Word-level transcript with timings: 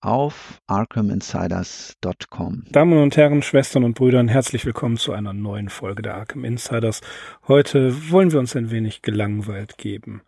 Auf 0.00 0.60
arkhaminsiders.com. 0.68 2.66
Damen 2.70 3.02
und 3.02 3.16
Herren, 3.16 3.42
Schwestern 3.42 3.82
und 3.82 3.94
Brüder, 3.94 4.24
herzlich 4.28 4.64
willkommen 4.64 4.96
zu 4.96 5.12
einer 5.12 5.32
neuen 5.32 5.70
Folge 5.70 6.02
der 6.02 6.14
Arkham 6.14 6.44
Insiders. 6.44 7.00
Heute 7.48 8.12
wollen 8.12 8.30
wir 8.30 8.38
uns 8.38 8.54
ein 8.54 8.70
wenig 8.70 9.02
gelangweilt 9.02 9.76
geben. 9.76 10.22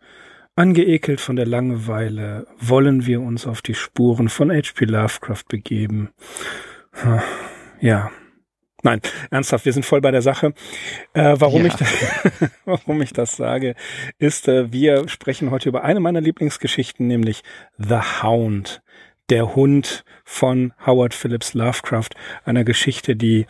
Angeekelt 0.57 1.21
von 1.21 1.37
der 1.37 1.45
Langeweile 1.45 2.47
wollen 2.59 3.05
wir 3.05 3.21
uns 3.21 3.47
auf 3.47 3.61
die 3.61 3.73
Spuren 3.73 4.27
von 4.27 4.51
H.P. 4.51 4.83
Lovecraft 4.83 5.45
begeben. 5.47 6.09
Ja. 7.79 8.11
Nein, 8.83 8.99
ernsthaft, 9.29 9.63
wir 9.63 9.71
sind 9.71 9.85
voll 9.85 10.01
bei 10.01 10.11
der 10.11 10.23
Sache. 10.23 10.53
Äh, 11.13 11.35
warum, 11.37 11.61
ja. 11.61 11.67
ich 11.67 11.75
das, 11.75 11.93
warum 12.65 13.01
ich 13.01 13.13
das 13.13 13.37
sage, 13.37 13.75
ist, 14.17 14.49
äh, 14.49 14.73
wir 14.73 15.07
sprechen 15.07 15.51
heute 15.51 15.69
über 15.69 15.83
eine 15.85 16.01
meiner 16.01 16.19
Lieblingsgeschichten, 16.19 17.07
nämlich 17.07 17.43
The 17.77 17.99
Hound 18.21 18.81
der 19.31 19.55
Hund 19.55 20.03
von 20.25 20.73
Howard 20.85 21.13
Phillips 21.13 21.53
Lovecraft, 21.53 22.09
einer 22.43 22.63
Geschichte, 22.63 23.15
die, 23.15 23.47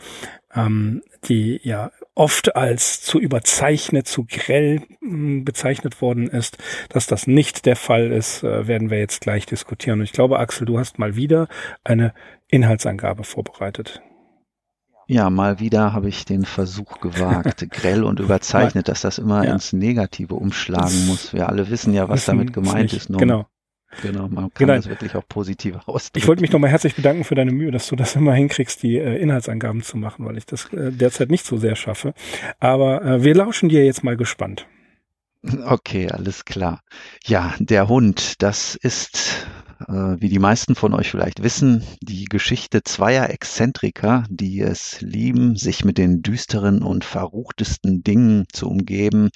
ähm, 0.54 1.02
die 1.24 1.60
ja 1.62 1.90
oft 2.14 2.56
als 2.56 3.02
zu 3.02 3.18
überzeichnet, 3.18 4.06
zu 4.06 4.24
grell 4.24 4.82
äh, 5.02 5.40
bezeichnet 5.40 6.00
worden 6.00 6.28
ist. 6.28 6.58
Dass 6.88 7.06
das 7.06 7.26
nicht 7.26 7.66
der 7.66 7.76
Fall 7.76 8.12
ist, 8.12 8.44
äh, 8.44 8.66
werden 8.68 8.90
wir 8.90 8.98
jetzt 8.98 9.20
gleich 9.20 9.44
diskutieren. 9.44 9.98
Und 9.98 10.04
ich 10.04 10.12
glaube, 10.12 10.38
Axel, 10.38 10.66
du 10.66 10.78
hast 10.78 10.98
mal 10.98 11.16
wieder 11.16 11.48
eine 11.84 12.14
Inhaltsangabe 12.48 13.24
vorbereitet. 13.24 14.00
Ja, 15.08 15.30
mal 15.30 15.58
wieder 15.58 15.92
habe 15.92 16.08
ich 16.08 16.24
den 16.24 16.44
Versuch 16.44 17.00
gewagt, 17.00 17.66
grell 17.70 18.04
und 18.04 18.20
überzeichnet, 18.20 18.86
dass 18.88 19.00
das 19.00 19.18
immer 19.18 19.44
ja. 19.44 19.52
ins 19.52 19.72
Negative 19.72 20.34
umschlagen 20.36 21.06
muss. 21.08 21.32
Wir 21.32 21.48
alle 21.48 21.68
wissen 21.70 21.92
ja, 21.92 22.08
was 22.08 22.24
damit 22.24 22.52
gemeint 22.52 22.92
ist. 22.92 23.10
Nun. 23.10 23.18
Genau. 23.18 23.46
Genau, 24.00 24.28
man 24.28 24.44
kann 24.54 24.66
genau. 24.66 24.74
das 24.74 24.88
wirklich 24.88 25.14
auch 25.14 25.26
positiv 25.28 25.76
ausdrücken. 25.86 26.18
Ich 26.18 26.26
wollte 26.26 26.40
mich 26.40 26.52
nochmal 26.52 26.70
herzlich 26.70 26.94
bedanken 26.94 27.24
für 27.24 27.34
deine 27.34 27.52
Mühe, 27.52 27.70
dass 27.70 27.88
du 27.88 27.96
das 27.96 28.16
immer 28.16 28.32
hinkriegst, 28.34 28.82
die 28.82 28.96
äh, 28.96 29.16
Inhaltsangaben 29.18 29.82
zu 29.82 29.98
machen, 29.98 30.24
weil 30.24 30.38
ich 30.38 30.46
das 30.46 30.72
äh, 30.72 30.90
derzeit 30.90 31.30
nicht 31.30 31.44
so 31.44 31.56
sehr 31.56 31.76
schaffe. 31.76 32.14
Aber 32.58 33.02
äh, 33.04 33.24
wir 33.24 33.34
lauschen 33.34 33.68
dir 33.68 33.84
jetzt 33.84 34.02
mal 34.02 34.16
gespannt. 34.16 34.66
Okay, 35.66 36.08
alles 36.08 36.44
klar. 36.44 36.80
Ja, 37.24 37.54
der 37.58 37.88
Hund, 37.88 38.42
das 38.42 38.76
ist 38.76 39.46
wie 39.88 40.28
die 40.28 40.38
meisten 40.38 40.74
von 40.74 40.94
euch 40.94 41.10
vielleicht 41.10 41.42
wissen, 41.42 41.82
die 42.00 42.24
Geschichte 42.26 42.82
zweier 42.82 43.30
Exzentriker, 43.30 44.24
die 44.28 44.60
es 44.60 45.00
lieben, 45.00 45.56
sich 45.56 45.84
mit 45.84 45.98
den 45.98 46.22
düsteren 46.22 46.82
und 46.82 47.04
verruchtesten 47.04 48.02
Dingen 48.02 48.44
zu 48.52 48.68
umgeben. 48.68 49.30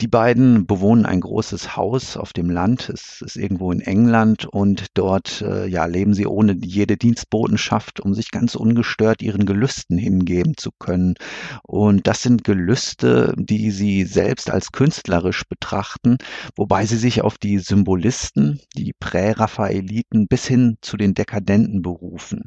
Die 0.00 0.08
beiden 0.08 0.66
bewohnen 0.66 1.06
ein 1.06 1.20
großes 1.20 1.76
Haus 1.76 2.16
auf 2.16 2.32
dem 2.32 2.50
Land. 2.50 2.88
Es 2.88 3.22
ist 3.22 3.36
irgendwo 3.36 3.72
in 3.72 3.80
England 3.80 4.46
und 4.46 4.86
dort 4.94 5.42
äh, 5.42 5.66
ja, 5.66 5.86
leben 5.86 6.14
sie 6.14 6.26
ohne 6.26 6.56
jede 6.62 6.96
Dienstbotenschaft, 6.96 8.00
um 8.00 8.14
sich 8.14 8.30
ganz 8.30 8.54
ungestört 8.54 9.22
ihren 9.22 9.46
Gelüsten 9.46 9.98
hingeben 9.98 10.56
zu 10.56 10.70
können. 10.78 11.14
Und 11.62 12.06
das 12.06 12.22
sind 12.22 12.44
Gelüste, 12.44 13.34
die 13.36 13.70
sie 13.70 14.04
selbst 14.04 14.50
als 14.50 14.72
künstlerisch 14.72 15.44
betrachten, 15.48 16.18
wobei 16.56 16.86
sie 16.86 16.96
sich 16.96 17.22
auf 17.22 17.38
die 17.38 17.58
Symbolisten, 17.58 18.60
die 18.76 18.92
Prä-Raphael 18.98 19.77
Eliten 19.78 20.28
bis 20.28 20.46
hin 20.46 20.76
zu 20.80 20.96
den 20.96 21.14
dekadenten 21.14 21.82
Berufen. 21.82 22.44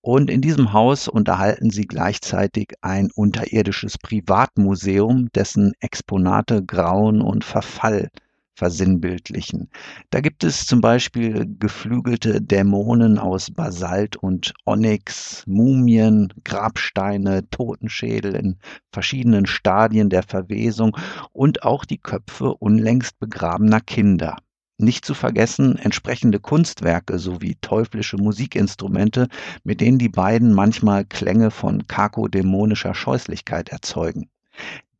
Und 0.00 0.30
in 0.30 0.40
diesem 0.40 0.72
Haus 0.72 1.08
unterhalten 1.08 1.70
sie 1.70 1.86
gleichzeitig 1.86 2.74
ein 2.80 3.10
unterirdisches 3.14 3.98
Privatmuseum, 3.98 5.30
dessen 5.32 5.72
Exponate 5.80 6.64
Grauen 6.64 7.20
und 7.20 7.44
Verfall 7.44 8.08
versinnbildlichen. 8.54 9.70
Da 10.10 10.20
gibt 10.20 10.44
es 10.44 10.66
zum 10.66 10.80
Beispiel 10.80 11.46
geflügelte 11.58 12.40
Dämonen 12.40 13.18
aus 13.18 13.50
Basalt 13.50 14.16
und 14.16 14.54
Onyx, 14.66 15.44
Mumien, 15.46 16.32
Grabsteine, 16.44 17.48
Totenschädel 17.50 18.34
in 18.36 18.58
verschiedenen 18.92 19.46
Stadien 19.46 20.10
der 20.10 20.22
Verwesung 20.22 20.96
und 21.32 21.62
auch 21.64 21.84
die 21.84 21.98
Köpfe 21.98 22.54
unlängst 22.54 23.18
begrabener 23.18 23.80
Kinder. 23.80 24.36
Nicht 24.78 25.04
zu 25.04 25.14
vergessen 25.14 25.76
entsprechende 25.76 26.40
Kunstwerke 26.40 27.18
sowie 27.18 27.56
teuflische 27.60 28.16
Musikinstrumente, 28.16 29.28
mit 29.64 29.80
denen 29.80 29.98
die 29.98 30.08
beiden 30.08 30.52
manchmal 30.52 31.04
Klänge 31.04 31.50
von 31.50 31.86
kakodämonischer 31.86 32.94
Scheußlichkeit 32.94 33.68
erzeugen. 33.68 34.28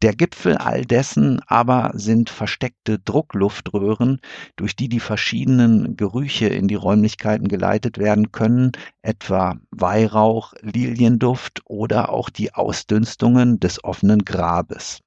Der 0.03 0.17
Gipfel 0.17 0.57
all 0.57 0.85
dessen 0.85 1.41
aber 1.47 1.93
sind 1.95 2.29
versteckte 2.29 2.99
Druckluftröhren, 2.99 4.21
durch 4.57 4.75
die 4.75 4.89
die 4.89 4.99
verschiedenen 4.99 5.97
Gerüche 5.97 6.49
in 6.49 6.67
die 6.67 6.75
Räumlichkeiten 6.75 7.47
geleitet 7.47 7.99
werden 7.99 8.33
können, 8.33 8.73
etwa 9.03 9.59
Weihrauch, 9.71 10.55
Lilienduft 10.61 11.63
oder 11.67 12.11
auch 12.11 12.31
die 12.31 12.53
Ausdünstungen 12.53 13.61
des 13.61 13.85
offenen 13.85 14.25
Grabes. 14.25 14.99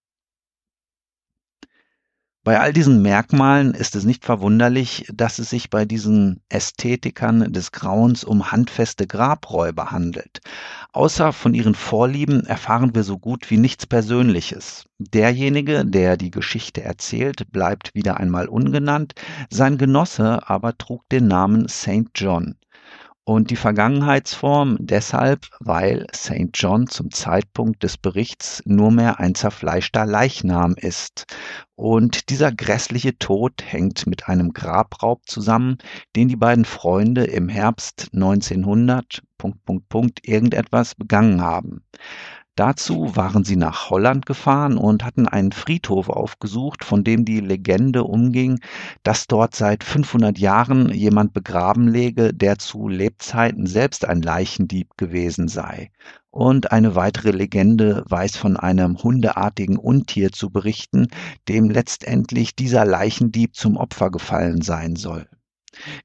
Bei 2.46 2.60
all 2.60 2.74
diesen 2.74 3.02
Merkmalen 3.02 3.74
ist 3.74 3.96
es 3.96 4.06
nicht 4.06 4.24
verwunderlich, 4.24 5.08
dass 5.12 5.40
es 5.40 5.50
sich 5.50 5.72
bei 5.72 5.84
diesen 5.84 6.42
Ästhetikern 6.48 7.52
des 7.52 7.72
Grauens 7.72 8.24
um 8.24 8.52
handfeste 8.52 9.08
Grabräuber 9.08 9.90
handelt. 9.90 10.42
Außer 10.94 11.34
von 11.34 11.56
ihren 11.56 11.74
Vorlieben 11.74 12.46
erfahren 12.46 12.94
wir 12.94 13.02
so 13.02 13.18
gut 13.18 13.50
wie 13.50 13.58
nichts 13.58 13.88
Persönliches. 13.88 14.86
Derjenige, 15.00 15.86
der 15.86 16.18
die 16.18 16.30
Geschichte 16.30 16.84
erzählt, 16.84 17.52
bleibt 17.52 17.96
wieder 17.96 18.18
einmal 18.18 18.48
ungenannt, 18.48 19.16
sein 19.50 19.80
Genosse 19.80 20.48
aber 20.48 20.78
trug 20.78 21.02
den 21.10 21.28
Namen 21.28 21.68
St. 21.68 22.12
John 22.14 22.58
und 23.26 23.50
die 23.50 23.56
Vergangenheitsform 23.56 24.78
deshalb, 24.80 25.48
weil 25.60 26.06
St. 26.16 26.52
John 26.54 26.88
zum 26.88 27.12
Zeitpunkt 27.12 27.82
des 27.82 27.98
Berichts 27.98 28.62
nur 28.66 28.92
mehr 28.92 29.20
ein 29.20 29.34
zerfleischter 29.34 30.06
Leichnam 30.06 30.76
ist. 30.78 31.26
Und 31.76 32.30
dieser 32.30 32.52
grässliche 32.52 33.18
Tod 33.18 33.64
hängt 33.66 34.06
mit 34.06 34.30
einem 34.30 34.54
Grabraub 34.54 35.24
zusammen, 35.26 35.80
den 36.16 36.28
die 36.28 36.36
beiden 36.36 36.66
Freunde 36.66 37.26
im 37.26 37.50
Herbst 37.50 38.10
1900 38.14 39.24
Punkt, 39.40 39.66
Punkt, 39.66 39.90
Punkt, 39.90 40.28
irgendetwas 40.28 40.94
begangen 40.94 41.42
haben. 41.42 41.84
Dazu 42.58 43.18
waren 43.18 43.44
sie 43.44 43.58
nach 43.58 43.90
Holland 43.90 44.26
gefahren 44.26 44.78
und 44.78 45.04
hatten 45.04 45.28
einen 45.28 45.52
Friedhof 45.52 46.08
aufgesucht, 46.08 46.86
von 46.86 47.04
dem 47.04 47.26
die 47.26 47.42
Legende 47.42 48.06
umging, 48.06 48.62
dass 49.04 49.28
dort 49.28 49.56
seit 49.56 49.84
500 49.84 50.38
Jahren 50.38 50.90
jemand 50.94 51.34
begraben 51.34 51.90
läge, 51.90 52.34
der 52.34 52.58
zu 52.58 52.88
Lebzeiten 52.88 53.68
selbst 53.68 54.06
ein 54.06 54.22
Leichendieb 54.22 54.96
gewesen 54.96 55.50
sei. 55.50 55.92
Und 56.32 56.72
eine 56.72 56.96
weitere 56.96 57.32
Legende 57.32 58.06
weiß 58.08 58.38
von 58.38 58.56
einem 58.56 59.04
hundeartigen 59.04 59.78
Untier 59.78 60.32
zu 60.32 60.50
berichten, 60.50 61.08
dem 61.50 61.70
letztendlich 61.70 62.56
dieser 62.56 62.86
Leichendieb 62.86 63.56
zum 63.56 63.76
Opfer 63.76 64.12
gefallen 64.12 64.62
sein 64.62 64.96
soll. 64.96 65.28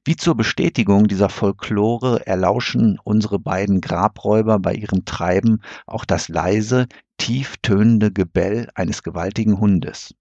Wie 0.05 0.15
zur 0.15 0.35
Bestätigung 0.35 1.07
dieser 1.07 1.29
Folklore 1.29 2.25
erlauschen 2.25 2.99
unsere 3.03 3.39
beiden 3.39 3.81
Grabräuber 3.81 4.59
bei 4.59 4.73
ihrem 4.73 5.05
Treiben 5.05 5.61
auch 5.85 6.05
das 6.05 6.27
leise, 6.27 6.87
tief 7.17 7.57
tönende 7.61 8.11
Gebell 8.11 8.69
eines 8.75 9.03
gewaltigen 9.03 9.59
Hundes 9.59 10.15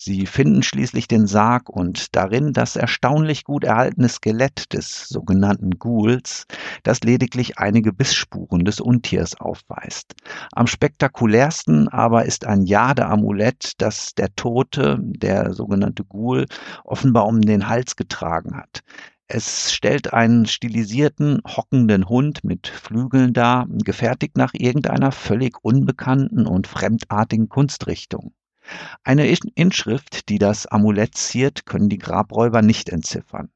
Sie 0.00 0.26
finden 0.26 0.62
schließlich 0.62 1.08
den 1.08 1.26
Sarg 1.26 1.68
und 1.68 2.14
darin 2.14 2.52
das 2.52 2.76
erstaunlich 2.76 3.42
gut 3.42 3.64
erhaltene 3.64 4.08
Skelett 4.08 4.72
des 4.72 5.08
sogenannten 5.08 5.72
Ghouls, 5.72 6.44
das 6.84 7.00
lediglich 7.00 7.58
einige 7.58 7.92
Bissspuren 7.92 8.64
des 8.64 8.78
Untiers 8.78 9.40
aufweist. 9.40 10.14
Am 10.52 10.68
spektakulärsten 10.68 11.88
aber 11.88 12.26
ist 12.26 12.46
ein 12.46 12.62
Jade-Amulett, 12.62 13.72
das 13.78 14.14
der 14.14 14.32
Tote, 14.36 15.00
der 15.00 15.52
sogenannte 15.52 16.04
Ghoul, 16.04 16.46
offenbar 16.84 17.26
um 17.26 17.40
den 17.40 17.68
Hals 17.68 17.96
getragen 17.96 18.56
hat. 18.56 18.84
Es 19.26 19.72
stellt 19.72 20.12
einen 20.12 20.46
stilisierten, 20.46 21.40
hockenden 21.44 22.08
Hund 22.08 22.44
mit 22.44 22.68
Flügeln 22.68 23.32
dar, 23.32 23.66
gefertigt 23.68 24.36
nach 24.36 24.54
irgendeiner 24.54 25.10
völlig 25.10 25.56
unbekannten 25.62 26.46
und 26.46 26.68
fremdartigen 26.68 27.48
Kunstrichtung. 27.48 28.32
Eine 29.04 29.26
Inschrift, 29.54 30.28
die 30.28 30.38
das 30.38 30.66
Amulett 30.66 31.14
ziert, 31.16 31.66
können 31.66 31.88
die 31.88 31.98
Grabräuber 31.98 32.62
nicht 32.62 32.88
entziffern. 32.88 33.50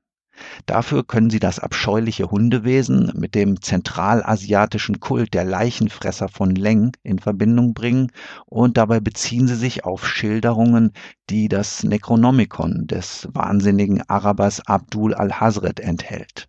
Dafür 0.66 1.04
können 1.04 1.30
sie 1.30 1.38
das 1.38 1.58
abscheuliche 1.58 2.30
Hundewesen 2.30 3.12
mit 3.14 3.34
dem 3.34 3.60
zentralasiatischen 3.60 4.98
Kult 4.98 5.34
der 5.34 5.44
Leichenfresser 5.44 6.28
von 6.28 6.54
Leng 6.54 6.96
in 7.02 7.18
Verbindung 7.18 7.74
bringen 7.74 8.10
und 8.46 8.76
dabei 8.76 9.00
beziehen 9.00 9.46
sie 9.46 9.56
sich 9.56 9.84
auf 9.84 10.06
Schilderungen, 10.08 10.92
die 11.28 11.48
das 11.48 11.84
Necronomicon 11.84 12.86
des 12.86 13.28
wahnsinnigen 13.32 14.02
Arabers 14.08 14.66
Abdul 14.66 15.14
al-Hazred 15.14 15.80
enthält. 15.80 16.48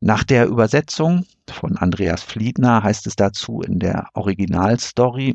Nach 0.00 0.24
der 0.24 0.46
Übersetzung 0.46 1.24
von 1.48 1.76
Andreas 1.76 2.22
Fliedner 2.22 2.82
heißt 2.82 3.06
es 3.06 3.16
dazu 3.16 3.62
in 3.62 3.78
der 3.78 4.08
Originalstory, 4.14 5.34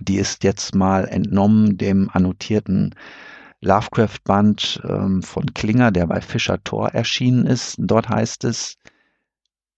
die 0.00 0.16
ist 0.16 0.44
jetzt 0.44 0.74
mal 0.74 1.06
entnommen 1.08 1.76
dem 1.76 2.10
annotierten 2.12 2.94
Lovecraft-Band 3.60 4.82
ähm, 4.88 5.22
von 5.22 5.54
Klinger, 5.54 5.90
der 5.92 6.06
bei 6.06 6.20
Fischer 6.20 6.62
Tor 6.64 6.90
erschienen 6.90 7.46
ist. 7.46 7.76
Dort 7.78 8.08
heißt 8.08 8.44
es, 8.44 8.76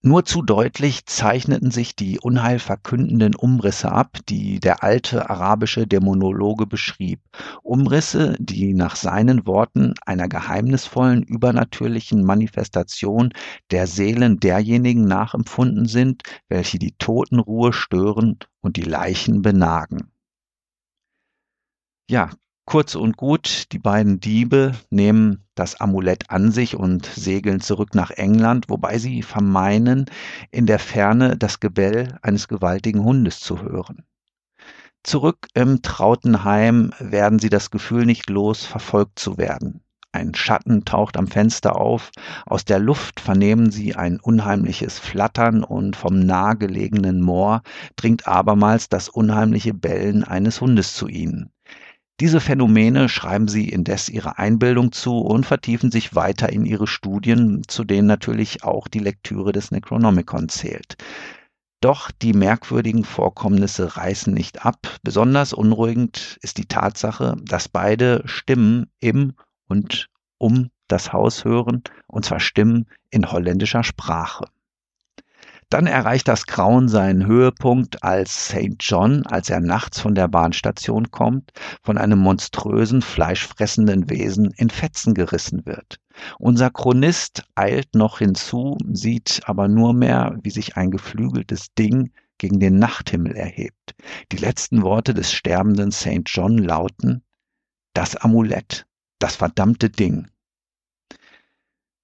nur 0.05 0.27
zu 0.27 0.43
deutlich 0.43 1.07
zeichneten 1.07 1.71
sich 1.71 1.97
die 1.97 2.21
unheilverkündenden 2.21 3.35
Umrisse 3.35 3.91
ab, 3.91 4.19
die 4.29 4.61
der 4.61 4.83
alte 4.83 5.31
arabische 5.31 5.87
Dämonologe 5.87 6.67
beschrieb. 6.67 7.21
Umrisse, 7.63 8.37
die 8.39 8.75
nach 8.75 8.97
seinen 8.97 9.47
Worten 9.47 9.95
einer 10.05 10.29
geheimnisvollen 10.29 11.23
übernatürlichen 11.23 12.23
Manifestation 12.23 13.33
der 13.71 13.87
Seelen 13.87 14.41
derjenigen 14.41 15.07
nachempfunden 15.07 15.87
sind, 15.87 16.23
welche 16.49 16.79
die 16.79 16.95
Totenruhe 16.99 17.73
stören 17.73 18.39
und 18.61 18.77
die 18.77 18.83
Leichen 18.83 19.41
benagen. 19.41 20.13
Ja, 22.11 22.29
Kurz 22.67 22.95
und 22.95 23.17
gut, 23.17 23.73
die 23.73 23.79
beiden 23.79 24.21
Diebe 24.21 24.73
nehmen 24.91 25.45
das 25.55 25.81
Amulett 25.81 26.31
an 26.31 26.51
sich 26.51 26.75
und 26.75 27.05
segeln 27.07 27.61
zurück 27.61 27.95
nach 27.95 28.11
England, 28.11 28.69
wobei 28.69 28.99
sie 28.99 29.23
vermeinen, 29.23 30.07
in 30.51 30.67
der 30.67 30.79
Ferne 30.79 31.37
das 31.37 31.61
Gebell 31.61 32.19
eines 32.23 32.49
gewaltigen 32.49 33.05
Hundes 33.05 33.41
zu 33.41 33.61
hören. 33.61 34.05
Zurück 35.03 35.49
im 35.53 35.83
Trautenheim 35.83 36.93
werden 36.99 37.39
sie 37.39 37.51
das 37.51 37.71
Gefühl 37.71 38.07
nicht 38.07 38.31
los, 38.31 38.65
verfolgt 38.65 39.19
zu 39.19 39.37
werden. 39.37 39.83
Ein 40.13 40.35
Schatten 40.35 40.85
taucht 40.85 41.17
am 41.17 41.27
Fenster 41.27 41.77
auf, 41.77 42.13
aus 42.47 42.65
der 42.65 42.79
Luft 42.79 43.21
vernehmen 43.21 43.71
sie 43.71 43.95
ein 43.95 44.21
unheimliches 44.21 44.99
Flattern 44.99 45.65
und 45.65 45.97
vom 45.97 46.21
nahegelegenen 46.21 47.21
Moor 47.21 47.63
dringt 47.97 48.27
abermals 48.27 48.89
das 48.89 49.09
unheimliche 49.09 49.75
Bellen 49.75 50.25
eines 50.25 50.61
Hundes 50.61 50.95
zu 50.95 51.09
ihnen. 51.09 51.54
Diese 52.21 52.41
Phänomene 52.41 53.09
schreiben 53.09 53.49
sie 53.49 53.69
indes 53.69 54.09
ihrer 54.09 54.39
Einbildung 54.39 54.93
zu 54.93 55.19
und 55.19 55.45
vertiefen 55.45 55.91
sich 55.91 56.15
weiter 56.15 56.53
in 56.53 56.65
ihre 56.65 56.87
Studien, 56.87 57.63
zu 57.67 57.83
denen 57.83 58.07
natürlich 58.07 58.63
auch 58.63 58.87
die 58.87 59.01
Lektüre 59.01 59.51
des 59.51 59.73
Necronomicon 59.73 60.49
zählt. 60.49 60.97
Doch 61.81 62.13
die 62.13 62.33
merkwürdigen 62.33 63.05
Vorkommnisse 63.05 63.97
reißen 63.97 64.33
nicht 64.33 64.65
ab. 64.65 64.97
Besonders 65.03 65.53
unruhigend 65.53 66.39
ist 66.41 66.59
die 66.59 66.67
Tatsache, 66.67 67.37
dass 67.43 67.69
beide 67.69 68.23
Stimmen 68.27 68.87
im 69.01 69.35
und 69.67 70.09
um 70.39 70.71
das 70.87 71.13
Haus 71.13 71.45
hören, 71.45 71.83
und 72.07 72.25
zwar 72.25 72.41
Stimmen 72.41 72.87
in 73.11 73.31
holländischer 73.31 73.83
Sprache. 73.83 74.47
Dann 75.71 75.87
erreicht 75.87 76.29
das 76.29 76.47
Grauen 76.47 76.89
seinen 76.89 77.27
Höhepunkt, 77.27 78.03
als 78.03 78.49
St. 78.49 78.77
John, 78.81 79.27
als 79.27 79.51
er 79.51 79.61
nachts 79.61 80.01
von 80.01 80.15
der 80.15 80.29
Bahnstation 80.29 81.11
kommt, 81.11 81.53
von 81.83 81.99
einem 81.99 82.19
monströsen, 82.19 83.03
fleischfressenden 83.03 84.09
Wesen 84.11 84.53
in 84.57 84.71
Fetzen 84.71 85.15
gerissen 85.15 85.67
wird. 85.67 85.99
Unser 86.39 86.71
Chronist 86.71 87.45
eilt 87.55 87.95
noch 87.95 88.19
hinzu, 88.19 88.79
sieht 88.93 89.43
aber 89.47 89.69
nur 89.69 89.95
mehr, 89.95 90.39
wie 90.43 90.51
sich 90.51 90.77
ein 90.77 90.91
geflügeltes 90.91 91.75
Ding 91.75 92.13
gegen 92.39 92.61
den 92.61 92.79
Nachthimmel 92.79 93.35
erhebt. 93.35 93.95
Die 94.33 94.37
letzten 94.37 94.83
Worte 94.83 95.15
des 95.15 95.33
sterbenden 95.33 95.93
St. 95.93 96.23
John 96.27 96.59
lauten 96.59 97.23
Das 97.95 98.17
Amulett, 98.17 98.87
das 99.19 99.37
verdammte 99.37 99.91
Ding. 99.91 100.29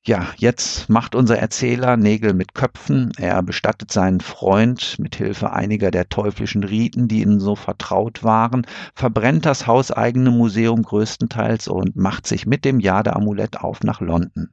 Ja, 0.06 0.28
jetzt 0.38 0.88
macht 0.88 1.14
unser 1.14 1.38
Erzähler 1.38 1.98
Nägel 1.98 2.32
mit 2.32 2.54
Köpfen. 2.54 3.12
Er 3.18 3.42
bestattet 3.42 3.92
seinen 3.92 4.20
Freund 4.20 4.96
mit 4.98 5.16
Hilfe 5.16 5.52
einiger 5.52 5.90
der 5.90 6.08
teuflischen 6.08 6.64
Riten, 6.64 7.06
die 7.06 7.20
ihnen 7.20 7.38
so 7.38 7.54
vertraut 7.54 8.24
waren, 8.24 8.66
verbrennt 8.94 9.44
das 9.44 9.66
hauseigene 9.66 10.30
Museum 10.30 10.82
größtenteils 10.82 11.68
und 11.68 11.96
macht 11.96 12.26
sich 12.26 12.46
mit 12.46 12.64
dem 12.64 12.80
Jade-Amulett 12.80 13.60
auf 13.60 13.82
nach 13.82 14.00
London. 14.00 14.48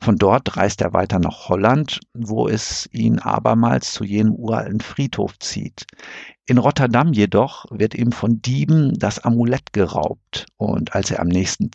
Von 0.00 0.16
dort 0.16 0.56
reist 0.56 0.80
er 0.80 0.94
weiter 0.94 1.18
nach 1.18 1.50
Holland, 1.50 2.00
wo 2.14 2.48
es 2.48 2.88
ihn 2.92 3.18
abermals 3.18 3.92
zu 3.92 4.04
jenem 4.04 4.34
uralten 4.34 4.80
Friedhof 4.80 5.38
zieht. 5.38 5.86
In 6.46 6.56
Rotterdam 6.56 7.12
jedoch 7.12 7.66
wird 7.70 7.94
ihm 7.94 8.12
von 8.12 8.40
Dieben 8.40 8.98
das 8.98 9.18
Amulett 9.18 9.74
geraubt 9.74 10.46
und 10.56 10.94
als 10.94 11.10
er 11.10 11.20
am 11.20 11.28
nächsten 11.28 11.70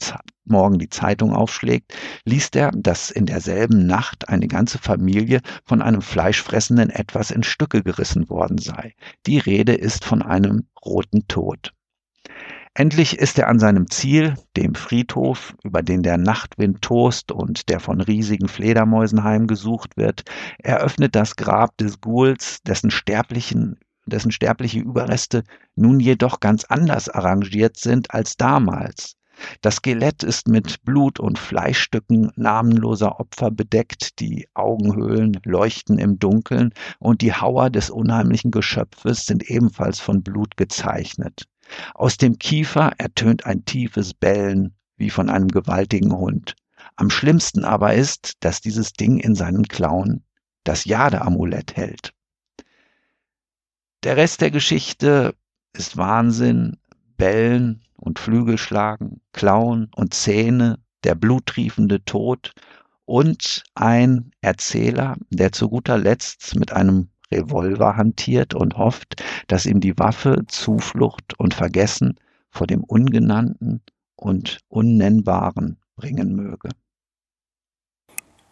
Morgen 0.46 0.80
die 0.80 0.90
Zeitung 0.90 1.34
aufschlägt, 1.34 1.94
liest 2.26 2.56
er, 2.56 2.72
dass 2.72 3.12
in 3.12 3.26
derselben 3.26 3.86
Nacht 3.86 4.30
eine 4.30 4.48
ganze 4.48 4.80
Familie 4.80 5.42
von 5.66 5.82
einem 5.82 6.02
fleischfressenden 6.02 6.90
etwas 6.90 7.32
in 7.32 7.44
Stücke 7.44 7.84
gerissen 7.84 8.30
worden 8.30 8.58
sei. 8.58 8.96
Die 9.28 9.38
Rede 9.38 9.74
ist 9.74 10.04
von 10.04 10.22
einem 10.22 10.68
roten 10.84 11.28
Tod. 11.28 11.74
Endlich 12.74 13.20
ist 13.20 13.38
er 13.38 13.50
an 13.50 13.60
seinem 13.60 13.90
Ziel, 13.90 14.36
dem 14.56 14.76
Friedhof, 14.76 15.56
über 15.64 15.84
den 15.84 16.04
der 16.04 16.18
Nachtwind 16.18 16.82
tost 16.82 17.32
und 17.32 17.68
der 17.68 17.82
von 17.82 18.00
riesigen 18.00 18.48
Fledermäusen 18.48 19.26
heimgesucht 19.26 19.98
wird. 19.98 20.24
Er 20.58 20.80
öffnet 20.80 21.16
das 21.16 21.36
Grab 21.36 21.78
des 21.78 22.00
Ghouls, 22.00 22.62
dessen 22.64 22.90
sterblichen 22.90 23.78
dessen 24.06 24.32
sterbliche 24.32 24.80
Überreste 24.80 25.44
nun 25.76 26.00
jedoch 26.00 26.40
ganz 26.40 26.66
anders 26.66 27.10
arrangiert 27.10 27.78
sind 27.78 28.12
als 28.12 28.36
damals. 28.36 29.16
Das 29.62 29.78
Skelett 29.78 30.24
ist 30.24 30.48
mit 30.48 30.84
Blut 30.84 31.20
und 31.20 31.40
Fleischstücken 31.40 32.32
namenloser 32.36 33.20
Opfer 33.20 33.52
bedeckt, 33.52 34.20
die 34.20 34.48
Augenhöhlen 34.54 35.40
leuchten 35.46 35.98
im 35.98 36.20
Dunkeln 36.20 36.74
und 37.00 37.22
die 37.22 37.34
Hauer 37.34 37.70
des 37.70 37.90
unheimlichen 37.90 38.52
Geschöpfes 38.52 39.26
sind 39.26 39.50
ebenfalls 39.50 40.00
von 40.00 40.24
Blut 40.24 40.58
gezeichnet. 40.58 41.48
Aus 41.94 42.18
dem 42.18 42.38
Kiefer 42.38 42.94
ertönt 42.98 43.46
ein 43.46 43.66
tiefes 43.66 44.14
Bellen 44.14 44.76
wie 44.98 45.10
von 45.10 45.30
einem 45.30 45.48
gewaltigen 45.48 46.16
Hund. 46.16 46.56
Am 46.96 47.10
schlimmsten 47.10 47.66
aber 47.66 47.94
ist, 47.94 48.34
dass 48.42 48.62
dieses 48.62 48.94
Ding 48.94 49.18
in 49.18 49.36
seinen 49.36 49.68
Klauen 49.68 50.24
das 50.64 50.86
Jade-Amulett 50.86 51.76
hält. 51.76 52.14
Der 54.04 54.18
Rest 54.18 54.42
der 54.42 54.52
Geschichte 54.52 55.36
ist 55.74 55.98
Wahnsinn, 55.98 56.78
Bellen 57.18 57.84
und 58.02 58.20
Flügelschlagen, 58.20 59.22
Klauen 59.32 59.90
und 59.96 60.14
Zähne, 60.14 60.80
der 61.04 61.16
bluttriefende 61.16 62.04
Tod 62.04 62.52
und 63.06 63.64
ein 63.76 64.32
Erzähler, 64.42 65.16
der 65.30 65.52
zu 65.52 65.70
guter 65.70 65.98
Letzt 65.98 66.56
mit 66.56 66.74
einem 66.74 67.10
Revolver 67.32 67.96
hantiert 67.96 68.54
und 68.54 68.78
hofft, 68.78 69.24
dass 69.48 69.66
ihm 69.66 69.80
die 69.80 69.98
Waffe 69.98 70.44
Zuflucht 70.48 71.40
und 71.40 71.54
Vergessen 71.54 72.20
vor 72.50 72.68
dem 72.68 72.84
Ungenannten 72.84 73.82
und 74.16 74.60
Unnennbaren 74.68 75.78
bringen 75.96 76.36
möge. 76.36 76.70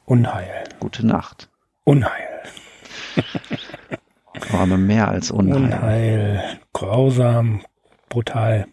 Unheil. 0.05 0.63
Gute 0.79 1.05
Nacht. 1.05 1.49
Unheil. 1.83 2.41
Aber 4.51 4.77
mehr 4.77 5.07
als 5.07 5.29
Unheil. 5.31 5.63
Unheil. 5.63 6.59
Grausam. 6.73 7.61
Brutal. 8.07 8.67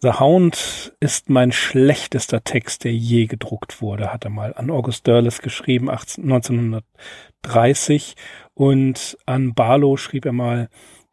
The 0.00 0.20
Hound 0.20 0.94
ist 1.00 1.28
mein 1.28 1.50
schlechtester 1.50 2.44
Text, 2.44 2.84
der 2.84 2.94
je 2.94 3.26
gedruckt 3.26 3.82
wurde, 3.82 4.12
hat 4.12 4.24
er 4.24 4.30
mal 4.30 4.54
an 4.54 4.70
August 4.70 5.08
Derles 5.08 5.42
geschrieben, 5.42 5.90
18, 5.90 6.22
1930. 6.22 8.14
Und 8.54 9.18
an 9.26 9.54
Barlow 9.54 9.96
schrieb 9.96 10.24
er 10.24 10.32
mal, 10.32 10.68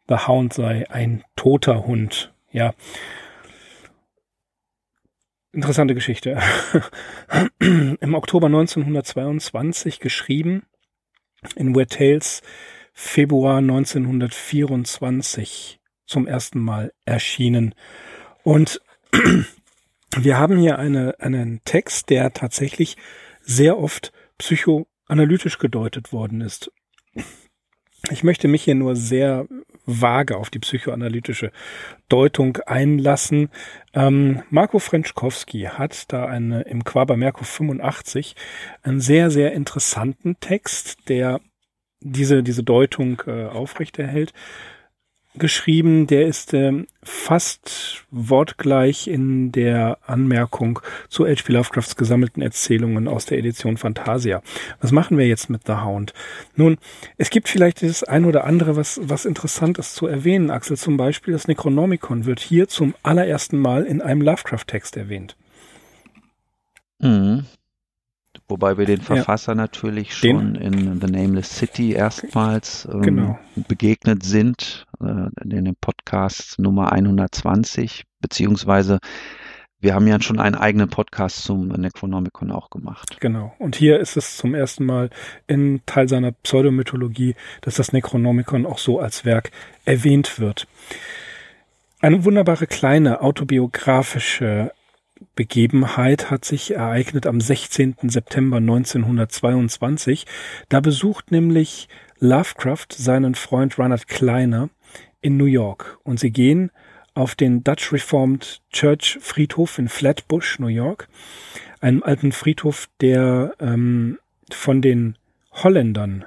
The 0.08 0.28
Hound 0.28 0.52
sei 0.52 0.88
ein 0.88 1.24
toter 1.34 1.84
Hund. 1.86 2.32
Ja. 2.52 2.74
Interessante 5.52 5.94
Geschichte. 5.94 6.40
Im 7.58 8.14
Oktober 8.14 8.46
1922 8.46 9.98
geschrieben, 9.98 10.62
in 11.56 11.74
Where 11.74 11.88
Tales 11.88 12.40
Februar 12.92 13.58
1924 13.58 15.80
zum 16.06 16.28
ersten 16.28 16.60
Mal 16.60 16.92
erschienen. 17.04 17.74
Und 18.46 18.80
wir 20.16 20.38
haben 20.38 20.56
hier 20.56 20.78
eine, 20.78 21.16
einen 21.18 21.62
Text, 21.64 22.10
der 22.10 22.32
tatsächlich 22.32 22.96
sehr 23.40 23.76
oft 23.76 24.12
psychoanalytisch 24.38 25.58
gedeutet 25.58 26.12
worden 26.12 26.40
ist. 26.42 26.70
Ich 28.08 28.22
möchte 28.22 28.46
mich 28.46 28.62
hier 28.62 28.76
nur 28.76 28.94
sehr 28.94 29.48
vage 29.84 30.36
auf 30.36 30.50
die 30.50 30.60
psychoanalytische 30.60 31.50
Deutung 32.08 32.58
einlassen. 32.58 33.48
Ähm, 33.94 34.44
Marco 34.50 34.78
Frenschkowski 34.78 35.62
hat 35.62 36.12
da 36.12 36.26
eine, 36.26 36.62
im 36.62 36.84
Quaber 36.84 37.16
Merko 37.16 37.42
85 37.42 38.36
einen 38.84 39.00
sehr, 39.00 39.32
sehr 39.32 39.54
interessanten 39.54 40.38
Text, 40.38 41.08
der 41.08 41.40
diese, 42.00 42.44
diese 42.44 42.62
Deutung 42.62 43.20
äh, 43.26 43.46
aufrechterhält 43.46 44.32
geschrieben, 45.38 46.06
der 46.06 46.26
ist 46.26 46.54
ähm, 46.54 46.86
fast 47.02 48.04
wortgleich 48.10 49.08
in 49.08 49.52
der 49.52 49.98
Anmerkung 50.06 50.80
zu 51.08 51.26
H.P. 51.26 51.52
Lovecrafts 51.52 51.96
gesammelten 51.96 52.42
Erzählungen 52.42 53.08
aus 53.08 53.26
der 53.26 53.38
Edition 53.38 53.76
Fantasia. 53.76 54.42
Was 54.80 54.92
machen 54.92 55.18
wir 55.18 55.26
jetzt 55.26 55.50
mit 55.50 55.66
The 55.66 55.74
Hound? 55.74 56.14
Nun, 56.54 56.78
es 57.16 57.30
gibt 57.30 57.48
vielleicht 57.48 57.82
das 57.82 58.04
ein 58.04 58.24
oder 58.24 58.44
andere, 58.44 58.76
was, 58.76 59.00
was 59.02 59.24
interessant 59.24 59.78
ist 59.78 59.94
zu 59.94 60.06
erwähnen, 60.06 60.50
Axel. 60.50 60.76
Zum 60.76 60.96
Beispiel 60.96 61.32
das 61.32 61.48
Necronomicon 61.48 62.24
wird 62.24 62.40
hier 62.40 62.68
zum 62.68 62.94
allerersten 63.02 63.58
Mal 63.58 63.84
in 63.84 64.02
einem 64.02 64.22
Lovecraft-Text 64.22 64.96
erwähnt. 64.96 65.36
Mhm. 66.98 67.46
Wobei 68.48 68.78
wir 68.78 68.86
den 68.86 69.00
Verfasser 69.00 69.52
ja. 69.52 69.56
natürlich 69.56 70.14
schon 70.14 70.54
den? 70.54 70.62
in 70.62 71.00
The 71.00 71.06
Nameless 71.06 71.56
City 71.56 71.92
erstmals 71.92 72.88
ähm, 72.90 73.02
genau. 73.02 73.38
begegnet 73.68 74.22
sind, 74.22 74.86
äh, 75.00 75.28
in 75.42 75.64
dem 75.64 75.76
Podcast 75.80 76.58
Nummer 76.58 76.92
120, 76.92 78.04
beziehungsweise 78.20 78.98
wir 79.78 79.94
haben 79.94 80.06
ja 80.06 80.20
schon 80.20 80.40
einen 80.40 80.54
eigenen 80.54 80.88
Podcast 80.88 81.44
zum 81.44 81.68
Necronomicon 81.68 82.50
auch 82.50 82.70
gemacht. 82.70 83.18
Genau. 83.20 83.54
Und 83.58 83.76
hier 83.76 84.00
ist 84.00 84.16
es 84.16 84.36
zum 84.36 84.54
ersten 84.54 84.84
Mal 84.84 85.10
in 85.46 85.80
Teil 85.84 86.08
seiner 86.08 86.32
Pseudomythologie, 86.32 87.34
dass 87.60 87.74
das 87.74 87.92
Necronomicon 87.92 88.64
auch 88.64 88.78
so 88.78 89.00
als 89.00 89.24
Werk 89.24 89.50
erwähnt 89.84 90.40
wird. 90.40 90.66
Eine 92.00 92.24
wunderbare 92.24 92.66
kleine 92.66 93.20
autobiografische 93.20 94.72
Begebenheit 95.34 96.30
hat 96.30 96.44
sich 96.44 96.74
ereignet 96.74 97.26
am 97.26 97.40
16. 97.40 97.96
September 98.02 98.58
1922. 98.58 100.26
Da 100.68 100.80
besucht 100.80 101.30
nämlich 101.30 101.88
Lovecraft 102.18 102.88
seinen 102.92 103.34
Freund 103.34 103.78
Ronald 103.78 104.08
Kleiner 104.08 104.68
in 105.20 105.36
New 105.36 105.46
York 105.46 105.98
und 106.04 106.20
sie 106.20 106.30
gehen 106.30 106.70
auf 107.14 107.34
den 107.34 107.64
Dutch 107.64 107.92
Reformed 107.92 108.60
Church 108.70 109.18
Friedhof 109.20 109.78
in 109.78 109.88
Flatbush, 109.88 110.58
New 110.58 110.66
York, 110.66 111.08
einem 111.80 112.02
alten 112.02 112.32
Friedhof, 112.32 112.88
der 113.00 113.54
ähm, 113.58 114.18
von 114.50 114.82
den 114.82 115.16
Holländern, 115.50 116.26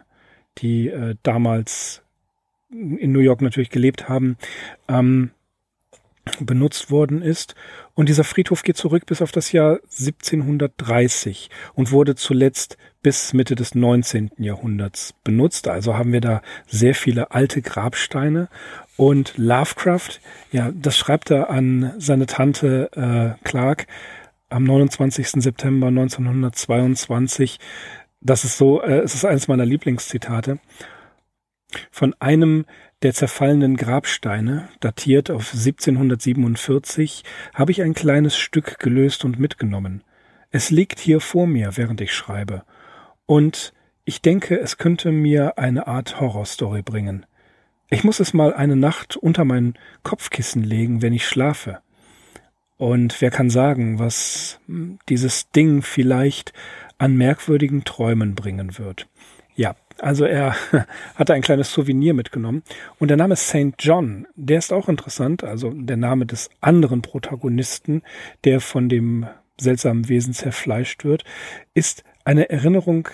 die 0.57 0.89
äh, 0.89 1.15
damals 1.21 2.01
in 2.71 3.11
New 3.11 3.19
York 3.19 3.41
natürlich 3.41 3.69
gelebt 3.69 4.09
haben, 4.09 4.37
ähm, 4.87 5.31
benutzt 6.39 6.91
worden 6.91 7.21
ist. 7.21 7.55
Und 7.95 8.09
dieser 8.09 8.23
Friedhof 8.23 8.63
geht 8.63 8.77
zurück 8.77 9.05
bis 9.05 9.21
auf 9.21 9.31
das 9.31 9.51
Jahr 9.51 9.79
1730 9.83 11.49
und 11.73 11.91
wurde 11.91 12.15
zuletzt 12.15 12.77
bis 13.01 13.33
Mitte 13.33 13.55
des 13.55 13.75
19. 13.75 14.31
Jahrhunderts 14.37 15.13
benutzt. 15.23 15.67
Also 15.67 15.97
haben 15.97 16.11
wir 16.11 16.21
da 16.21 16.41
sehr 16.67 16.95
viele 16.95 17.31
alte 17.31 17.61
Grabsteine. 17.61 18.49
Und 18.97 19.37
Lovecraft, 19.37 20.19
ja, 20.51 20.71
das 20.73 20.97
schreibt 20.97 21.31
er 21.31 21.49
an 21.49 21.93
seine 21.97 22.25
Tante 22.25 22.89
äh, 22.93 23.43
Clark 23.47 23.87
am 24.49 24.63
29. 24.65 25.41
September 25.41 25.87
1922. 25.87 27.59
Das 28.21 28.43
ist 28.43 28.57
so, 28.57 28.81
äh, 28.81 28.99
es 28.99 29.15
ist 29.15 29.25
eines 29.25 29.47
meiner 29.47 29.65
Lieblingszitate. 29.65 30.59
Von 31.91 32.15
einem 32.19 32.65
der 33.01 33.13
zerfallenen 33.13 33.77
Grabsteine, 33.77 34.69
datiert 34.79 35.31
auf 35.31 35.53
1747, 35.53 37.23
habe 37.53 37.71
ich 37.71 37.81
ein 37.81 37.93
kleines 37.93 38.37
Stück 38.37 38.79
gelöst 38.79 39.23
und 39.23 39.39
mitgenommen. 39.39 40.03
Es 40.51 40.71
liegt 40.71 40.99
hier 40.99 41.21
vor 41.21 41.47
mir, 41.47 41.77
während 41.77 42.01
ich 42.01 42.13
schreibe. 42.13 42.63
Und 43.25 43.73
ich 44.03 44.21
denke, 44.21 44.59
es 44.59 44.77
könnte 44.77 45.11
mir 45.11 45.57
eine 45.59 45.87
Art 45.87 46.19
Horrorstory 46.19 46.81
bringen. 46.81 47.25
Ich 47.89 48.03
muss 48.03 48.19
es 48.19 48.33
mal 48.33 48.53
eine 48.53 48.75
Nacht 48.75 49.15
unter 49.15 49.45
mein 49.45 49.75
Kopfkissen 50.03 50.63
legen, 50.63 51.01
wenn 51.01 51.13
ich 51.13 51.27
schlafe. 51.27 51.79
Und 52.77 53.21
wer 53.21 53.29
kann 53.29 53.49
sagen, 53.49 53.99
was 53.99 54.59
dieses 55.09 55.51
Ding 55.51 55.81
vielleicht 55.81 56.53
an 56.97 57.15
merkwürdigen 57.15 57.83
Träumen 57.83 58.35
bringen 58.35 58.77
wird. 58.77 59.07
Also 60.01 60.25
er 60.25 60.55
hatte 61.15 61.33
ein 61.33 61.41
kleines 61.41 61.71
Souvenir 61.71 62.13
mitgenommen. 62.13 62.63
Und 62.99 63.09
der 63.09 63.17
Name 63.17 63.35
St. 63.35 63.75
John, 63.79 64.27
der 64.35 64.59
ist 64.59 64.73
auch 64.73 64.89
interessant. 64.89 65.43
Also 65.43 65.71
der 65.71 65.97
Name 65.97 66.25
des 66.25 66.49
anderen 66.61 67.01
Protagonisten, 67.01 68.03
der 68.43 68.61
von 68.61 68.89
dem 68.89 69.27
seltsamen 69.59 70.07
Wesen 70.09 70.33
zerfleischt 70.33 71.03
wird, 71.03 71.23
ist 71.73 72.03
eine 72.23 72.49
Erinnerung 72.49 73.09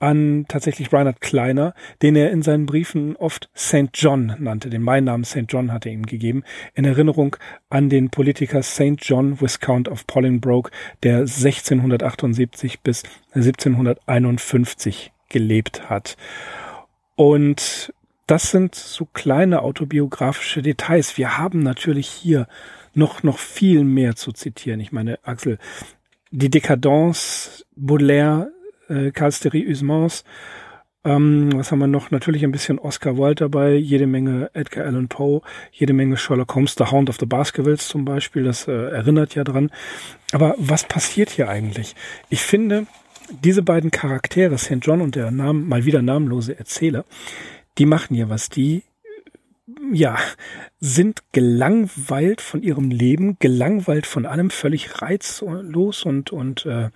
an 0.00 0.46
tatsächlich 0.48 0.92
Reinhard 0.92 1.20
Kleiner, 1.20 1.74
den 2.00 2.16
er 2.16 2.30
in 2.30 2.42
seinen 2.42 2.66
Briefen 2.66 3.16
oft 3.16 3.50
St. 3.54 3.90
John 3.92 4.34
nannte. 4.38 4.70
Den 4.70 4.84
Beinamen 4.84 5.24
St. 5.24 5.44
John 5.48 5.72
hatte 5.72 5.90
er 5.90 5.94
ihm 5.94 6.06
gegeben, 6.06 6.42
in 6.74 6.86
Erinnerung 6.86 7.36
an 7.68 7.90
den 7.90 8.08
Politiker 8.08 8.62
St. 8.62 8.96
John 8.98 9.40
Viscount 9.40 9.88
of 9.88 10.06
Bolingbroke, 10.06 10.70
der 11.02 11.18
1678 11.18 12.80
bis 12.80 13.02
1751 13.34 15.12
gelebt 15.30 15.88
hat. 15.88 16.16
Und 17.16 17.92
das 18.26 18.50
sind 18.50 18.74
so 18.74 19.06
kleine 19.06 19.62
autobiografische 19.62 20.62
Details. 20.62 21.18
Wir 21.18 21.38
haben 21.38 21.62
natürlich 21.62 22.06
hier 22.06 22.46
noch, 22.94 23.22
noch 23.22 23.38
viel 23.38 23.82
mehr 23.84 24.14
zu 24.14 24.32
zitieren. 24.32 24.80
Ich 24.80 24.92
meine, 24.92 25.18
Axel, 25.22 25.58
die 26.30 26.50
Décadence, 26.50 27.64
Baudelaire, 27.74 28.50
äh, 28.88 29.10
Karl 29.10 29.32
Steri 29.32 29.66
Usmans, 29.68 30.24
ähm, 31.02 31.50
was 31.54 31.72
haben 31.72 31.78
wir 31.78 31.86
noch? 31.86 32.10
Natürlich 32.10 32.44
ein 32.44 32.52
bisschen 32.52 32.78
Oscar 32.78 33.16
Wilde 33.16 33.44
dabei, 33.46 33.74
jede 33.74 34.06
Menge 34.06 34.50
Edgar 34.52 34.84
Allan 34.84 35.08
Poe, 35.08 35.40
jede 35.72 35.94
Menge 35.94 36.18
Sherlock 36.18 36.54
Holmes, 36.54 36.74
The 36.76 36.84
Hound 36.84 37.08
of 37.08 37.16
the 37.18 37.26
Baskervilles 37.26 37.88
zum 37.88 38.04
Beispiel, 38.04 38.44
das 38.44 38.68
äh, 38.68 38.72
erinnert 38.72 39.34
ja 39.34 39.44
dran. 39.44 39.70
Aber 40.32 40.54
was 40.58 40.84
passiert 40.84 41.30
hier 41.30 41.48
eigentlich? 41.48 41.94
Ich 42.28 42.42
finde, 42.42 42.86
diese 43.44 43.62
beiden 43.62 43.90
Charaktere, 43.90 44.58
St. 44.58 44.78
John 44.82 45.00
und 45.00 45.14
der 45.14 45.30
Name, 45.30 45.60
mal 45.60 45.84
wieder 45.84 46.02
namenlose 46.02 46.58
Erzähler, 46.58 47.04
die 47.78 47.86
machen 47.86 48.14
hier 48.14 48.28
was. 48.28 48.48
Die, 48.48 48.82
ja, 49.92 50.18
sind 50.80 51.22
gelangweilt 51.32 52.40
von 52.40 52.62
ihrem 52.62 52.90
Leben, 52.90 53.36
gelangweilt 53.38 54.06
von 54.06 54.26
allem, 54.26 54.50
völlig 54.50 55.02
reizlos 55.02 56.04
und, 56.04 56.32
und 56.32 56.66
äh, 56.66 56.90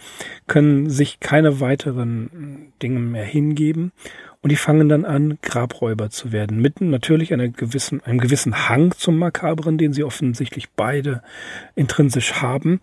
können 0.47 0.91
sich 0.91 1.21
keine 1.21 1.61
weiteren 1.61 2.73
Dinge 2.83 3.01
mehr 3.01 3.25
hingeben. 3.25 3.93
Und 4.43 4.51
die 4.51 4.57
fangen 4.57 4.91
dann 4.91 5.07
an, 5.07 5.39
Grabräuber 5.41 6.11
zu 6.11 6.31
werden. 6.31 6.61
Mitten 6.61 6.91
natürlich 6.91 7.33
einer 7.33 7.49
gewissen, 7.49 8.03
einem 8.03 8.19
gewissen 8.19 8.69
Hang 8.69 8.93
zum 8.93 9.19
Makabren, 9.19 9.79
den 9.79 9.95
sie 9.95 10.05
offensichtlich 10.05 10.71
beide 10.71 11.23
intrinsisch 11.75 12.35
haben 12.35 12.81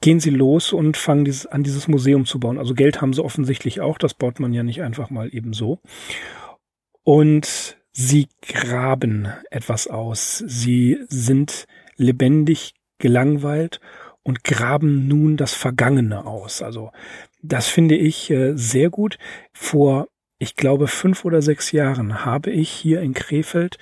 gehen 0.00 0.20
sie 0.20 0.30
los 0.30 0.72
und 0.72 0.96
fangen 0.96 1.24
dieses, 1.24 1.46
an, 1.46 1.62
dieses 1.62 1.88
Museum 1.88 2.24
zu 2.24 2.40
bauen. 2.40 2.58
Also 2.58 2.74
Geld 2.74 3.00
haben 3.00 3.12
sie 3.12 3.22
offensichtlich 3.22 3.80
auch, 3.80 3.98
das 3.98 4.14
baut 4.14 4.40
man 4.40 4.52
ja 4.52 4.62
nicht 4.62 4.82
einfach 4.82 5.10
mal 5.10 5.34
eben 5.34 5.52
so. 5.52 5.78
Und 7.02 7.76
sie 7.92 8.28
graben 8.40 9.28
etwas 9.50 9.88
aus. 9.88 10.38
Sie 10.46 10.98
sind 11.08 11.66
lebendig 11.96 12.74
gelangweilt 12.98 13.80
und 14.22 14.44
graben 14.44 15.08
nun 15.08 15.36
das 15.36 15.54
Vergangene 15.54 16.26
aus. 16.26 16.62
Also 16.62 16.92
das 17.42 17.68
finde 17.68 17.96
ich 17.96 18.30
äh, 18.30 18.56
sehr 18.56 18.90
gut. 18.90 19.18
Vor, 19.52 20.08
ich 20.38 20.56
glaube, 20.56 20.88
fünf 20.88 21.24
oder 21.24 21.42
sechs 21.42 21.72
Jahren 21.72 22.24
habe 22.24 22.50
ich 22.50 22.70
hier 22.70 23.00
in 23.00 23.14
Krefeld 23.14 23.78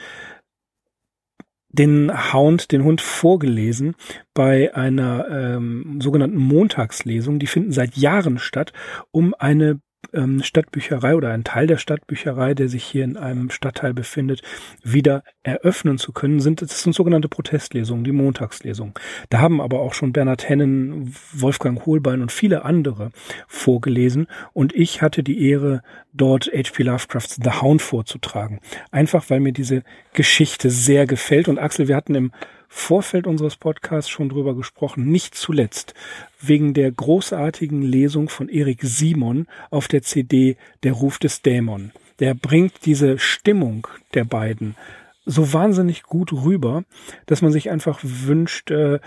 den 1.69 2.33
Hound, 2.33 2.73
den 2.73 2.85
Hund 2.85 3.01
vorgelesen 3.01 3.95
bei 4.35 4.75
einer 4.75 5.29
ähm, 5.31 6.01
sogenannten 6.01 6.39
Montagslesung. 6.39 7.39
Die 7.39 7.47
finden 7.47 7.73
seit 7.73 7.97
Jahren 7.97 8.39
statt, 8.39 8.73
um 9.11 9.35
eine 9.35 9.81
ähm, 10.13 10.43
Stadtbücherei 10.43 11.15
oder 11.15 11.31
ein 11.31 11.45
Teil 11.45 11.67
der 11.67 11.77
Stadtbücherei, 11.77 12.55
der 12.55 12.69
sich 12.69 12.85
hier 12.85 13.05
in 13.05 13.17
einem 13.17 13.51
Stadtteil 13.51 13.95
befindet, 13.95 14.43
wieder 14.83 15.23
eröffnen 15.43 15.99
zu 15.99 16.13
können, 16.13 16.41
sind 16.41 16.63
das 16.63 16.83
sind 16.83 16.95
sogenannte 16.95 17.29
Protestlesungen, 17.29 18.05
die 18.05 18.13
Montagslesungen. 18.13 18.95
Da 19.29 19.41
haben 19.41 19.61
aber 19.61 19.81
auch 19.81 19.95
schon 19.95 20.13
Bernhard 20.13 20.49
Hennen, 20.49 21.15
Wolfgang 21.33 21.85
Hohlbein 21.85 22.23
und 22.23 22.33
viele 22.33 22.65
andere 22.65 23.11
vorgelesen 23.47 24.27
und 24.53 24.75
ich 24.75 25.03
hatte 25.03 25.23
die 25.23 25.49
Ehre, 25.49 25.83
dort 26.13 26.47
H.P. 26.47 26.83
Lovecrafts 26.83 27.39
The 27.43 27.61
Hound 27.61 27.83
vorzutragen. 27.83 28.61
Einfach 28.91 29.31
weil 29.31 29.41
mir 29.41 29.53
diese 29.53 29.83
Geschichte 30.15 30.71
sehr 30.71 31.07
gefällt 31.07 31.49
und 31.49 31.59
Axel, 31.59 31.87
wir 31.87 31.97
hatten 31.97 32.15
im 32.15 32.33
Vorfeld 32.69 33.27
unseres 33.27 33.57
Podcasts 33.57 34.11
schon 34.11 34.29
drüber 34.29 34.55
gesprochen, 34.55 35.07
nicht 35.07 35.35
zuletzt 35.35 35.95
wegen 36.41 36.75
der 36.75 36.93
großartigen 36.93 37.83
Lesung 37.83 38.29
von 38.29 38.49
Erik 38.49 38.81
Simon 38.83 39.47
auf 39.71 39.89
der 39.89 40.03
CD 40.03 40.57
Der 40.83 40.93
Ruf 40.93 41.19
des 41.19 41.43
Dämon. 41.43 41.93
Der 42.21 42.35
bringt 42.35 42.85
diese 42.85 43.19
Stimmung 43.19 43.87
der 44.15 44.25
beiden 44.25 44.77
so 45.25 45.53
wahnsinnig 45.53 46.03
gut 46.03 46.33
rüber, 46.33 46.85
dass 47.27 47.43
man 47.43 47.53
sich 47.53 47.71
einfach 47.71 48.01
wünscht, 48.03 48.71
äh, 48.71 48.99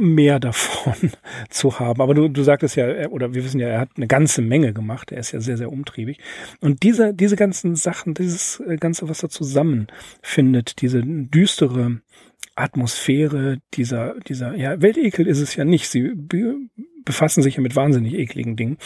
mehr 0.00 0.40
davon 0.40 1.12
zu 1.50 1.78
haben. 1.78 2.00
Aber 2.00 2.14
du, 2.14 2.28
du 2.28 2.42
sagtest 2.42 2.76
ja, 2.76 3.08
oder 3.08 3.34
wir 3.34 3.44
wissen 3.44 3.60
ja, 3.60 3.68
er 3.68 3.80
hat 3.80 3.90
eine 3.96 4.06
ganze 4.06 4.42
Menge 4.42 4.72
gemacht. 4.72 5.12
Er 5.12 5.18
ist 5.18 5.32
ja 5.32 5.40
sehr, 5.40 5.56
sehr 5.56 5.72
umtriebig. 5.72 6.18
Und 6.60 6.82
diese, 6.82 7.14
diese 7.14 7.36
ganzen 7.36 7.76
Sachen, 7.76 8.14
dieses 8.14 8.60
äh, 8.60 8.76
Ganze, 8.76 9.08
was 9.08 9.18
da 9.18 9.28
zusammenfindet, 9.28 10.80
diese 10.80 11.02
düstere 11.04 12.00
Atmosphäre, 12.56 13.58
dieser, 13.74 14.18
dieser, 14.20 14.54
ja, 14.56 14.80
Weltekel 14.80 15.26
ist 15.26 15.40
es 15.40 15.54
ja 15.54 15.64
nicht. 15.64 15.88
Sie 15.88 16.12
befassen 17.04 17.42
sich 17.42 17.56
ja 17.56 17.62
mit 17.62 17.76
wahnsinnig 17.76 18.14
ekligen 18.14 18.56
Dingen, 18.56 18.78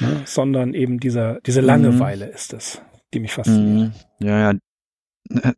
ne? 0.00 0.22
sondern 0.24 0.74
eben 0.74 0.98
dieser, 0.98 1.40
diese 1.42 1.60
mhm. 1.60 1.66
Langeweile 1.66 2.26
mhm. 2.26 2.32
ist 2.32 2.52
es, 2.54 2.82
die 3.14 3.20
mich 3.20 3.32
fasziniert. 3.32 3.92
Mhm. 4.20 4.26
Ja, 4.26 4.52
ja, 4.52 4.58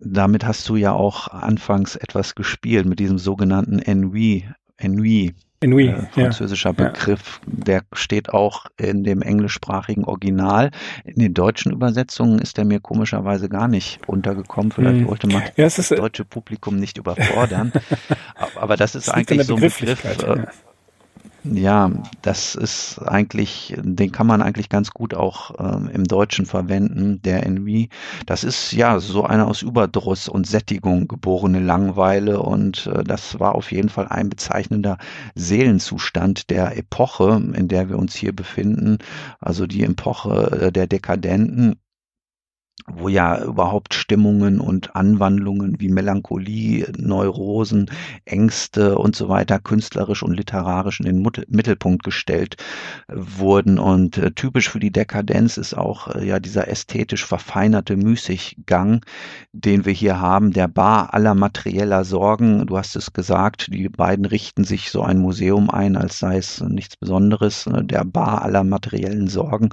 damit 0.00 0.44
hast 0.44 0.68
du 0.68 0.76
ja 0.76 0.92
auch 0.92 1.28
anfangs 1.28 1.96
etwas 1.96 2.34
gespielt 2.34 2.86
mit 2.86 2.98
diesem 2.98 3.18
sogenannten 3.18 3.78
Ennui. 3.78 4.44
Ennui. 4.76 5.34
Ennui, 5.60 5.88
äh, 5.88 6.06
französischer 6.12 6.74
ja. 6.76 6.90
Begriff, 6.90 7.40
der 7.46 7.82
steht 7.92 8.30
auch 8.30 8.66
in 8.76 9.02
dem 9.02 9.22
englischsprachigen 9.22 10.04
Original. 10.04 10.70
In 11.04 11.16
den 11.16 11.34
deutschen 11.34 11.72
Übersetzungen 11.72 12.38
ist 12.38 12.58
er 12.58 12.64
mir 12.64 12.80
komischerweise 12.80 13.48
gar 13.48 13.66
nicht 13.66 14.00
untergekommen. 14.06 14.70
Vielleicht 14.70 15.00
hm. 15.00 15.08
wollte 15.08 15.26
man 15.26 15.42
ja, 15.56 15.64
das 15.64 15.90
äh, 15.90 15.96
deutsche 15.96 16.24
Publikum 16.24 16.76
nicht 16.76 16.98
überfordern. 16.98 17.72
Aber 18.54 18.76
das 18.76 18.94
ist 18.94 19.08
das 19.08 19.14
eigentlich 19.14 19.46
so 19.46 19.56
ein 19.56 19.62
Begriff. 19.62 20.04
Äh, 20.04 20.46
ja. 21.52 21.90
Das 22.22 22.54
ist 22.54 22.98
eigentlich, 22.98 23.74
den 23.78 24.12
kann 24.12 24.26
man 24.26 24.42
eigentlich 24.42 24.68
ganz 24.68 24.90
gut 24.90 25.14
auch 25.14 25.52
ähm, 25.58 25.88
im 25.92 26.04
Deutschen 26.04 26.46
verwenden, 26.46 27.20
der 27.22 27.44
Ennui. 27.44 27.88
Das 28.26 28.44
ist 28.44 28.72
ja 28.72 29.00
so 29.00 29.24
eine 29.24 29.46
aus 29.46 29.62
Überdruss 29.62 30.28
und 30.28 30.46
Sättigung 30.46 31.08
geborene 31.08 31.60
Langeweile 31.60 32.40
und 32.40 32.86
äh, 32.86 33.04
das 33.04 33.38
war 33.40 33.54
auf 33.54 33.72
jeden 33.72 33.88
Fall 33.88 34.08
ein 34.08 34.28
bezeichnender 34.28 34.98
Seelenzustand 35.34 36.50
der 36.50 36.76
Epoche, 36.76 37.42
in 37.54 37.68
der 37.68 37.88
wir 37.88 37.98
uns 37.98 38.14
hier 38.14 38.34
befinden. 38.34 38.98
Also 39.40 39.66
die 39.66 39.84
Epoche 39.84 40.60
äh, 40.60 40.72
der 40.72 40.86
Dekadenten 40.86 41.76
wo 42.86 43.08
ja 43.08 43.42
überhaupt 43.42 43.94
Stimmungen 43.94 44.60
und 44.60 44.94
Anwandlungen 44.94 45.80
wie 45.80 45.88
Melancholie, 45.88 46.90
Neurosen, 46.96 47.90
Ängste 48.24 48.98
und 48.98 49.16
so 49.16 49.28
weiter 49.28 49.58
künstlerisch 49.58 50.22
und 50.22 50.34
literarisch 50.34 51.00
in 51.00 51.06
den 51.06 51.30
Mittelpunkt 51.48 52.04
gestellt 52.04 52.56
äh, 53.08 53.14
wurden. 53.16 53.78
Und 53.78 54.18
äh, 54.18 54.30
typisch 54.30 54.68
für 54.70 54.80
die 54.80 54.92
Dekadenz 54.92 55.56
ist 55.56 55.74
auch 55.74 56.14
äh, 56.14 56.26
ja 56.26 56.38
dieser 56.40 56.68
ästhetisch 56.68 57.26
verfeinerte 57.26 57.96
Müßiggang, 57.96 59.04
den 59.52 59.84
wir 59.84 59.92
hier 59.92 60.20
haben, 60.20 60.52
der 60.52 60.68
Bar 60.68 61.14
aller 61.14 61.34
materieller 61.34 62.04
Sorgen. 62.04 62.66
Du 62.66 62.78
hast 62.78 62.96
es 62.96 63.12
gesagt, 63.12 63.68
die 63.72 63.88
beiden 63.88 64.24
richten 64.24 64.64
sich 64.64 64.90
so 64.90 65.02
ein 65.02 65.18
Museum 65.18 65.70
ein, 65.70 65.96
als 65.96 66.18
sei 66.18 66.38
es 66.38 66.60
nichts 66.60 66.96
Besonderes, 66.96 67.68
der 67.82 68.04
Bar 68.04 68.42
aller 68.42 68.64
materiellen 68.64 69.28
Sorgen. 69.28 69.70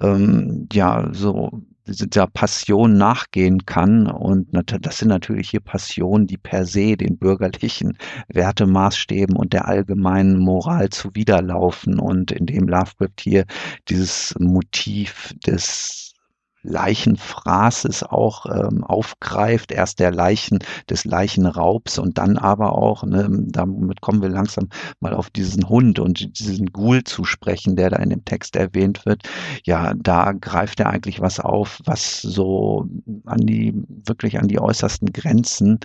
Ähm, 0.00 0.68
ja, 0.72 1.08
so 1.12 1.62
dieser 1.96 2.26
Passion 2.26 2.96
nachgehen 2.96 3.66
kann. 3.66 4.06
Und 4.06 4.48
das 4.52 4.98
sind 4.98 5.08
natürlich 5.08 5.50
hier 5.50 5.60
Passionen, 5.60 6.26
die 6.26 6.38
per 6.38 6.64
se 6.66 6.96
den 6.96 7.18
bürgerlichen 7.18 7.96
Wertemaßstäben 8.28 9.36
und 9.36 9.52
der 9.52 9.68
allgemeinen 9.68 10.38
Moral 10.38 10.88
zuwiderlaufen. 10.90 11.98
Und 11.98 12.32
indem 12.32 12.68
Lovecraft 12.68 13.20
hier 13.20 13.44
dieses 13.88 14.34
Motiv 14.38 15.34
des 15.46 16.14
Leichenfraßes 16.62 18.02
auch 18.02 18.46
ähm, 18.46 18.84
aufgreift, 18.84 19.72
erst 19.72 19.98
der 19.98 20.12
Leichen, 20.12 20.58
des 20.88 21.04
Leichenraubs 21.04 21.98
und 21.98 22.18
dann 22.18 22.36
aber 22.36 22.76
auch, 22.76 23.02
ne, 23.04 23.28
damit 23.30 24.00
kommen 24.00 24.22
wir 24.22 24.28
langsam 24.28 24.68
mal 25.00 25.14
auf 25.14 25.30
diesen 25.30 25.68
Hund 25.68 25.98
und 25.98 26.38
diesen 26.38 26.66
Ghoul 26.72 27.04
zu 27.04 27.24
sprechen, 27.24 27.76
der 27.76 27.90
da 27.90 27.96
in 27.96 28.10
dem 28.10 28.24
Text 28.24 28.56
erwähnt 28.56 29.06
wird. 29.06 29.22
Ja, 29.64 29.94
da 29.94 30.32
greift 30.32 30.80
er 30.80 30.90
eigentlich 30.90 31.20
was 31.20 31.40
auf, 31.40 31.80
was 31.84 32.20
so 32.20 32.86
an 33.24 33.40
die, 33.40 33.74
wirklich 33.88 34.38
an 34.38 34.48
die 34.48 34.60
äußersten 34.60 35.12
Grenzen 35.12 35.80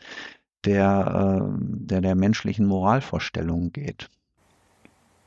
der, 0.66 1.42
äh, 1.42 1.58
der, 1.60 2.02
der 2.02 2.16
menschlichen 2.16 2.66
Moralvorstellungen 2.66 3.72
geht. 3.72 4.10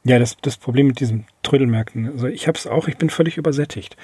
Ja, 0.05 0.19
das, 0.19 0.37
das 0.41 0.57
Problem 0.57 0.87
mit 0.87 1.01
diesem 1.01 1.25
Trödelmärkten, 1.43 2.09
also 2.09 2.29
ich 2.29 2.49
habe 2.49 2.57
es 2.57 2.67
auch, 2.67 2.89
ich 2.89 2.97
bin 2.97 3.11
völlig 3.11 3.37
übersättigt. 3.37 3.97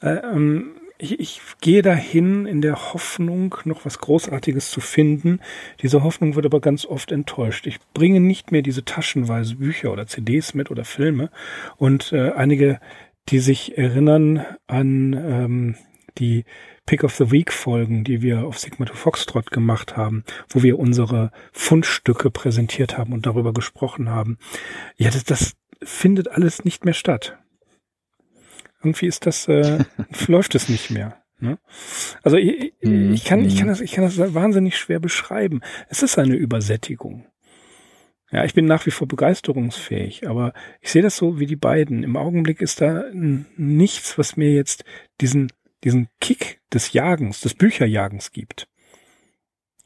Äh, 0.00 0.16
ähm, 0.18 0.77
ich, 0.98 1.18
ich 1.20 1.40
gehe 1.60 1.82
dahin 1.82 2.44
in 2.46 2.60
der 2.60 2.92
Hoffnung, 2.92 3.54
noch 3.64 3.84
was 3.84 3.98
Großartiges 3.98 4.70
zu 4.70 4.80
finden. 4.80 5.40
Diese 5.80 6.02
Hoffnung 6.02 6.34
wird 6.34 6.46
aber 6.46 6.60
ganz 6.60 6.84
oft 6.84 7.12
enttäuscht. 7.12 7.66
Ich 7.66 7.78
bringe 7.94 8.20
nicht 8.20 8.52
mehr 8.52 8.62
diese 8.62 8.84
taschenweise 8.84 9.56
Bücher 9.56 9.92
oder 9.92 10.06
CDs 10.06 10.54
mit 10.54 10.70
oder 10.70 10.84
Filme. 10.84 11.30
Und 11.76 12.12
äh, 12.12 12.32
einige, 12.32 12.80
die 13.28 13.38
sich 13.38 13.78
erinnern 13.78 14.44
an 14.66 15.12
ähm, 15.12 15.74
die 16.18 16.44
Pick 16.84 17.04
of 17.04 17.14
the 17.14 17.30
Week 17.30 17.52
Folgen, 17.52 18.02
die 18.02 18.22
wir 18.22 18.44
auf 18.46 18.58
Sigma 18.58 18.86
to 18.86 18.94
Foxtrot 18.94 19.50
gemacht 19.50 19.96
haben, 19.96 20.24
wo 20.48 20.62
wir 20.62 20.78
unsere 20.78 21.30
Fundstücke 21.52 22.30
präsentiert 22.30 22.98
haben 22.98 23.12
und 23.12 23.26
darüber 23.26 23.52
gesprochen 23.52 24.08
haben. 24.08 24.38
Ja, 24.96 25.10
das, 25.10 25.24
das 25.24 25.52
findet 25.82 26.28
alles 26.28 26.64
nicht 26.64 26.84
mehr 26.84 26.94
statt. 26.94 27.38
Irgendwie 28.80 29.06
ist 29.06 29.26
das, 29.26 29.48
äh, 29.48 29.84
läuft 30.26 30.54
es 30.54 30.68
nicht 30.68 30.90
mehr. 30.90 31.22
Ne? 31.40 31.58
Also 32.22 32.36
ich, 32.36 32.74
mhm. 32.82 33.12
ich, 33.12 33.24
kann, 33.24 33.44
ich, 33.44 33.56
kann 33.56 33.66
mhm. 33.66 33.70
das, 33.70 33.80
ich 33.80 33.92
kann 33.92 34.04
das 34.04 34.34
wahnsinnig 34.34 34.76
schwer 34.76 35.00
beschreiben. 35.00 35.60
Es 35.88 36.02
ist 36.02 36.18
eine 36.18 36.34
Übersättigung. 36.34 37.26
Ja, 38.30 38.44
ich 38.44 38.52
bin 38.54 38.66
nach 38.66 38.84
wie 38.84 38.90
vor 38.90 39.08
begeisterungsfähig, 39.08 40.28
aber 40.28 40.52
ich 40.80 40.90
sehe 40.90 41.02
das 41.02 41.16
so 41.16 41.40
wie 41.40 41.46
die 41.46 41.56
beiden. 41.56 42.02
Im 42.02 42.16
Augenblick 42.16 42.60
ist 42.60 42.80
da 42.80 43.04
nichts, 43.12 44.18
was 44.18 44.36
mir 44.36 44.52
jetzt 44.52 44.84
diesen, 45.20 45.50
diesen 45.82 46.08
Kick 46.20 46.60
des 46.72 46.92
Jagens, 46.92 47.40
des 47.40 47.54
Bücherjagens 47.54 48.32
gibt. 48.32 48.68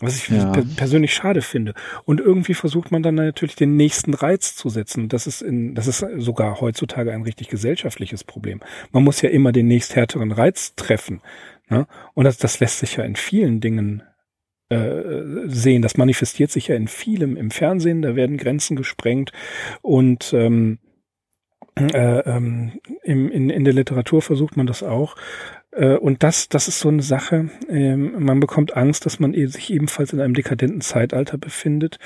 Was 0.02 0.16
ich 0.16 0.28
ja. 0.28 0.50
persönlich 0.76 1.14
schade 1.14 1.42
finde. 1.42 1.74
Und 2.04 2.20
irgendwie 2.20 2.54
versucht 2.54 2.90
man 2.90 3.04
dann 3.04 3.14
natürlich 3.14 3.54
den 3.54 3.76
nächsten 3.76 4.14
Reiz 4.14 4.56
zu 4.56 4.68
setzen. 4.68 5.08
Das 5.08 5.28
ist 5.28 5.42
in, 5.42 5.76
das 5.76 5.86
ist 5.86 6.04
sogar 6.18 6.60
heutzutage 6.60 7.12
ein 7.12 7.22
richtig 7.22 7.48
gesellschaftliches 7.48 8.24
Problem. 8.24 8.60
Man 8.90 9.04
muss 9.04 9.22
ja 9.22 9.30
immer 9.30 9.52
den 9.52 9.68
nächst 9.68 9.94
härteren 9.94 10.32
Reiz 10.32 10.74
treffen. 10.74 11.22
Ne? 11.68 11.86
Und 12.14 12.24
das, 12.24 12.36
das 12.36 12.58
lässt 12.58 12.80
sich 12.80 12.96
ja 12.96 13.04
in 13.04 13.14
vielen 13.14 13.60
Dingen 13.60 14.02
äh, 14.70 15.46
sehen. 15.46 15.82
Das 15.82 15.96
manifestiert 15.96 16.50
sich 16.50 16.66
ja 16.66 16.74
in 16.74 16.88
vielem 16.88 17.36
im 17.36 17.52
Fernsehen. 17.52 18.02
Da 18.02 18.16
werden 18.16 18.38
Grenzen 18.38 18.74
gesprengt 18.74 19.30
und 19.82 20.32
ähm, 20.34 20.80
äh, 21.76 22.18
ähm, 22.20 22.72
im, 23.02 23.30
in, 23.30 23.50
in 23.50 23.64
der 23.64 23.72
Literatur 23.72 24.22
versucht 24.22 24.56
man 24.56 24.66
das 24.66 24.82
auch. 24.82 25.16
Äh, 25.72 25.96
und 25.96 26.22
das, 26.22 26.48
das 26.48 26.68
ist 26.68 26.80
so 26.80 26.88
eine 26.88 27.02
Sache. 27.02 27.48
Ähm, 27.68 28.24
man 28.24 28.40
bekommt 28.40 28.76
Angst, 28.76 29.06
dass 29.06 29.20
man 29.20 29.34
e-, 29.34 29.46
sich 29.46 29.70
ebenfalls 29.72 30.12
in 30.12 30.20
einem 30.20 30.34
dekadenten 30.34 30.80
Zeitalter 30.80 31.38
befindet. 31.38 31.98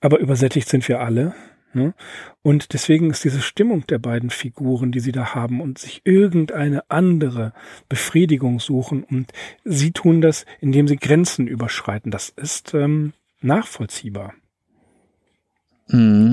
Aber 0.00 0.18
übersättigt 0.18 0.68
sind 0.68 0.86
wir 0.88 1.00
alle. 1.00 1.34
Ne? 1.72 1.94
Und 2.42 2.72
deswegen 2.72 3.10
ist 3.10 3.24
diese 3.24 3.40
Stimmung 3.40 3.86
der 3.86 3.98
beiden 3.98 4.30
Figuren, 4.30 4.92
die 4.92 5.00
sie 5.00 5.12
da 5.12 5.34
haben 5.34 5.60
und 5.60 5.78
sich 5.78 6.02
irgendeine 6.04 6.90
andere 6.90 7.52
Befriedigung 7.88 8.58
suchen 8.58 9.04
und 9.04 9.32
sie 9.64 9.92
tun 9.92 10.20
das, 10.20 10.46
indem 10.60 10.88
sie 10.88 10.96
Grenzen 10.96 11.46
überschreiten. 11.46 12.10
Das 12.10 12.28
ist 12.28 12.74
ähm, 12.74 13.12
nachvollziehbar. 13.40 14.34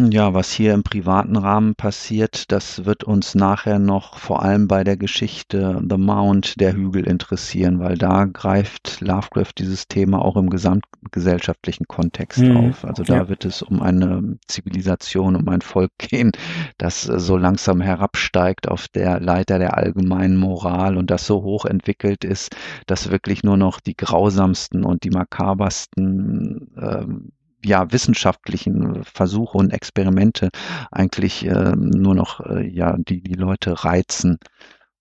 Ja, 0.09 0.33
was 0.33 0.51
hier 0.51 0.73
im 0.73 0.83
privaten 0.83 1.35
Rahmen 1.35 1.75
passiert, 1.75 2.51
das 2.51 2.85
wird 2.85 3.03
uns 3.03 3.35
nachher 3.35 3.79
noch 3.79 4.17
vor 4.17 4.41
allem 4.41 4.67
bei 4.67 4.83
der 4.83 4.95
Geschichte 4.95 5.81
The 5.87 5.97
Mount, 5.97 6.59
der 6.59 6.73
Hügel, 6.73 7.07
interessieren, 7.07 7.79
weil 7.79 7.97
da 7.97 8.25
greift 8.25 9.01
Lovecraft 9.01 9.53
dieses 9.57 9.87
Thema 9.87 10.23
auch 10.23 10.37
im 10.37 10.49
gesamtgesellschaftlichen 10.49 11.87
Kontext 11.87 12.39
mhm. 12.39 12.57
auf. 12.57 12.85
Also 12.85 13.03
da 13.03 13.15
ja. 13.15 13.29
wird 13.29 13.43
es 13.43 13.61
um 13.61 13.81
eine 13.81 14.37
Zivilisation, 14.47 15.35
um 15.35 15.47
ein 15.49 15.61
Volk 15.61 15.91
gehen, 15.97 16.31
das 16.77 17.01
so 17.01 17.37
langsam 17.37 17.81
herabsteigt 17.81 18.67
auf 18.67 18.87
der 18.87 19.19
Leiter 19.19 19.59
der 19.59 19.77
allgemeinen 19.77 20.37
Moral 20.37 20.97
und 20.97 21.11
das 21.11 21.25
so 21.25 21.43
hoch 21.43 21.65
entwickelt 21.65 22.23
ist, 22.23 22.55
dass 22.85 23.11
wirklich 23.11 23.43
nur 23.43 23.57
noch 23.57 23.79
die 23.79 23.95
grausamsten 23.95 24.85
und 24.85 25.03
die 25.03 25.11
makabersten 25.11 26.71
ähm, 26.77 27.31
ja, 27.63 27.91
wissenschaftlichen 27.91 29.03
Versuche 29.03 29.57
und 29.57 29.71
Experimente 29.71 30.49
eigentlich 30.91 31.45
äh, 31.45 31.73
nur 31.75 32.15
noch 32.15 32.39
äh, 32.41 32.67
ja, 32.67 32.95
die, 32.97 33.21
die 33.21 33.33
Leute 33.33 33.83
reizen 33.83 34.37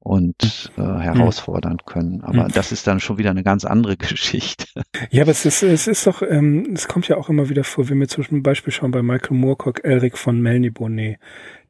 und 0.06 0.70
äh, 0.76 0.82
hm. 0.82 1.00
herausfordern 1.00 1.78
können. 1.84 2.22
Aber 2.22 2.44
hm. 2.44 2.52
das 2.52 2.70
ist 2.70 2.86
dann 2.86 3.00
schon 3.00 3.18
wieder 3.18 3.30
eine 3.30 3.42
ganz 3.42 3.64
andere 3.64 3.96
Geschichte. 3.96 4.66
Ja, 5.10 5.22
aber 5.22 5.32
es 5.32 5.44
ist, 5.44 5.62
es 5.62 5.88
ist 5.88 6.06
doch, 6.06 6.22
ähm, 6.22 6.70
es 6.74 6.86
kommt 6.86 7.08
ja 7.08 7.16
auch 7.16 7.28
immer 7.28 7.48
wieder 7.48 7.64
vor, 7.64 7.88
wenn 7.88 7.98
wir 7.98 8.08
zum 8.08 8.42
Beispiel 8.42 8.72
schauen 8.72 8.92
bei 8.92 9.02
Michael 9.02 9.36
Moorcock, 9.36 9.84
Elric 9.84 10.16
von 10.16 10.40
Melniboné, 10.40 11.16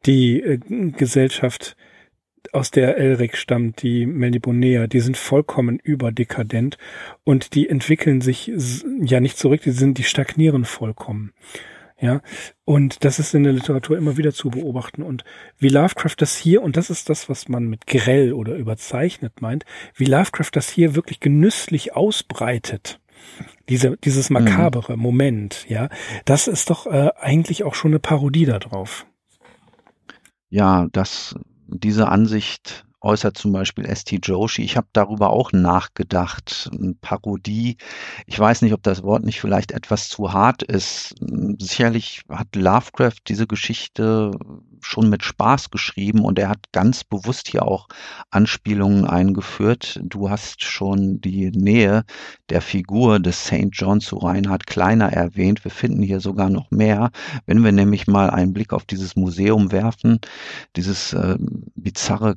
die 0.04 0.42
äh, 0.42 0.58
Gesellschaft 0.92 1.76
aus 2.52 2.70
der 2.70 2.96
Elric 2.96 3.36
stammt, 3.36 3.82
die 3.82 4.06
Melnibonea, 4.06 4.86
die 4.86 5.00
sind 5.00 5.16
vollkommen 5.16 5.78
überdekadent 5.78 6.78
und 7.24 7.54
die 7.54 7.68
entwickeln 7.68 8.20
sich 8.20 8.52
ja 9.00 9.20
nicht 9.20 9.38
zurück, 9.38 9.62
die 9.62 9.70
sind, 9.70 9.98
die 9.98 10.04
stagnieren 10.04 10.64
vollkommen. 10.64 11.32
Ja, 11.98 12.20
und 12.66 13.04
das 13.04 13.18
ist 13.18 13.34
in 13.34 13.44
der 13.44 13.54
Literatur 13.54 13.96
immer 13.96 14.18
wieder 14.18 14.34
zu 14.34 14.50
beobachten. 14.50 15.02
Und 15.02 15.24
wie 15.58 15.70
Lovecraft 15.70 16.16
das 16.18 16.36
hier, 16.36 16.62
und 16.62 16.76
das 16.76 16.90
ist 16.90 17.08
das, 17.08 17.30
was 17.30 17.48
man 17.48 17.68
mit 17.68 17.86
grell 17.86 18.34
oder 18.34 18.54
überzeichnet 18.54 19.40
meint, 19.40 19.64
wie 19.94 20.04
Lovecraft 20.04 20.50
das 20.52 20.68
hier 20.68 20.94
wirklich 20.94 21.20
genüsslich 21.20 21.96
ausbreitet, 21.96 23.00
diese, 23.70 23.96
dieses 23.96 24.28
mhm. 24.28 24.34
makabere 24.34 24.96
mhm. 24.96 25.02
Moment, 25.02 25.66
ja, 25.70 25.88
das 26.26 26.48
ist 26.48 26.68
doch 26.68 26.86
äh, 26.86 27.12
eigentlich 27.18 27.64
auch 27.64 27.74
schon 27.74 27.92
eine 27.92 27.98
Parodie 27.98 28.44
darauf. 28.44 29.06
Ja, 30.50 30.88
das, 30.92 31.34
diese 31.68 32.08
Ansicht 32.08 32.85
äußert 33.06 33.38
zum 33.38 33.52
Beispiel 33.52 33.86
S.T. 33.86 34.18
Joshi. 34.22 34.62
Ich 34.62 34.76
habe 34.76 34.88
darüber 34.92 35.30
auch 35.30 35.52
nachgedacht. 35.52 36.70
Parodie. 37.00 37.76
Ich 38.26 38.38
weiß 38.38 38.62
nicht, 38.62 38.72
ob 38.72 38.82
das 38.82 39.02
Wort 39.02 39.24
nicht 39.24 39.40
vielleicht 39.40 39.72
etwas 39.72 40.08
zu 40.08 40.32
hart 40.32 40.62
ist. 40.62 41.14
Sicherlich 41.58 42.22
hat 42.28 42.54
Lovecraft 42.56 43.20
diese 43.28 43.46
Geschichte 43.46 44.32
schon 44.86 45.08
mit 45.10 45.24
Spaß 45.24 45.70
geschrieben 45.70 46.24
und 46.24 46.38
er 46.38 46.48
hat 46.48 46.72
ganz 46.72 47.04
bewusst 47.04 47.48
hier 47.48 47.66
auch 47.66 47.88
Anspielungen 48.30 49.04
eingeführt. 49.04 50.00
Du 50.02 50.30
hast 50.30 50.62
schon 50.62 51.20
die 51.20 51.50
Nähe 51.50 52.04
der 52.48 52.62
Figur 52.62 53.18
des 53.18 53.46
St. 53.46 53.68
John 53.72 54.00
zu 54.00 54.16
Reinhard 54.16 54.66
Kleiner 54.66 55.12
erwähnt. 55.12 55.64
Wir 55.64 55.70
finden 55.70 56.02
hier 56.02 56.20
sogar 56.20 56.50
noch 56.50 56.70
mehr. 56.70 57.10
Wenn 57.46 57.64
wir 57.64 57.72
nämlich 57.72 58.06
mal 58.06 58.30
einen 58.30 58.52
Blick 58.52 58.72
auf 58.72 58.84
dieses 58.84 59.16
Museum 59.16 59.72
werfen, 59.72 60.20
dieses 60.76 61.12
äh, 61.12 61.36
bizarre 61.74 62.36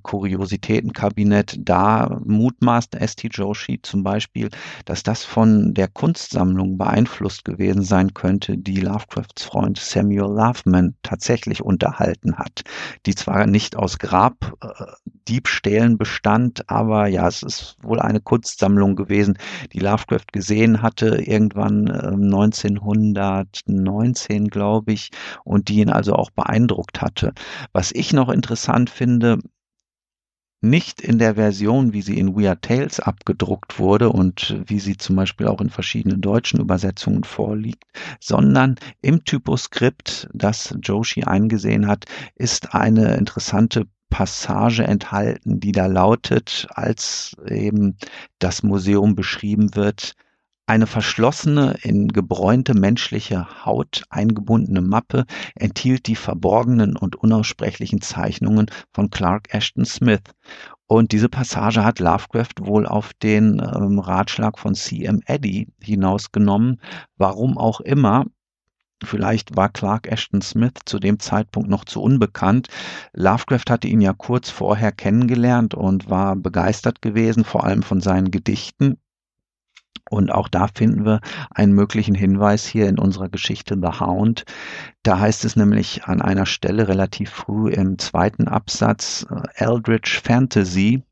Kuriositätenkabinett, 0.59 1.57
da 1.59 2.19
mutmaßt 2.25 2.95
S.T. 2.95 3.29
Joshi 3.31 3.79
zum 3.81 4.03
Beispiel, 4.03 4.49
dass 4.85 5.03
das 5.03 5.23
von 5.23 5.73
der 5.73 5.87
Kunstsammlung 5.87 6.77
beeinflusst 6.77 7.45
gewesen 7.45 7.83
sein 7.83 8.13
könnte, 8.13 8.57
die 8.57 8.81
Lovecrafts 8.81 9.43
Freund 9.43 9.79
Samuel 9.79 10.35
Loveman 10.35 10.95
tatsächlich 11.03 11.63
unterhalten 11.63 12.37
hat, 12.37 12.63
die 13.05 13.15
zwar 13.15 13.47
nicht 13.47 13.75
aus 13.75 13.99
Grabdiebstählen 13.99 15.97
bestand, 15.97 16.69
aber 16.69 17.07
ja, 17.07 17.27
es 17.27 17.43
ist 17.43 17.75
wohl 17.81 17.99
eine 17.99 18.21
Kunstsammlung 18.21 18.95
gewesen, 18.95 19.37
die 19.73 19.79
Lovecraft 19.79 20.27
gesehen 20.31 20.81
hatte, 20.81 21.21
irgendwann 21.21 21.87
äh, 21.87 22.13
1919, 22.13 24.47
glaube 24.49 24.93
ich, 24.93 25.09
und 25.43 25.67
die 25.69 25.79
ihn 25.79 25.89
also 25.89 26.13
auch 26.13 26.29
beeindruckt 26.31 27.01
hatte. 27.01 27.33
Was 27.71 27.91
ich 27.91 28.13
noch 28.13 28.29
interessant 28.29 28.89
finde, 28.89 29.39
nicht 30.61 31.01
in 31.01 31.19
der 31.19 31.35
Version, 31.35 31.93
wie 31.93 32.01
sie 32.01 32.17
in 32.17 32.35
Weird 32.35 32.61
Tales 32.63 32.99
abgedruckt 32.99 33.79
wurde 33.79 34.09
und 34.09 34.57
wie 34.65 34.79
sie 34.79 34.97
zum 34.97 35.15
Beispiel 35.15 35.47
auch 35.47 35.61
in 35.61 35.69
verschiedenen 35.69 36.21
deutschen 36.21 36.59
Übersetzungen 36.59 37.23
vorliegt, 37.23 37.85
sondern 38.19 38.75
im 39.01 39.23
Typoskript, 39.23 40.29
das 40.33 40.75
Joshi 40.81 41.23
eingesehen 41.23 41.87
hat, 41.87 42.05
ist 42.35 42.73
eine 42.73 43.15
interessante 43.15 43.85
Passage 44.09 44.83
enthalten, 44.83 45.59
die 45.59 45.71
da 45.71 45.85
lautet, 45.85 46.67
als 46.71 47.37
eben 47.47 47.97
das 48.39 48.63
Museum 48.63 49.15
beschrieben 49.15 49.75
wird, 49.75 50.15
eine 50.69 50.85
verschlossene, 50.85 51.77
in 51.81 52.09
gebräunte 52.09 52.75
menschliche 52.75 53.65
Haut 53.65 54.03
eingebundene 54.11 54.81
Mappe 54.81 55.25
enthielt 55.55 56.05
die 56.05 56.15
verborgenen 56.15 56.95
und 56.95 57.15
unaussprechlichen 57.15 58.01
Zeichnungen 58.01 58.67
von 58.93 59.09
Clark 59.09 59.51
Ashton 59.51 59.83
Smith. 59.83 60.21
Und 60.85 61.11
diese 61.11 61.27
Passage 61.27 61.83
hat 61.83 61.97
Lovecraft 61.99 62.53
wohl 62.61 62.85
auf 62.85 63.13
den 63.15 63.59
ähm, 63.59 63.97
Ratschlag 63.97 64.59
von 64.59 64.75
C.M. 64.75 65.21
Eddy 65.25 65.69
hinausgenommen. 65.81 66.79
Warum 67.17 67.57
auch 67.57 67.81
immer, 67.81 68.25
Vielleicht 69.01 69.55
war 69.55 69.69
Clark 69.69 70.11
Ashton 70.11 70.41
Smith 70.41 70.73
zu 70.85 70.99
dem 70.99 71.19
Zeitpunkt 71.19 71.69
noch 71.69 71.85
zu 71.85 72.01
unbekannt. 72.01 72.67
Lovecraft 73.13 73.69
hatte 73.69 73.87
ihn 73.87 74.01
ja 74.01 74.11
kurz 74.11 74.49
vorher 74.49 74.91
kennengelernt 74.91 75.73
und 75.73 76.09
war 76.09 76.35
begeistert 76.35 77.01
gewesen, 77.01 77.45
vor 77.45 77.63
allem 77.63 77.81
von 77.81 78.01
seinen 78.01 78.29
Gedichten. 78.29 78.99
Und 80.09 80.31
auch 80.31 80.47
da 80.47 80.67
finden 80.67 81.05
wir 81.05 81.21
einen 81.51 81.73
möglichen 81.73 82.15
Hinweis 82.15 82.65
hier 82.65 82.89
in 82.89 82.97
unserer 82.99 83.29
Geschichte 83.29 83.77
The 83.81 83.99
Hound. 83.99 84.43
Da 85.03 85.19
heißt 85.19 85.45
es 85.45 85.55
nämlich 85.55 86.05
an 86.05 86.21
einer 86.21 86.45
Stelle 86.45 86.87
relativ 86.87 87.29
früh 87.29 87.69
im 87.69 87.97
zweiten 87.99 88.47
Absatz 88.47 89.25
äh, 89.29 89.63
Eldritch 89.63 90.19
Fantasy 90.19 91.03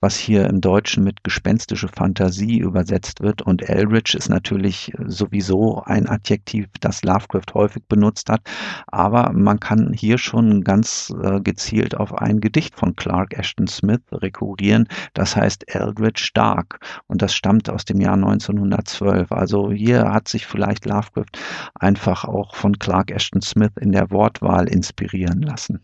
was 0.00 0.16
hier 0.16 0.46
im 0.46 0.60
Deutschen 0.60 1.02
mit 1.02 1.24
gespenstische 1.24 1.88
Fantasie 1.88 2.58
übersetzt 2.58 3.20
wird. 3.20 3.42
Und 3.42 3.68
Eldritch 3.68 4.14
ist 4.14 4.28
natürlich 4.28 4.92
sowieso 5.06 5.82
ein 5.84 6.08
Adjektiv, 6.08 6.66
das 6.80 7.02
Lovecraft 7.02 7.54
häufig 7.54 7.82
benutzt 7.88 8.28
hat. 8.28 8.42
Aber 8.86 9.32
man 9.32 9.58
kann 9.58 9.92
hier 9.92 10.18
schon 10.18 10.62
ganz 10.62 11.12
äh, 11.22 11.40
gezielt 11.40 11.96
auf 11.96 12.14
ein 12.14 12.40
Gedicht 12.40 12.76
von 12.76 12.94
Clark 12.94 13.36
Ashton 13.36 13.66
Smith 13.66 14.00
rekurrieren. 14.12 14.86
Das 15.14 15.34
heißt 15.34 15.74
Eldritch 15.74 16.32
Dark. 16.32 16.78
Und 17.08 17.22
das 17.22 17.34
stammt 17.34 17.68
aus 17.68 17.84
dem 17.84 18.00
Jahr 18.00 18.14
1912. 18.14 19.32
Also 19.32 19.72
hier 19.72 20.12
hat 20.12 20.28
sich 20.28 20.46
vielleicht 20.46 20.86
Lovecraft 20.86 21.38
einfach 21.74 22.24
auch 22.24 22.54
von 22.54 22.78
Clark 22.78 23.10
Ashton 23.10 23.42
Smith 23.42 23.72
in 23.80 23.92
der 23.92 24.10
Wortwahl 24.10 24.68
inspirieren 24.68 25.42
lassen. 25.42 25.80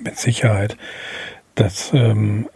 Mit 0.00 0.18
Sicherheit. 0.18 0.76
Das 1.54 1.90
ähm, 1.94 2.48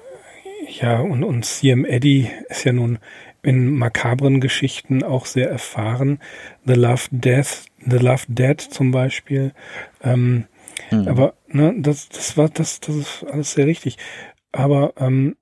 ja, 0.70 1.00
und, 1.00 1.24
und 1.24 1.44
CM 1.44 1.84
Eddy 1.84 2.30
ist 2.48 2.64
ja 2.64 2.72
nun 2.72 2.98
in 3.42 3.74
makabren 3.74 4.40
Geschichten 4.40 5.02
auch 5.02 5.26
sehr 5.26 5.50
erfahren. 5.50 6.18
The 6.64 6.74
Love 6.74 7.08
Death, 7.10 7.64
The 7.78 7.96
Love 7.96 8.24
Dead 8.28 8.60
zum 8.60 8.90
Beispiel. 8.90 9.52
Ähm, 10.02 10.46
mhm. 10.90 11.08
Aber 11.08 11.34
ne, 11.48 11.74
das, 11.78 12.08
das 12.08 12.36
war 12.36 12.48
das, 12.48 12.80
das 12.80 12.96
ist 12.96 13.24
alles 13.24 13.52
sehr 13.52 13.66
richtig. 13.66 13.96
Aber 14.52 14.94
ähm, 14.98 15.36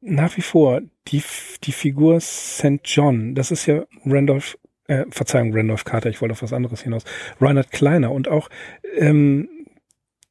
nach 0.00 0.36
wie 0.36 0.42
vor 0.42 0.80
die 1.08 1.22
die 1.64 1.72
Figur 1.72 2.20
St. 2.20 2.80
John, 2.84 3.34
das 3.34 3.50
ist 3.50 3.66
ja 3.66 3.84
Randolph, 4.04 4.58
äh, 4.88 5.04
Verzeihung 5.10 5.54
Randolph 5.54 5.84
Carter, 5.84 6.10
ich 6.10 6.20
wollte 6.20 6.32
auf 6.32 6.42
was 6.42 6.52
anderes 6.52 6.82
hinaus. 6.82 7.04
Reinhard 7.40 7.70
Kleiner 7.70 8.10
und 8.10 8.28
auch 8.28 8.48
ähm, 8.96 9.48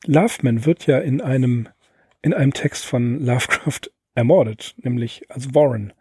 Loveman 0.06 0.66
wird 0.66 0.88
ja 0.88 1.00
in 1.00 1.22
einem 1.22 1.70
in 2.22 2.34
einem 2.34 2.54
Text 2.54 2.86
von 2.86 3.20
Lovecraft 3.26 3.90
ermordet, 4.16 4.76
nämlich 4.78 5.30
als 5.30 5.54
Warren. 5.54 5.94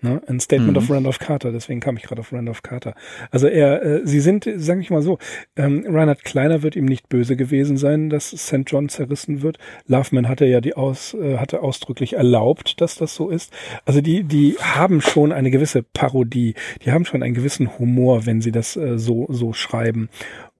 Ne? 0.00 0.22
Ein 0.28 0.38
Statement 0.38 0.72
mhm. 0.72 0.76
of 0.76 0.90
Randolph 0.90 1.18
Carter, 1.18 1.50
deswegen 1.50 1.80
kam 1.80 1.96
ich 1.96 2.04
gerade 2.04 2.20
auf 2.20 2.32
Randolph 2.32 2.62
Carter. 2.62 2.94
Also 3.32 3.48
er, 3.48 3.82
äh, 3.82 4.00
sie 4.06 4.20
sind, 4.20 4.48
sage 4.56 4.80
ich 4.80 4.90
mal 4.90 5.02
so, 5.02 5.18
ähm, 5.56 5.84
Reinhard 5.88 6.24
Kleiner 6.24 6.62
wird 6.62 6.76
ihm 6.76 6.84
nicht 6.84 7.08
böse 7.08 7.34
gewesen 7.34 7.76
sein, 7.76 8.08
dass 8.08 8.30
St. 8.30 8.62
John 8.66 8.88
zerrissen 8.88 9.42
wird. 9.42 9.58
Loveman 9.86 10.28
hatte 10.28 10.46
ja 10.46 10.60
die 10.60 10.74
aus, 10.74 11.14
äh, 11.14 11.38
hatte 11.38 11.62
ausdrücklich 11.62 12.12
erlaubt, 12.12 12.80
dass 12.80 12.94
das 12.94 13.14
so 13.14 13.28
ist. 13.28 13.52
Also 13.86 14.00
die, 14.00 14.22
die 14.22 14.56
haben 14.60 15.00
schon 15.00 15.32
eine 15.32 15.50
gewisse 15.50 15.82
Parodie, 15.82 16.54
die 16.84 16.92
haben 16.92 17.04
schon 17.04 17.24
einen 17.24 17.34
gewissen 17.34 17.78
Humor, 17.78 18.24
wenn 18.24 18.40
sie 18.40 18.52
das 18.52 18.76
äh, 18.76 18.98
so, 18.98 19.26
so 19.30 19.52
schreiben. 19.52 20.10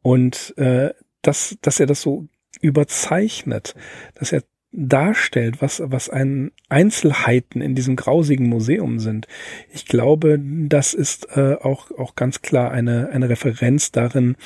Und 0.02 0.54
äh, 0.58 0.90
dass, 1.22 1.56
dass 1.62 1.78
er 1.78 1.86
das 1.86 2.02
so 2.02 2.26
überzeichnet, 2.60 3.76
dass 4.14 4.32
er 4.32 4.42
darstellt, 4.72 5.62
was, 5.62 5.82
was 5.84 6.10
ein 6.10 6.52
Einzelheiten 6.68 7.60
in 7.60 7.74
diesem 7.74 7.96
grausigen 7.96 8.48
Museum 8.48 8.98
sind. 8.98 9.26
Ich 9.72 9.86
glaube, 9.86 10.38
das 10.40 10.94
ist 10.94 11.28
äh, 11.36 11.54
auch, 11.54 11.90
auch 11.92 12.14
ganz 12.14 12.42
klar 12.42 12.70
eine, 12.70 13.08
eine 13.10 13.28
Referenz 13.28 13.92
darin, 13.92 14.36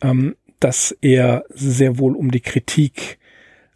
ähm, 0.00 0.36
dass 0.60 0.96
er 1.02 1.44
sehr 1.50 1.98
wohl 1.98 2.16
um 2.16 2.30
die 2.30 2.40
Kritik 2.40 3.18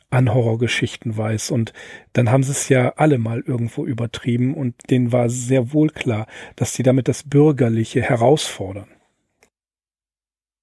an 0.08 0.32
Horrorgeschichten 0.32 1.16
weiß. 1.16 1.50
Und 1.50 1.72
dann 2.14 2.30
haben 2.30 2.42
sie 2.42 2.52
es 2.52 2.68
ja 2.68 2.94
alle 2.96 3.18
mal 3.18 3.40
irgendwo 3.46 3.86
übertrieben 3.86 4.54
und 4.54 4.74
denen 4.90 5.12
war 5.12 5.28
sehr 5.28 5.72
wohl 5.72 5.90
klar, 5.90 6.26
dass 6.56 6.74
sie 6.74 6.82
damit 6.82 7.08
das 7.08 7.22
Bürgerliche 7.22 8.02
herausfordern. 8.02 8.88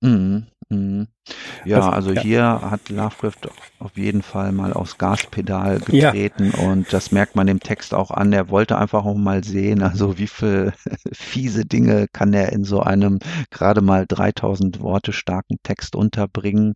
Mhm. 0.01 0.47
Mhm. 0.69 1.07
Ja, 1.65 1.77
also, 1.77 1.89
also 1.89 2.13
ja. 2.13 2.21
hier 2.21 2.43
hat 2.43 2.89
Lovecraft 2.89 3.49
auf 3.79 3.97
jeden 3.97 4.21
Fall 4.21 4.51
mal 4.51 4.73
aufs 4.73 4.97
Gaspedal 4.97 5.79
getreten 5.79 6.51
ja. 6.53 6.67
und 6.67 6.91
das 6.91 7.11
merkt 7.11 7.35
man 7.35 7.47
dem 7.47 7.61
Text 7.61 7.93
auch 7.93 8.11
an. 8.11 8.33
Er 8.33 8.49
wollte 8.49 8.77
einfach 8.77 9.05
auch 9.05 9.15
mal 9.15 9.43
sehen, 9.43 9.81
also 9.81 10.17
wie 10.17 10.27
viel 10.27 10.73
fiese 11.13 11.65
Dinge 11.65 12.07
kann 12.11 12.33
er 12.33 12.51
in 12.51 12.65
so 12.65 12.81
einem 12.81 13.19
gerade 13.49 13.81
mal 13.81 14.05
3000 14.07 14.81
Worte 14.81 15.13
starken 15.13 15.57
Text 15.63 15.95
unterbringen 15.95 16.73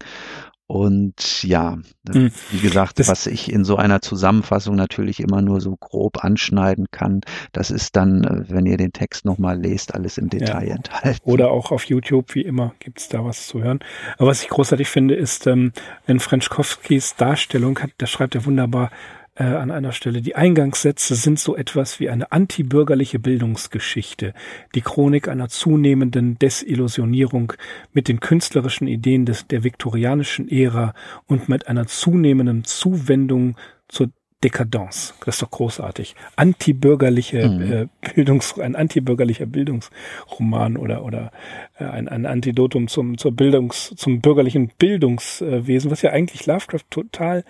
und 0.71 1.43
ja, 1.43 1.79
mhm. 2.07 2.31
wie 2.49 2.59
gesagt, 2.61 2.99
das 2.99 3.09
was 3.09 3.27
ich 3.27 3.51
in 3.51 3.65
so 3.65 3.75
einer 3.75 4.01
Zusammenfassung 4.01 4.77
natürlich 4.77 5.19
immer 5.19 5.41
nur 5.41 5.59
so 5.59 5.75
grob 5.75 6.23
anschneiden 6.23 6.85
kann, 6.91 7.19
das 7.51 7.71
ist 7.71 7.97
dann, 7.97 8.23
äh, 8.23 8.45
wenn 8.47 8.65
ihr 8.65 8.77
den 8.77 8.93
Text 8.93 9.25
nochmal 9.25 9.59
lest, 9.59 9.93
alles 9.93 10.17
im 10.17 10.29
Detail 10.29 10.69
ja. 10.69 10.75
enthalten. 10.75 11.19
Oder 11.25 11.51
auch 11.51 11.73
auf 11.73 11.83
YouTube, 11.83 12.35
wie 12.35 12.43
immer, 12.43 12.73
gibt's 12.79 13.09
da 13.09 13.25
was 13.25 13.47
zu 13.47 13.61
hören. 13.61 13.79
Aber 14.17 14.29
was 14.29 14.43
ich 14.43 14.47
großartig 14.47 14.87
finde, 14.87 15.13
ist, 15.13 15.45
ähm, 15.45 15.73
in 16.07 16.21
Frenschkowskis 16.21 17.17
Darstellung 17.17 17.77
hat, 17.79 17.91
da 17.97 18.07
schreibt 18.07 18.35
er 18.35 18.45
wunderbar, 18.45 18.91
äh, 19.35 19.43
an 19.43 19.71
einer 19.71 19.93
Stelle, 19.93 20.21
die 20.21 20.35
Eingangssätze 20.35 21.15
sind 21.15 21.39
so 21.39 21.55
etwas 21.55 21.99
wie 21.99 22.09
eine 22.09 22.31
antibürgerliche 22.31 23.19
Bildungsgeschichte, 23.19 24.33
die 24.75 24.81
Chronik 24.81 25.27
einer 25.27 25.47
zunehmenden 25.47 26.37
Desillusionierung 26.37 27.53
mit 27.93 28.07
den 28.07 28.19
künstlerischen 28.19 28.87
Ideen 28.87 29.25
des, 29.25 29.47
der 29.47 29.63
viktorianischen 29.63 30.49
Ära 30.49 30.93
und 31.27 31.47
mit 31.49 31.67
einer 31.67 31.87
zunehmenden 31.87 32.65
Zuwendung 32.65 33.55
zur 33.87 34.09
Dekadence. 34.43 35.13
Das 35.23 35.35
ist 35.35 35.43
doch 35.43 35.51
großartig. 35.51 36.15
Antibürgerliche 36.35 37.47
mhm. 37.47 37.71
äh, 37.71 37.87
Bildungs, 38.13 38.59
ein 38.59 38.75
antibürgerlicher 38.75 39.45
Bildungsroman 39.45 40.77
oder 40.77 41.05
oder 41.05 41.31
äh, 41.77 41.85
ein, 41.85 42.09
ein 42.09 42.25
Antidotum 42.25 42.87
zum 42.87 43.17
zur 43.17 43.35
Bildungs 43.35 43.93
zum 43.95 44.19
bürgerlichen 44.19 44.71
Bildungswesen, 44.79 45.91
was 45.91 46.01
ja 46.01 46.11
eigentlich 46.11 46.47
Lovecraft 46.47 46.85
total 46.89 47.43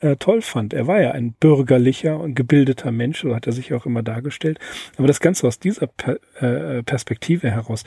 äh, 0.00 0.16
toll 0.16 0.42
fand. 0.42 0.74
Er 0.74 0.86
war 0.86 1.00
ja 1.00 1.12
ein 1.12 1.32
bürgerlicher 1.32 2.18
und 2.20 2.34
gebildeter 2.34 2.92
Mensch, 2.92 3.22
so 3.22 3.34
hat 3.34 3.46
er 3.46 3.52
sich 3.52 3.72
auch 3.72 3.86
immer 3.86 4.02
dargestellt. 4.02 4.58
Aber 4.96 5.06
das 5.06 5.20
Ganze 5.20 5.46
aus 5.46 5.58
dieser 5.58 5.86
per, 5.86 6.18
äh, 6.40 6.82
Perspektive 6.82 7.50
heraus 7.50 7.84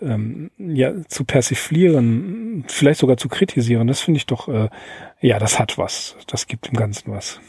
ähm, 0.00 0.50
ja 0.58 0.92
zu 1.08 1.24
persiflieren, 1.24 2.64
vielleicht 2.68 3.00
sogar 3.00 3.16
zu 3.16 3.28
kritisieren, 3.28 3.86
das 3.86 4.00
finde 4.00 4.18
ich 4.18 4.26
doch, 4.26 4.48
äh, 4.48 4.68
ja, 5.20 5.38
das 5.38 5.58
hat 5.58 5.78
was. 5.78 6.16
Das 6.26 6.46
gibt 6.46 6.68
dem 6.68 6.74
Ganzen 6.74 7.12
was. 7.12 7.40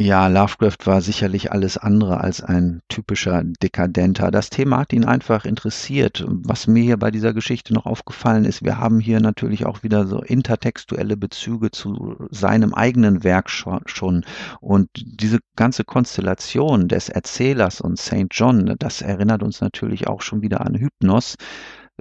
Ja, 0.00 0.28
Lovecraft 0.28 0.76
war 0.86 1.00
sicherlich 1.00 1.50
alles 1.50 1.76
andere 1.76 2.20
als 2.20 2.40
ein 2.40 2.82
typischer 2.88 3.42
Dekadenter. 3.42 4.30
Das 4.30 4.48
Thema 4.48 4.78
hat 4.78 4.92
ihn 4.92 5.04
einfach 5.04 5.44
interessiert. 5.44 6.24
Was 6.28 6.68
mir 6.68 6.84
hier 6.84 6.96
bei 6.98 7.10
dieser 7.10 7.34
Geschichte 7.34 7.74
noch 7.74 7.84
aufgefallen 7.84 8.44
ist, 8.44 8.64
wir 8.64 8.78
haben 8.78 9.00
hier 9.00 9.18
natürlich 9.18 9.66
auch 9.66 9.82
wieder 9.82 10.06
so 10.06 10.22
intertextuelle 10.22 11.16
Bezüge 11.16 11.72
zu 11.72 12.14
seinem 12.30 12.74
eigenen 12.74 13.24
Werk 13.24 13.50
schon. 13.50 14.24
Und 14.60 14.88
diese 14.94 15.40
ganze 15.56 15.82
Konstellation 15.82 16.86
des 16.86 17.08
Erzählers 17.08 17.80
und 17.80 17.98
St. 17.98 18.28
John, 18.30 18.76
das 18.78 19.02
erinnert 19.02 19.42
uns 19.42 19.60
natürlich 19.60 20.06
auch 20.06 20.22
schon 20.22 20.42
wieder 20.42 20.60
an 20.60 20.76
Hypnos 20.76 21.34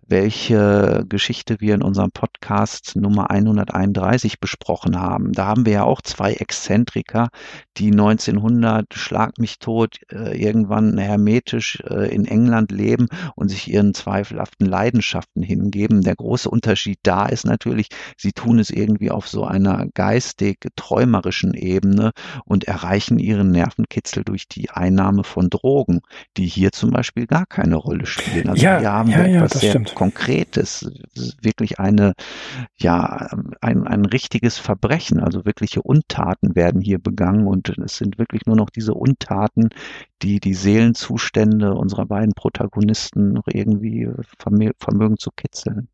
welche 0.06 1.06
Geschichte 1.08 1.58
wir 1.60 1.76
in 1.76 1.82
unserem 1.82 2.12
Podcast 2.12 2.96
Nummer 2.96 3.30
131 3.30 4.40
besprochen 4.40 5.00
haben. 5.00 5.34
Da 5.34 5.46
haben 5.46 5.66
wir 5.66 5.74
ja 5.74 5.84
auch 5.84 6.02
zwei 6.02 6.34
Exzentriker, 6.34 7.30
die 7.78 7.92
1900 7.92 8.94
Schlag 8.94 9.38
mich 9.38 9.60
tot 9.60 9.98
äh, 10.12 10.42
irgendwann 10.42 10.98
hermetisch 10.98 11.82
äh, 11.90 12.14
in 12.14 12.26
England 12.26 12.72
leben 12.72 13.08
und 13.36 13.50
sich 13.50 13.72
ihren 13.72 13.94
zweifelhaften 13.94 14.66
Leidenschaften 14.66 15.44
hingeben. 15.44 16.02
Der 16.02 16.16
große 16.16 16.50
Unterschied 16.50 17.00
da 17.04 17.26
ist 17.26 17.46
natürlich, 17.46 17.88
sie 18.18 18.32
tun 18.32 18.60
es 18.60 18.70
irgendwie 18.70 19.12
auf 19.12 19.28
so 19.28 19.46
einer 19.46 19.88
geistig 19.94 20.58
träumerischen 20.76 21.54
Ebene 21.54 22.12
und 22.46 22.66
erreichen 22.66 23.20
ihren 23.20 23.52
Nervenkitzel 23.52 24.24
durch 24.24 24.48
die 24.48 24.70
Einnahme 24.70 25.24
von 25.24 25.50
Drogen, 25.50 26.02
die 26.38 26.48
hier 26.48 26.72
zum 26.72 26.92
Beispiel 26.92 27.28
gar 27.28 27.46
keine 27.46 27.76
Rolle 27.76 28.06
spielen. 28.06 28.50
Also 28.50 28.64
ja, 28.64 28.82
wir 28.82 28.92
haben 28.92 29.10
ja, 29.10 29.26
ja, 29.26 29.44
etwas 29.44 29.62
sehr 29.62 29.72
stimmt. 29.72 29.87
Konkretes, 29.96 30.90
wirklich 31.42 31.80
eine, 31.80 32.14
ja, 32.78 33.30
ein, 33.62 33.88
ein 33.88 34.06
richtiges 34.06 34.58
Verbrechen. 34.58 35.20
Also 35.20 35.46
wirkliche 35.46 35.82
Untaten 35.82 36.56
werden 36.56 36.82
hier 36.82 37.00
begangen 37.00 37.48
und 37.48 37.70
es 37.78 37.98
sind 37.98 38.18
wirklich 38.18 38.46
nur 38.46 38.56
noch 38.56 38.70
diese 38.70 38.94
Untaten, 38.94 39.70
die 40.22 40.40
die 40.40 40.54
Seelenzustände 40.54 41.74
unserer 41.74 42.06
beiden 42.06 42.34
Protagonisten 42.34 43.34
noch 43.34 43.48
irgendwie 43.48 44.10
vermögen 44.38 45.18
zu 45.18 45.32
kitzeln. 45.32 45.90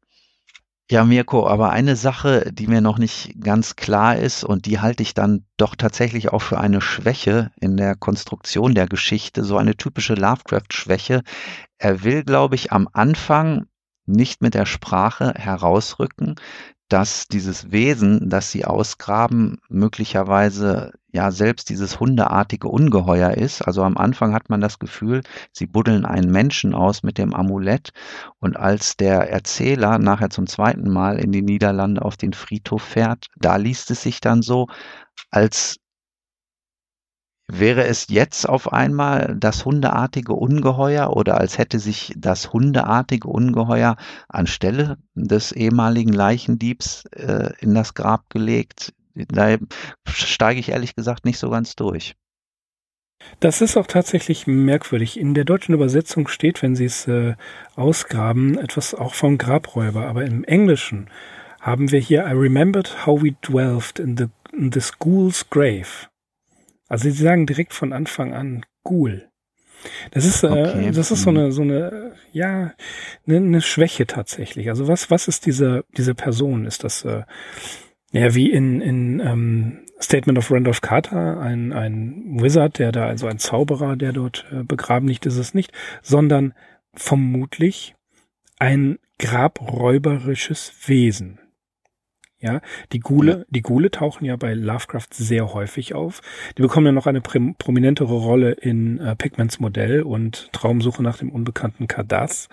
Ja, 0.91 1.05
Mirko, 1.05 1.47
aber 1.47 1.71
eine 1.71 1.95
Sache, 1.95 2.51
die 2.51 2.67
mir 2.67 2.81
noch 2.81 2.97
nicht 2.97 3.41
ganz 3.41 3.75
klar 3.77 4.17
ist 4.17 4.43
und 4.43 4.65
die 4.65 4.79
halte 4.79 5.01
ich 5.01 5.13
dann 5.13 5.45
doch 5.57 5.75
tatsächlich 5.75 6.29
auch 6.33 6.41
für 6.41 6.59
eine 6.59 6.81
Schwäche 6.81 7.51
in 7.59 7.77
der 7.77 7.95
Konstruktion 7.95 8.75
der 8.75 8.87
Geschichte, 8.87 9.43
so 9.43 9.57
eine 9.57 9.75
typische 9.75 10.13
Lovecraft-Schwäche. 10.13 11.23
Er 11.77 12.03
will, 12.03 12.23
glaube 12.23 12.55
ich, 12.55 12.73
am 12.73 12.89
Anfang 12.91 13.65
nicht 14.05 14.41
mit 14.41 14.53
der 14.53 14.65
Sprache 14.65 15.33
herausrücken, 15.35 16.35
dass 16.89 17.27
dieses 17.27 17.71
Wesen, 17.71 18.29
das 18.29 18.51
sie 18.51 18.65
ausgraben, 18.65 19.57
möglicherweise 19.67 20.91
ja 21.11 21.31
selbst 21.31 21.69
dieses 21.69 21.99
hundeartige 21.99 22.67
Ungeheuer 22.67 23.31
ist. 23.31 23.63
Also 23.63 23.81
am 23.83 23.97
Anfang 23.97 24.33
hat 24.33 24.49
man 24.49 24.61
das 24.61 24.77
Gefühl, 24.77 25.21
sie 25.51 25.65
buddeln 25.65 26.05
einen 26.05 26.31
Menschen 26.31 26.75
aus 26.75 27.01
mit 27.01 27.17
dem 27.17 27.33
Amulett 27.33 27.93
und 28.39 28.57
als 28.57 28.95
der 28.95 29.29
Erzähler 29.31 29.97
nachher 29.97 30.29
zum 30.29 30.45
zweiten 30.45 30.89
Mal 30.89 31.17
in 31.17 31.31
die 31.31 31.41
Niederlande 31.41 32.03
auf 32.03 32.17
den 32.17 32.33
Friedhof 32.33 32.83
fährt, 32.83 33.27
da 33.37 33.55
liest 33.55 33.89
es 33.89 34.03
sich 34.03 34.21
dann 34.21 34.41
so, 34.41 34.67
als 35.31 35.77
Wäre 37.47 37.83
es 37.83 38.07
jetzt 38.07 38.47
auf 38.47 38.71
einmal 38.71 39.35
das 39.37 39.65
hundeartige 39.65 40.33
Ungeheuer 40.33 41.15
oder 41.15 41.37
als 41.37 41.57
hätte 41.57 41.79
sich 41.79 42.13
das 42.15 42.53
hundeartige 42.53 43.27
Ungeheuer 43.27 43.97
anstelle 44.29 44.97
des 45.13 45.51
ehemaligen 45.51 46.13
Leichendiebs 46.13 47.05
äh, 47.11 47.51
in 47.59 47.75
das 47.75 47.95
Grab 47.95 48.29
gelegt? 48.29 48.93
Da 49.13 49.57
steige 50.07 50.59
ich 50.59 50.69
ehrlich 50.69 50.95
gesagt 50.95 51.25
nicht 51.25 51.37
so 51.37 51.49
ganz 51.49 51.75
durch. 51.75 52.15
Das 53.39 53.61
ist 53.61 53.77
auch 53.77 53.87
tatsächlich 53.87 54.47
merkwürdig. 54.47 55.19
In 55.19 55.33
der 55.33 55.45
deutschen 55.45 55.73
Übersetzung 55.73 56.27
steht, 56.27 56.61
wenn 56.61 56.75
Sie 56.75 56.85
es 56.85 57.07
äh, 57.07 57.35
ausgraben, 57.75 58.57
etwas 58.57 58.93
auch 58.93 59.13
vom 59.13 59.37
Grabräuber. 59.37 60.07
Aber 60.07 60.25
im 60.25 60.43
Englischen 60.43 61.09
haben 61.61 61.91
wir 61.91 61.99
hier 61.99 62.25
I 62.25 62.31
remembered 62.31 63.05
how 63.05 63.21
we 63.21 63.35
dwelt 63.41 63.99
in 63.99 64.17
the, 64.17 64.27
in 64.51 64.71
the 64.71 64.81
school's 64.81 65.49
grave. 65.49 66.07
Also 66.87 67.03
sie 67.03 67.11
sagen 67.11 67.45
direkt 67.45 67.73
von 67.73 67.93
Anfang 67.93 68.33
an 68.33 68.65
Ghoul. 68.83 69.29
Das 70.11 70.25
ist, 70.25 70.43
äh, 70.43 70.47
okay. 70.47 70.87
äh, 70.87 70.91
das 70.91 71.11
ist 71.11 71.23
so 71.23 71.31
mhm. 71.31 71.37
eine, 71.37 71.51
so 71.51 71.61
eine, 71.61 72.13
ja, 72.31 72.73
eine, 73.27 73.37
eine 73.37 73.61
Schwäche 73.61 74.07
tatsächlich. 74.07 74.69
Also 74.69 74.87
was, 74.87 75.11
was 75.11 75.27
ist 75.27 75.45
diese, 75.45 75.85
diese 75.97 76.15
Person? 76.15 76.65
Ist 76.65 76.83
das, 76.83 77.03
äh, 77.05 77.23
ja, 78.11 78.33
wie 78.35 78.51
in, 78.51 78.81
in 78.81 79.19
ähm, 79.19 79.79
Statement 80.01 80.37
of 80.37 80.51
Randolph 80.51 80.81
Carter, 80.81 81.39
ein, 81.39 81.73
ein 81.73 82.41
Wizard, 82.41 82.79
der 82.79 82.91
da, 82.91 83.07
also 83.07 83.27
ein 83.27 83.39
Zauberer, 83.39 83.95
der 83.95 84.13
dort 84.13 84.45
äh, 84.51 84.63
begraben 84.63 85.07
liegt, 85.07 85.25
ist 85.25 85.37
es 85.37 85.53
nicht, 85.53 85.71
sondern 86.01 86.53
vermutlich 86.93 87.95
ein 88.59 88.99
grabräuberisches 89.19 90.73
Wesen. 90.85 91.39
Ja, 92.43 92.59
die 92.91 92.99
Gule, 92.99 93.45
die 93.49 93.61
Gule 93.61 93.89
tauchen 93.89 94.25
ja 94.25 94.35
bei 94.35 94.53
Lovecraft 94.53 95.07
sehr 95.13 95.53
häufig 95.53 95.95
auf. 95.95 96.21
Die 96.57 96.61
bekommen 96.61 96.87
ja 96.87 96.91
noch 96.91 97.07
eine 97.07 97.21
prominentere 97.21 98.13
Rolle 98.13 98.51
in 98.51 98.99
äh, 98.99 99.15
Pigments 99.15 99.61
Modell 99.61 100.01
und 100.01 100.51
Traumsuche 100.51 101.01
nach 101.01 101.17
dem 101.17 101.31
unbekannten 101.31 101.87
Kadath, 101.87 102.49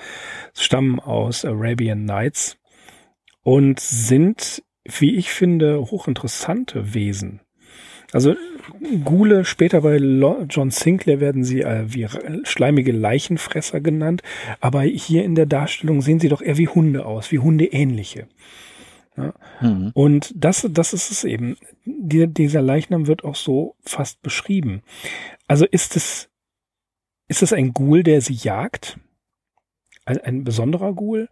stammen 0.56 1.00
aus 1.00 1.44
Arabian 1.44 2.04
Nights 2.04 2.56
und 3.42 3.80
sind, 3.80 4.62
wie 4.84 5.16
ich 5.16 5.30
finde, 5.32 5.80
hochinteressante 5.80 6.94
Wesen. 6.94 7.40
Also 8.12 8.36
Gule, 9.04 9.44
später 9.44 9.80
bei 9.80 9.96
John 9.96 10.70
Sinclair 10.70 11.18
werden 11.18 11.42
sie 11.42 11.62
äh, 11.62 11.82
wie 11.88 12.06
schleimige 12.44 12.92
Leichenfresser 12.92 13.80
genannt, 13.80 14.22
aber 14.60 14.82
hier 14.82 15.24
in 15.24 15.34
der 15.34 15.46
Darstellung 15.46 16.00
sehen 16.00 16.20
sie 16.20 16.28
doch 16.28 16.42
eher 16.42 16.58
wie 16.58 16.68
Hunde 16.68 17.06
aus, 17.06 17.32
wie 17.32 17.40
Hundeähnliche. 17.40 18.28
Ja. 19.22 19.68
Mhm. 19.68 19.90
Und 19.94 20.32
das, 20.36 20.66
das 20.70 20.92
ist 20.92 21.10
es 21.10 21.24
eben. 21.24 21.56
Die, 21.84 22.26
dieser 22.26 22.62
Leichnam 22.62 23.06
wird 23.06 23.24
auch 23.24 23.36
so 23.36 23.76
fast 23.82 24.22
beschrieben. 24.22 24.82
Also 25.46 25.66
ist 25.66 25.96
es, 25.96 26.30
ist 27.28 27.42
es 27.42 27.52
ein 27.52 27.72
Ghoul, 27.72 28.02
der 28.02 28.20
sie 28.20 28.34
jagt? 28.34 28.98
Ein, 30.04 30.18
ein 30.18 30.44
besonderer 30.44 30.92
Ghoul? 30.92 31.28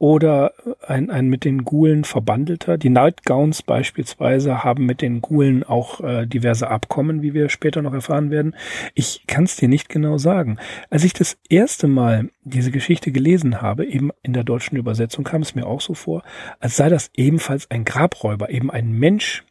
Oder 0.00 0.54
ein, 0.86 1.10
ein 1.10 1.28
mit 1.28 1.44
den 1.44 1.62
Gulen 1.62 2.04
verbandelter. 2.04 2.78
Die 2.78 2.88
Nightgowns 2.88 3.62
beispielsweise 3.62 4.64
haben 4.64 4.86
mit 4.86 5.02
den 5.02 5.20
Gulen 5.20 5.62
auch 5.62 6.00
äh, 6.00 6.26
diverse 6.26 6.68
Abkommen, 6.68 7.20
wie 7.20 7.34
wir 7.34 7.50
später 7.50 7.82
noch 7.82 7.92
erfahren 7.92 8.30
werden. 8.30 8.56
Ich 8.94 9.26
kann 9.26 9.44
es 9.44 9.56
dir 9.56 9.68
nicht 9.68 9.90
genau 9.90 10.16
sagen. 10.16 10.56
Als 10.88 11.04
ich 11.04 11.12
das 11.12 11.36
erste 11.50 11.86
Mal 11.86 12.30
diese 12.44 12.70
Geschichte 12.70 13.12
gelesen 13.12 13.60
habe, 13.60 13.84
eben 13.84 14.10
in 14.22 14.32
der 14.32 14.42
deutschen 14.42 14.78
Übersetzung, 14.78 15.22
kam 15.22 15.42
es 15.42 15.54
mir 15.54 15.66
auch 15.66 15.82
so 15.82 15.92
vor, 15.92 16.22
als 16.60 16.76
sei 16.76 16.88
das 16.88 17.10
ebenfalls 17.14 17.70
ein 17.70 17.84
Grabräuber, 17.84 18.48
eben 18.48 18.70
ein 18.70 18.92
Mensch. 18.92 19.44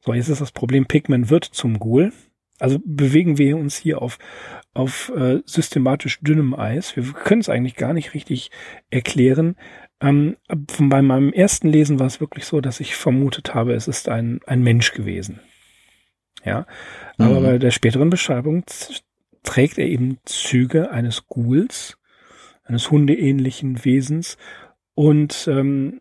So, 0.00 0.14
jetzt 0.14 0.30
ist 0.30 0.40
das 0.40 0.52
Problem, 0.52 0.86
Pigman 0.86 1.28
wird 1.28 1.44
zum 1.44 1.78
Ghoul. 1.78 2.10
Also 2.60 2.78
bewegen 2.84 3.36
wir 3.36 3.56
uns 3.56 3.76
hier 3.76 4.00
auf, 4.00 4.18
auf 4.74 5.12
äh, 5.16 5.40
systematisch 5.44 6.20
dünnem 6.20 6.54
Eis. 6.54 6.94
Wir 6.96 7.02
können 7.02 7.40
es 7.40 7.48
eigentlich 7.48 7.74
gar 7.74 7.92
nicht 7.92 8.14
richtig 8.14 8.50
erklären. 8.90 9.56
Ähm, 10.00 10.36
bei 10.48 11.02
meinem 11.02 11.32
ersten 11.32 11.68
Lesen 11.68 11.98
war 11.98 12.06
es 12.06 12.20
wirklich 12.20 12.44
so, 12.44 12.60
dass 12.60 12.80
ich 12.80 12.94
vermutet 12.94 13.54
habe, 13.54 13.74
es 13.74 13.88
ist 13.88 14.08
ein, 14.08 14.40
ein 14.46 14.62
Mensch 14.62 14.92
gewesen. 14.92 15.40
Ja, 16.44 16.66
aber 17.18 17.40
mhm. 17.40 17.44
bei 17.44 17.58
der 17.58 17.70
späteren 17.70 18.10
Beschreibung 18.10 18.64
trägt 19.42 19.78
er 19.78 19.86
eben 19.86 20.18
Züge 20.24 20.90
eines 20.90 21.26
Ghouls, 21.26 21.96
eines 22.64 22.90
hundeähnlichen 22.90 23.84
Wesens 23.84 24.36
und 24.94 25.48
ähm, 25.48 26.00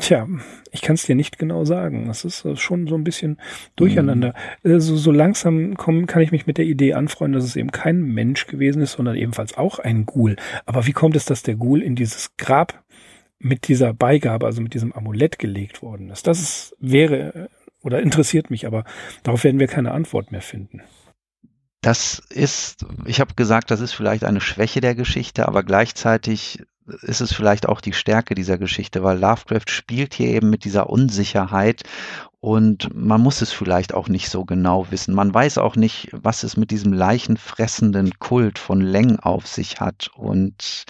tja, 0.00 0.26
ich 0.70 0.82
kann 0.82 0.94
es 0.94 1.04
dir 1.04 1.14
nicht 1.14 1.38
genau 1.38 1.64
sagen. 1.64 2.06
Das 2.06 2.24
ist 2.24 2.44
äh, 2.44 2.56
schon 2.56 2.86
so 2.86 2.94
ein 2.94 3.04
bisschen 3.04 3.40
durcheinander. 3.76 4.34
Mhm. 4.62 4.80
So, 4.80 4.96
so 4.96 5.10
langsam 5.10 5.76
komm, 5.76 6.06
kann 6.06 6.22
ich 6.22 6.32
mich 6.32 6.46
mit 6.46 6.58
der 6.58 6.64
Idee 6.64 6.94
anfreunden, 6.94 7.38
dass 7.38 7.48
es 7.48 7.56
eben 7.56 7.70
kein 7.70 8.02
Mensch 8.02 8.46
gewesen 8.46 8.82
ist, 8.82 8.92
sondern 8.92 9.16
ebenfalls 9.16 9.56
auch 9.56 9.78
ein 9.78 10.06
Ghoul. 10.06 10.36
Aber 10.66 10.86
wie 10.86 10.92
kommt 10.92 11.16
es, 11.16 11.24
dass 11.24 11.42
der 11.42 11.56
Ghoul 11.56 11.82
in 11.82 11.96
dieses 11.96 12.36
Grab 12.36 12.84
mit 13.38 13.68
dieser 13.68 13.92
Beigabe, 13.92 14.46
also 14.46 14.62
mit 14.62 14.74
diesem 14.74 14.92
Amulett 14.92 15.38
gelegt 15.38 15.82
worden 15.82 16.10
ist? 16.10 16.26
Das 16.26 16.40
ist, 16.40 16.76
wäre 16.80 17.48
oder 17.82 18.00
interessiert 18.00 18.50
mich, 18.50 18.66
aber 18.66 18.84
darauf 19.22 19.44
werden 19.44 19.60
wir 19.60 19.68
keine 19.68 19.92
Antwort 19.92 20.32
mehr 20.32 20.40
finden. 20.40 20.82
Das 21.82 22.22
ist, 22.30 22.86
ich 23.04 23.20
habe 23.20 23.34
gesagt, 23.34 23.70
das 23.70 23.80
ist 23.80 23.92
vielleicht 23.92 24.24
eine 24.24 24.40
Schwäche 24.40 24.80
der 24.80 24.94
Geschichte, 24.94 25.46
aber 25.46 25.62
gleichzeitig 25.62 26.62
ist 27.02 27.20
es 27.20 27.32
vielleicht 27.32 27.68
auch 27.68 27.80
die 27.80 27.92
Stärke 27.92 28.34
dieser 28.34 28.58
Geschichte, 28.58 29.02
weil 29.02 29.18
Lovecraft 29.18 29.68
spielt 29.68 30.14
hier 30.14 30.28
eben 30.28 30.50
mit 30.50 30.64
dieser 30.64 30.90
Unsicherheit 30.90 31.82
und 32.40 32.94
man 32.94 33.22
muss 33.22 33.40
es 33.40 33.52
vielleicht 33.52 33.94
auch 33.94 34.08
nicht 34.08 34.28
so 34.28 34.44
genau 34.44 34.90
wissen. 34.90 35.14
Man 35.14 35.32
weiß 35.32 35.56
auch 35.56 35.76
nicht, 35.76 36.10
was 36.12 36.42
es 36.42 36.58
mit 36.58 36.70
diesem 36.70 36.92
leichenfressenden 36.92 38.18
Kult 38.18 38.58
von 38.58 38.82
Leng 38.82 39.18
auf 39.18 39.46
sich 39.46 39.80
hat 39.80 40.10
und 40.14 40.84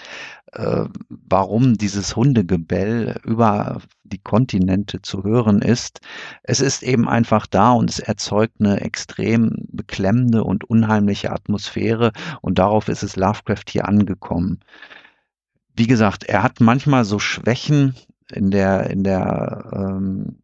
äh, 0.51 0.83
warum 1.09 1.77
dieses 1.77 2.15
Hundegebell 2.15 3.21
über 3.23 3.81
die 4.03 4.17
Kontinente 4.17 5.01
zu 5.01 5.23
hören 5.23 5.61
ist. 5.61 6.01
Es 6.43 6.59
ist 6.59 6.83
eben 6.83 7.07
einfach 7.07 7.47
da 7.47 7.71
und 7.71 7.89
es 7.89 7.99
erzeugt 7.99 8.55
eine 8.59 8.81
extrem 8.81 9.53
beklemmende 9.71 10.43
und 10.43 10.65
unheimliche 10.65 11.31
Atmosphäre 11.31 12.11
und 12.41 12.59
darauf 12.59 12.89
ist 12.89 13.01
es 13.01 13.15
Lovecraft 13.15 13.63
hier 13.69 13.87
angekommen 13.87 14.59
wie 15.75 15.87
gesagt, 15.87 16.23
er 16.23 16.43
hat 16.43 16.59
manchmal 16.59 17.05
so 17.05 17.19
Schwächen 17.19 17.95
in 18.31 18.51
der, 18.51 18.89
in 18.89 19.03
der, 19.03 19.71
ähm, 19.73 20.41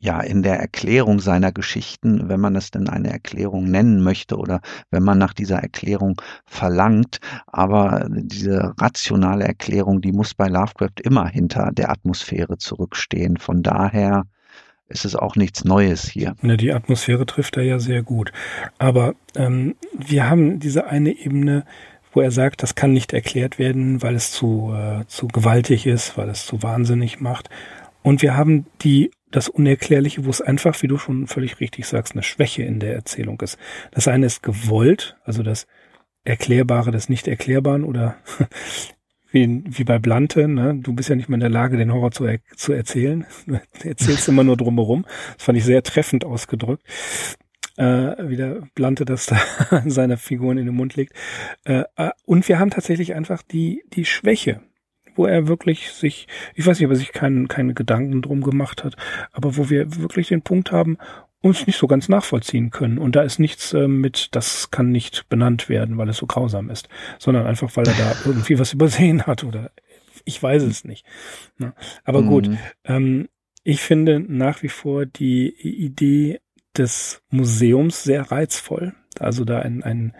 ja, 0.00 0.20
in 0.20 0.42
der 0.42 0.58
Erklärung 0.60 1.20
seiner 1.20 1.52
Geschichten, 1.52 2.28
wenn 2.28 2.40
man 2.40 2.54
es 2.54 2.70
denn 2.70 2.88
eine 2.88 3.10
Erklärung 3.10 3.64
nennen 3.64 4.02
möchte 4.02 4.36
oder 4.36 4.60
wenn 4.90 5.02
man 5.02 5.18
nach 5.18 5.32
dieser 5.32 5.58
Erklärung 5.58 6.20
verlangt. 6.44 7.18
Aber 7.46 8.06
diese 8.10 8.74
rationale 8.78 9.44
Erklärung, 9.44 10.00
die 10.02 10.12
muss 10.12 10.34
bei 10.34 10.48
Lovecraft 10.48 11.00
immer 11.02 11.26
hinter 11.28 11.72
der 11.72 11.90
Atmosphäre 11.90 12.58
zurückstehen. 12.58 13.38
Von 13.38 13.62
daher 13.62 14.24
ist 14.88 15.04
es 15.04 15.16
auch 15.16 15.34
nichts 15.36 15.64
Neues 15.64 16.08
hier. 16.08 16.34
Ja, 16.42 16.56
die 16.56 16.72
Atmosphäre 16.72 17.26
trifft 17.26 17.56
er 17.56 17.64
ja 17.64 17.78
sehr 17.78 18.02
gut. 18.02 18.32
Aber 18.78 19.14
ähm, 19.34 19.74
wir 19.92 20.30
haben 20.30 20.60
diese 20.60 20.86
eine 20.86 21.10
Ebene, 21.10 21.64
wo 22.16 22.22
er 22.22 22.30
sagt, 22.30 22.62
das 22.62 22.74
kann 22.74 22.94
nicht 22.94 23.12
erklärt 23.12 23.58
werden, 23.58 24.02
weil 24.02 24.14
es 24.14 24.32
zu, 24.32 24.74
äh, 24.74 25.04
zu 25.06 25.28
gewaltig 25.28 25.86
ist, 25.86 26.16
weil 26.16 26.30
es 26.30 26.46
zu 26.46 26.62
wahnsinnig 26.62 27.20
macht. 27.20 27.50
Und 28.02 28.22
wir 28.22 28.34
haben 28.34 28.64
die, 28.80 29.10
das 29.30 29.50
Unerklärliche, 29.50 30.24
wo 30.24 30.30
es 30.30 30.40
einfach, 30.40 30.80
wie 30.82 30.86
du 30.86 30.96
schon 30.96 31.26
völlig 31.26 31.60
richtig 31.60 31.86
sagst, 31.86 32.14
eine 32.14 32.22
Schwäche 32.22 32.62
in 32.62 32.80
der 32.80 32.94
Erzählung 32.94 33.38
ist. 33.42 33.58
Das 33.90 34.08
eine 34.08 34.24
ist 34.24 34.42
gewollt, 34.42 35.18
also 35.24 35.42
das 35.42 35.66
Erklärbare 36.24 36.90
des 36.90 37.10
Nicht-Erklärbaren 37.10 37.84
oder 37.84 38.16
wie, 39.30 39.62
wie 39.66 39.84
bei 39.84 39.98
Blante, 39.98 40.48
ne? 40.48 40.74
du 40.74 40.94
bist 40.94 41.10
ja 41.10 41.16
nicht 41.16 41.28
mehr 41.28 41.36
in 41.36 41.40
der 41.40 41.50
Lage, 41.50 41.76
den 41.76 41.92
Horror 41.92 42.12
zu, 42.12 42.24
er 42.24 42.38
zu 42.56 42.72
erzählen. 42.72 43.26
Du 43.46 43.60
erzählst 43.88 44.26
immer 44.26 44.42
nur 44.42 44.56
drumherum. 44.56 45.04
Das 45.34 45.44
fand 45.44 45.58
ich 45.58 45.64
sehr 45.64 45.82
treffend 45.82 46.24
ausgedrückt 46.24 46.82
äh, 47.76 48.28
wieder 48.28 48.62
Blante 48.74 49.04
das 49.04 49.26
da 49.26 49.38
seiner 49.86 50.16
Figuren 50.16 50.58
in 50.58 50.66
den 50.66 50.74
Mund 50.74 50.96
legt. 50.96 51.12
Äh, 51.64 51.84
äh, 51.96 52.10
und 52.24 52.48
wir 52.48 52.58
haben 52.58 52.70
tatsächlich 52.70 53.14
einfach 53.14 53.42
die, 53.42 53.82
die 53.92 54.04
Schwäche, 54.04 54.60
wo 55.14 55.26
er 55.26 55.48
wirklich 55.48 55.92
sich, 55.92 56.26
ich 56.54 56.66
weiß 56.66 56.78
nicht, 56.78 56.86
ob 56.86 56.92
er 56.92 56.98
sich 56.98 57.12
keinen, 57.12 57.48
keine 57.48 57.74
Gedanken 57.74 58.22
drum 58.22 58.42
gemacht 58.42 58.84
hat, 58.84 58.96
aber 59.32 59.56
wo 59.56 59.70
wir 59.70 59.96
wirklich 59.96 60.28
den 60.28 60.42
Punkt 60.42 60.72
haben, 60.72 60.98
uns 61.40 61.66
nicht 61.66 61.78
so 61.78 61.86
ganz 61.86 62.08
nachvollziehen 62.08 62.70
können. 62.70 62.98
Und 62.98 63.16
da 63.16 63.22
ist 63.22 63.38
nichts 63.38 63.72
äh, 63.72 63.88
mit, 63.88 64.34
das 64.34 64.70
kann 64.70 64.90
nicht 64.90 65.28
benannt 65.28 65.68
werden, 65.68 65.96
weil 65.98 66.08
es 66.08 66.16
so 66.16 66.26
grausam 66.26 66.70
ist, 66.70 66.88
sondern 67.18 67.46
einfach, 67.46 67.74
weil 67.76 67.86
er 67.86 67.94
da 67.94 68.14
irgendwie 68.24 68.58
was 68.58 68.72
übersehen 68.72 69.26
hat 69.26 69.44
oder 69.44 69.70
ich 70.24 70.42
weiß 70.42 70.62
es 70.64 70.84
nicht. 70.84 71.06
Ne? 71.58 71.72
Aber 72.04 72.22
mhm. 72.22 72.26
gut, 72.26 72.50
ähm, 72.84 73.28
ich 73.62 73.80
finde 73.80 74.20
nach 74.20 74.62
wie 74.62 74.68
vor 74.68 75.06
die 75.06 75.48
Idee 75.48 76.40
des 76.78 77.22
Museums 77.30 78.02
sehr 78.02 78.30
reizvoll. 78.30 78.94
Also 79.18 79.44
da 79.44 79.60
ein, 79.60 79.82
ein 79.82 80.14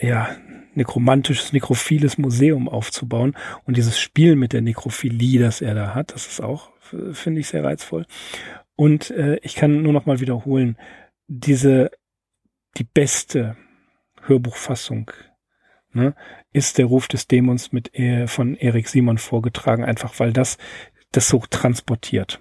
ja, 0.00 0.36
nekromantisches, 0.74 1.52
nekrophiles 1.52 2.18
Museum 2.18 2.68
aufzubauen 2.68 3.36
und 3.64 3.76
dieses 3.76 3.98
Spiel 3.98 4.36
mit 4.36 4.52
der 4.52 4.62
Nekrophilie, 4.62 5.40
das 5.40 5.60
er 5.60 5.74
da 5.74 5.94
hat, 5.94 6.14
das 6.14 6.26
ist 6.26 6.40
auch, 6.40 6.70
finde 7.12 7.40
ich, 7.40 7.48
sehr 7.48 7.64
reizvoll. 7.64 8.06
Und 8.76 9.10
äh, 9.10 9.38
ich 9.42 9.54
kann 9.54 9.82
nur 9.82 9.92
noch 9.92 10.06
mal 10.06 10.20
wiederholen, 10.20 10.76
diese, 11.28 11.90
die 12.76 12.84
beste 12.84 13.56
Hörbuchfassung 14.22 15.10
ne, 15.92 16.14
ist 16.52 16.78
der 16.78 16.86
Ruf 16.86 17.08
des 17.08 17.26
Dämons 17.26 17.72
mit 17.72 17.94
äh, 17.94 18.26
von 18.26 18.54
Erik 18.54 18.88
Simon 18.88 19.18
vorgetragen, 19.18 19.84
einfach 19.84 20.18
weil 20.20 20.32
das 20.32 20.58
das 21.12 21.28
so 21.28 21.42
transportiert. 21.48 22.40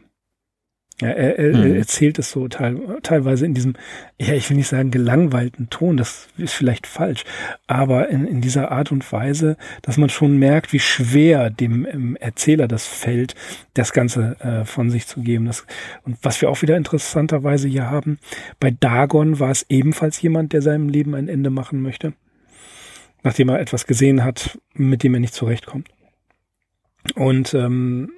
Ja, 1.02 1.10
er, 1.10 1.38
er, 1.38 1.58
mhm. 1.58 1.76
erzählt 1.76 2.20
es 2.20 2.32
so 2.32 2.48
teil, 2.48 2.80
teilweise 3.04 3.46
in 3.46 3.54
diesem, 3.54 3.74
ja, 4.18 4.34
ich 4.34 4.50
will 4.50 4.56
nicht 4.56 4.70
sagen 4.70 4.92
gelangweilten 4.92 5.70
Ton, 5.70 5.98
das 5.98 6.30
ist 6.38 6.54
vielleicht 6.54 6.88
falsch, 6.88 7.26
aber 7.68 8.08
in, 8.08 8.26
in 8.26 8.40
dieser 8.40 8.72
Art 8.72 8.94
und 8.94 9.12
Weise, 9.12 9.58
dass 9.82 9.98
man 9.98 10.10
schon 10.10 10.38
merkt, 10.38 10.72
wie 10.72 10.80
schwer 10.80 11.50
dem 11.50 11.86
ähm, 11.86 12.16
Erzähler 12.16 12.70
das 12.70 12.88
fällt, 12.88 13.36
das 13.74 13.92
Ganze 13.92 14.38
äh, 14.40 14.64
von 14.64 14.90
sich 14.90 15.06
zu 15.06 15.20
geben. 15.20 15.48
Das, 15.48 15.66
und 16.06 16.18
was 16.22 16.40
wir 16.42 16.50
auch 16.50 16.62
wieder 16.62 16.78
interessanterweise 16.78 17.68
hier 17.68 17.90
haben, 17.90 18.18
bei 18.62 18.72
Dagon 18.72 19.38
war 19.42 19.52
es 19.52 19.66
ebenfalls 19.68 20.22
jemand, 20.22 20.54
der 20.54 20.62
seinem 20.62 20.88
Leben 20.88 21.14
ein 21.14 21.28
Ende 21.28 21.50
machen 21.50 21.82
möchte, 21.82 22.14
nachdem 23.22 23.50
er 23.50 23.60
etwas 23.60 23.86
gesehen 23.86 24.24
hat, 24.24 24.58
mit 24.74 25.04
dem 25.04 25.14
er 25.14 25.20
nicht 25.20 25.34
zurechtkommt. 25.34 25.90
Und 27.16 27.54
ähm, 27.54 28.12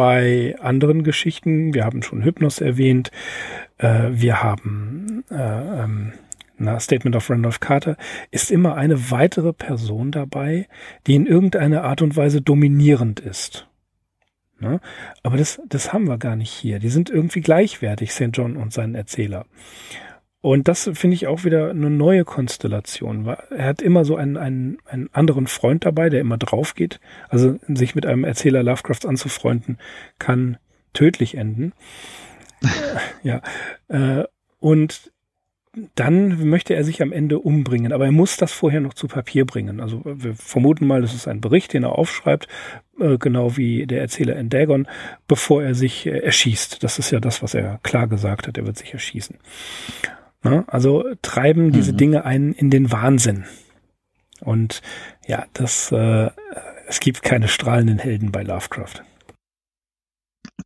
bei 0.00 0.56
anderen 0.62 1.04
Geschichten, 1.04 1.74
wir 1.74 1.84
haben 1.84 2.02
schon 2.02 2.24
Hypnos 2.24 2.62
erwähnt, 2.62 3.10
äh, 3.76 4.08
wir 4.12 4.42
haben 4.42 5.24
äh, 5.30 5.34
ähm, 5.34 6.12
na, 6.56 6.80
Statement 6.80 7.16
of 7.16 7.28
Randolph 7.28 7.60
Carter, 7.60 7.98
ist 8.30 8.50
immer 8.50 8.76
eine 8.76 9.10
weitere 9.10 9.52
Person 9.52 10.10
dabei, 10.10 10.68
die 11.06 11.16
in 11.16 11.26
irgendeiner 11.26 11.84
Art 11.84 12.00
und 12.00 12.16
Weise 12.16 12.40
dominierend 12.40 13.20
ist. 13.20 13.68
Ne? 14.58 14.80
Aber 15.22 15.36
das, 15.36 15.60
das 15.68 15.92
haben 15.92 16.08
wir 16.08 16.16
gar 16.16 16.34
nicht 16.34 16.50
hier. 16.50 16.78
Die 16.78 16.88
sind 16.88 17.10
irgendwie 17.10 17.42
gleichwertig, 17.42 18.12
St. 18.12 18.30
John 18.32 18.56
und 18.56 18.72
sein 18.72 18.94
Erzähler. 18.94 19.44
Und 20.42 20.68
das 20.68 20.90
finde 20.94 21.14
ich 21.14 21.26
auch 21.26 21.44
wieder 21.44 21.70
eine 21.70 21.90
neue 21.90 22.24
Konstellation. 22.24 23.26
Er 23.26 23.66
hat 23.66 23.82
immer 23.82 24.06
so 24.06 24.16
einen, 24.16 24.38
einen, 24.38 24.78
einen 24.86 25.10
anderen 25.12 25.46
Freund 25.46 25.84
dabei, 25.84 26.08
der 26.08 26.20
immer 26.20 26.38
drauf 26.38 26.74
geht. 26.74 26.98
Also 27.28 27.58
sich 27.68 27.94
mit 27.94 28.06
einem 28.06 28.24
Erzähler 28.24 28.62
Lovecrafts 28.62 29.04
anzufreunden, 29.04 29.78
kann 30.18 30.56
tödlich 30.94 31.36
enden. 31.36 31.72
ja. 33.22 33.42
Äh, 33.88 34.24
und 34.60 35.12
dann 35.94 36.48
möchte 36.48 36.74
er 36.74 36.84
sich 36.84 37.00
am 37.00 37.12
Ende 37.12 37.38
umbringen, 37.38 37.92
aber 37.92 38.06
er 38.06 38.12
muss 38.12 38.36
das 38.36 38.50
vorher 38.50 38.80
noch 38.80 38.94
zu 38.94 39.06
Papier 39.06 39.44
bringen. 39.44 39.80
Also 39.80 40.02
wir 40.04 40.34
vermuten 40.34 40.86
mal, 40.86 41.00
das 41.00 41.14
ist 41.14 41.28
ein 41.28 41.40
Bericht, 41.40 41.72
den 41.72 41.84
er 41.84 41.96
aufschreibt, 41.96 42.48
äh, 42.98 43.18
genau 43.18 43.56
wie 43.56 43.86
der 43.86 44.00
Erzähler 44.00 44.36
in 44.36 44.48
Dagon, 44.48 44.88
bevor 45.28 45.62
er 45.62 45.74
sich 45.74 46.06
äh, 46.06 46.18
erschießt. 46.18 46.82
Das 46.82 46.98
ist 46.98 47.12
ja 47.12 47.20
das, 47.20 47.42
was 47.42 47.54
er 47.54 47.78
klar 47.82 48.08
gesagt 48.08 48.48
hat, 48.48 48.58
er 48.58 48.66
wird 48.66 48.78
sich 48.78 48.92
erschießen. 48.92 49.36
Ne? 50.42 50.64
Also 50.68 51.04
treiben 51.22 51.72
diese 51.72 51.92
mhm. 51.92 51.96
Dinge 51.96 52.24
einen 52.24 52.52
in 52.52 52.70
den 52.70 52.90
Wahnsinn. 52.92 53.44
Und 54.40 54.80
ja, 55.26 55.44
das, 55.52 55.92
äh, 55.92 56.30
es 56.86 57.00
gibt 57.00 57.22
keine 57.22 57.48
strahlenden 57.48 57.98
Helden 57.98 58.32
bei 58.32 58.42
Lovecraft. 58.42 59.02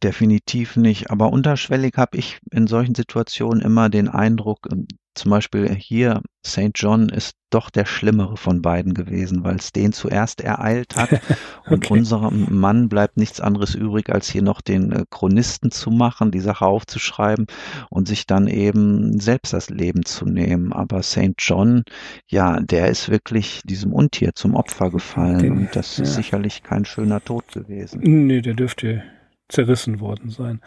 Definitiv 0.04 0.76
nicht. 0.76 1.10
Aber 1.10 1.32
unterschwellig 1.32 1.94
habe 1.96 2.18
ich 2.18 2.38
in 2.50 2.66
solchen 2.66 2.94
Situationen 2.94 3.62
immer 3.62 3.88
den 3.88 4.08
Eindruck, 4.08 4.68
ähm, 4.70 4.86
zum 5.14 5.30
Beispiel 5.30 5.72
hier, 5.74 6.20
St. 6.44 6.72
John 6.74 7.08
ist 7.08 7.36
doch 7.48 7.70
der 7.70 7.86
schlimmere 7.86 8.36
von 8.36 8.60
beiden 8.60 8.92
gewesen, 8.92 9.44
weil 9.44 9.56
es 9.56 9.72
den 9.72 9.92
zuerst 9.92 10.42
ereilt 10.42 10.96
hat. 10.96 11.08
Und 11.66 11.86
okay. 11.86 11.92
unserem 11.94 12.48
Mann 12.50 12.90
bleibt 12.90 13.16
nichts 13.16 13.40
anderes 13.40 13.74
übrig, 13.74 14.10
als 14.10 14.28
hier 14.28 14.42
noch 14.42 14.60
den 14.60 14.92
äh, 14.92 15.04
Chronisten 15.08 15.70
zu 15.70 15.90
machen, 15.90 16.32
die 16.32 16.40
Sache 16.40 16.66
aufzuschreiben 16.66 17.46
und 17.88 18.08
sich 18.08 18.26
dann 18.26 18.46
eben 18.46 19.18
selbst 19.20 19.54
das 19.54 19.70
Leben 19.70 20.04
zu 20.04 20.26
nehmen. 20.26 20.74
Aber 20.74 21.02
St. 21.02 21.35
John, 21.38 21.85
ja, 22.26 22.60
der 22.60 22.88
ist 22.88 23.08
wirklich 23.08 23.62
diesem 23.64 23.94
Untier 23.94 24.35
zum 24.35 24.54
Opfer 24.54 24.90
gefallen. 24.90 25.38
Den, 25.38 25.52
und 25.52 25.76
das 25.76 25.96
ja. 25.96 26.04
ist 26.04 26.14
sicherlich 26.14 26.62
kein 26.62 26.85
schöner 26.85 27.24
Tod 27.24 27.48
gewesen. 27.52 28.00
Nee, 28.02 28.42
der 28.42 28.54
dürfte 28.54 29.02
zerrissen 29.48 30.00
worden 30.00 30.30
sein. 30.30 30.60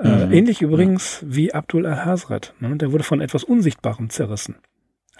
Äh, 0.00 0.26
mhm. 0.26 0.32
ähnlich 0.32 0.62
übrigens 0.62 1.20
ja. 1.20 1.34
wie 1.36 1.54
Abdul 1.54 1.86
al-Hazrat. 1.86 2.54
Ne? 2.60 2.76
Der 2.76 2.92
wurde 2.92 3.04
von 3.04 3.20
etwas 3.20 3.44
Unsichtbarem 3.44 4.10
zerrissen. 4.10 4.56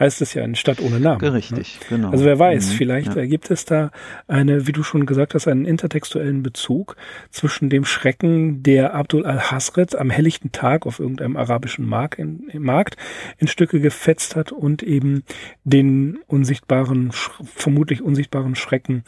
heißt 0.00 0.20
es 0.20 0.34
ja 0.34 0.42
eine 0.42 0.56
Stadt 0.56 0.80
ohne 0.80 0.98
Namen. 0.98 1.20
Ne? 1.20 1.32
Richtig, 1.32 1.78
ne? 1.82 1.96
genau. 1.96 2.10
Also 2.10 2.24
wer 2.24 2.38
weiß, 2.40 2.72
mhm, 2.72 2.76
vielleicht 2.76 3.14
ja. 3.14 3.24
gibt 3.26 3.52
es 3.52 3.64
da 3.64 3.92
eine, 4.26 4.66
wie 4.66 4.72
du 4.72 4.82
schon 4.82 5.06
gesagt 5.06 5.34
hast, 5.34 5.46
einen 5.46 5.64
intertextuellen 5.64 6.42
Bezug 6.42 6.96
zwischen 7.30 7.70
dem 7.70 7.84
Schrecken, 7.84 8.64
der 8.64 8.94
Abdul 8.94 9.24
al-Hasret 9.24 9.94
am 9.94 10.10
helllichten 10.10 10.50
Tag 10.50 10.86
auf 10.86 10.98
irgendeinem 10.98 11.36
arabischen 11.36 11.86
Markt 11.86 12.18
in, 12.18 12.50
Markt 12.58 12.96
in 13.38 13.46
Stücke 13.46 13.78
gefetzt 13.78 14.34
hat 14.34 14.50
und 14.50 14.82
eben 14.82 15.22
den 15.62 16.18
unsichtbaren, 16.26 17.12
vermutlich 17.12 18.02
unsichtbaren 18.02 18.56
Schrecken, 18.56 19.04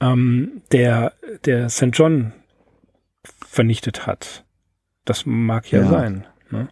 ähm, 0.00 0.62
der, 0.72 1.12
der 1.44 1.68
St. 1.68 1.90
John 1.92 2.32
vernichtet 3.46 4.06
hat. 4.06 4.44
Das 5.04 5.26
mag 5.26 5.70
ja, 5.70 5.80
ja. 5.82 5.88
sein. 5.88 6.26
Ne? 6.50 6.68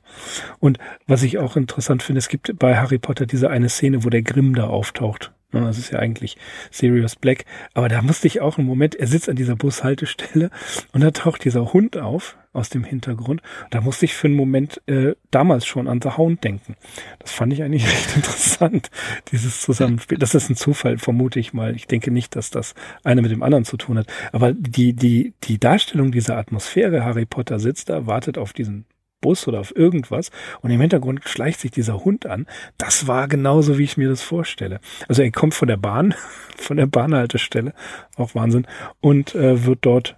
Und 0.58 0.78
was 1.06 1.22
ich 1.22 1.38
auch 1.38 1.56
interessant 1.56 2.02
finde, 2.02 2.18
es 2.18 2.28
gibt 2.28 2.58
bei 2.58 2.76
Harry 2.76 2.98
Potter 2.98 3.26
diese 3.26 3.50
eine 3.50 3.68
Szene, 3.68 4.04
wo 4.04 4.10
der 4.10 4.22
Grimm 4.22 4.54
da 4.54 4.68
auftaucht. 4.68 5.32
Ne? 5.52 5.62
Das 5.62 5.78
ist 5.78 5.90
ja 5.90 5.98
eigentlich 5.98 6.36
Sirius 6.70 7.16
Black. 7.16 7.44
Aber 7.74 7.88
da 7.88 8.02
musste 8.02 8.26
ich 8.26 8.40
auch 8.40 8.58
einen 8.58 8.66
Moment, 8.66 8.94
er 8.94 9.06
sitzt 9.06 9.28
an 9.28 9.36
dieser 9.36 9.56
Bushaltestelle 9.56 10.50
und 10.92 11.02
da 11.02 11.10
taucht 11.10 11.44
dieser 11.44 11.72
Hund 11.72 11.96
auf 11.96 12.36
aus 12.52 12.68
dem 12.68 12.84
Hintergrund. 12.84 13.42
Da 13.70 13.80
musste 13.80 14.04
ich 14.04 14.14
für 14.14 14.26
einen 14.26 14.36
Moment 14.36 14.80
äh, 14.86 15.14
damals 15.30 15.66
schon 15.66 15.88
an 15.88 16.00
The 16.02 16.10
Hound 16.16 16.44
denken. 16.44 16.76
Das 17.18 17.32
fand 17.32 17.52
ich 17.52 17.62
eigentlich 17.62 17.86
recht 17.90 18.16
interessant, 18.16 18.90
dieses 19.30 19.60
Zusammenspiel. 19.62 20.18
Das 20.18 20.34
ist 20.34 20.50
ein 20.50 20.56
Zufall, 20.56 20.98
vermute 20.98 21.40
ich 21.40 21.52
mal. 21.52 21.74
Ich 21.74 21.86
denke 21.86 22.10
nicht, 22.10 22.36
dass 22.36 22.50
das 22.50 22.74
eine 23.04 23.22
mit 23.22 23.30
dem 23.30 23.42
anderen 23.42 23.64
zu 23.64 23.76
tun 23.76 23.98
hat. 23.98 24.06
Aber 24.32 24.52
die, 24.52 24.92
die, 24.92 25.34
die 25.44 25.58
Darstellung 25.58 26.12
dieser 26.12 26.36
Atmosphäre, 26.36 27.04
Harry 27.04 27.26
Potter 27.26 27.58
sitzt 27.58 27.88
da, 27.88 28.06
wartet 28.06 28.38
auf 28.38 28.52
diesen 28.52 28.84
Bus 29.22 29.48
oder 29.48 29.60
auf 29.60 29.74
irgendwas 29.74 30.30
und 30.60 30.70
im 30.70 30.80
Hintergrund 30.80 31.22
schleicht 31.26 31.60
sich 31.60 31.70
dieser 31.70 32.04
Hund 32.04 32.26
an. 32.26 32.46
Das 32.76 33.06
war 33.06 33.28
genauso, 33.28 33.78
wie 33.78 33.84
ich 33.84 33.96
mir 33.96 34.10
das 34.10 34.20
vorstelle. 34.20 34.80
Also 35.08 35.22
er 35.22 35.30
kommt 35.30 35.54
von 35.54 35.68
der 35.68 35.78
Bahn, 35.78 36.14
von 36.56 36.76
der 36.76 36.86
Bahnhaltestelle, 36.86 37.72
auch 38.16 38.34
Wahnsinn, 38.34 38.66
und 39.00 39.34
äh, 39.34 39.64
wird 39.64 39.78
dort 39.82 40.16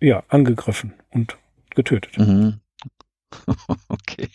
ja 0.00 0.22
angegriffen 0.28 0.94
und 1.10 1.38
getötet. 1.74 2.18
Mhm. 2.18 2.60
Okay. 3.88 4.28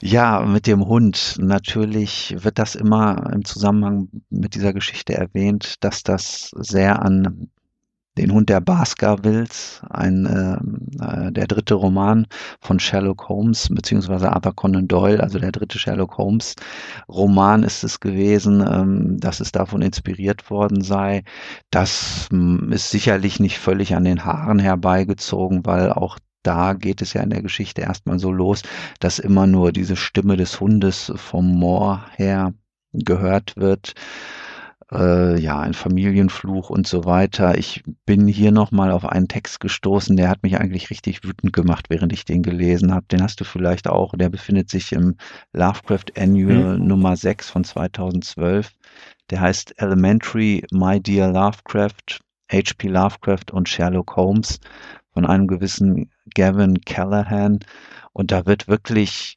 Ja, 0.00 0.40
mit 0.46 0.66
dem 0.66 0.86
Hund. 0.86 1.36
Natürlich 1.38 2.34
wird 2.38 2.58
das 2.58 2.74
immer 2.74 3.30
im 3.32 3.44
Zusammenhang 3.44 4.08
mit 4.30 4.54
dieser 4.54 4.72
Geschichte 4.72 5.14
erwähnt, 5.14 5.74
dass 5.84 6.02
das 6.02 6.50
sehr 6.56 7.02
an 7.02 7.50
den 8.18 8.32
Hund 8.32 8.48
der 8.48 8.60
Baskervilles, 8.60 9.82
ein, 9.88 10.26
äh, 10.26 11.04
äh, 11.04 11.32
der 11.32 11.46
dritte 11.46 11.74
Roman 11.74 12.26
von 12.60 12.80
Sherlock 12.80 13.28
Holmes, 13.28 13.68
beziehungsweise 13.70 14.32
Arthur 14.32 14.54
Conan 14.54 14.88
Doyle, 14.88 15.22
also 15.22 15.38
der 15.38 15.52
dritte 15.52 15.78
Sherlock 15.78 16.18
Holmes 16.18 16.54
Roman 17.08 17.62
ist 17.62 17.84
es 17.84 18.00
gewesen, 18.00 18.60
ähm, 18.60 19.18
dass 19.20 19.40
es 19.40 19.52
davon 19.52 19.80
inspiriert 19.82 20.50
worden 20.50 20.82
sei. 20.82 21.22
Das 21.70 22.28
ähm, 22.32 22.72
ist 22.72 22.90
sicherlich 22.90 23.38
nicht 23.38 23.58
völlig 23.58 23.94
an 23.94 24.04
den 24.04 24.24
Haaren 24.24 24.58
herbeigezogen, 24.58 25.64
weil 25.64 25.92
auch 25.92 26.18
da 26.42 26.72
geht 26.72 27.02
es 27.02 27.12
ja 27.12 27.22
in 27.22 27.30
der 27.30 27.42
Geschichte 27.42 27.82
erstmal 27.82 28.18
so 28.18 28.32
los, 28.32 28.62
dass 28.98 29.18
immer 29.18 29.46
nur 29.46 29.72
diese 29.72 29.96
Stimme 29.96 30.36
des 30.36 30.58
Hundes 30.58 31.12
vom 31.16 31.46
Moor 31.46 32.04
her 32.16 32.54
gehört 32.92 33.56
wird 33.56 33.94
äh, 34.92 35.40
ja, 35.40 35.60
ein 35.60 35.74
Familienfluch 35.74 36.70
und 36.70 36.86
so 36.86 37.04
weiter. 37.04 37.56
Ich 37.58 37.82
bin 38.06 38.26
hier 38.26 38.52
nochmal 38.52 38.90
auf 38.90 39.04
einen 39.04 39.28
Text 39.28 39.60
gestoßen, 39.60 40.16
der 40.16 40.28
hat 40.28 40.42
mich 40.42 40.58
eigentlich 40.58 40.90
richtig 40.90 41.22
wütend 41.24 41.52
gemacht, 41.52 41.86
während 41.88 42.12
ich 42.12 42.24
den 42.24 42.42
gelesen 42.42 42.92
habe. 42.92 43.06
Den 43.06 43.22
hast 43.22 43.40
du 43.40 43.44
vielleicht 43.44 43.88
auch. 43.88 44.14
Der 44.16 44.28
befindet 44.28 44.68
sich 44.68 44.92
im 44.92 45.16
Lovecraft 45.52 46.16
Annual 46.18 46.78
mhm. 46.78 46.86
Nummer 46.86 47.16
6 47.16 47.50
von 47.50 47.64
2012. 47.64 48.72
Der 49.30 49.40
heißt 49.40 49.80
Elementary, 49.80 50.64
My 50.72 51.00
Dear 51.00 51.32
Lovecraft, 51.32 52.20
H.P. 52.50 52.88
Lovecraft 52.88 53.52
und 53.52 53.68
Sherlock 53.68 54.16
Holmes 54.16 54.58
von 55.14 55.24
einem 55.24 55.46
gewissen 55.46 56.10
Gavin 56.34 56.80
Callahan. 56.80 57.60
Und 58.12 58.32
da 58.32 58.44
wird 58.46 58.66
wirklich 58.66 59.36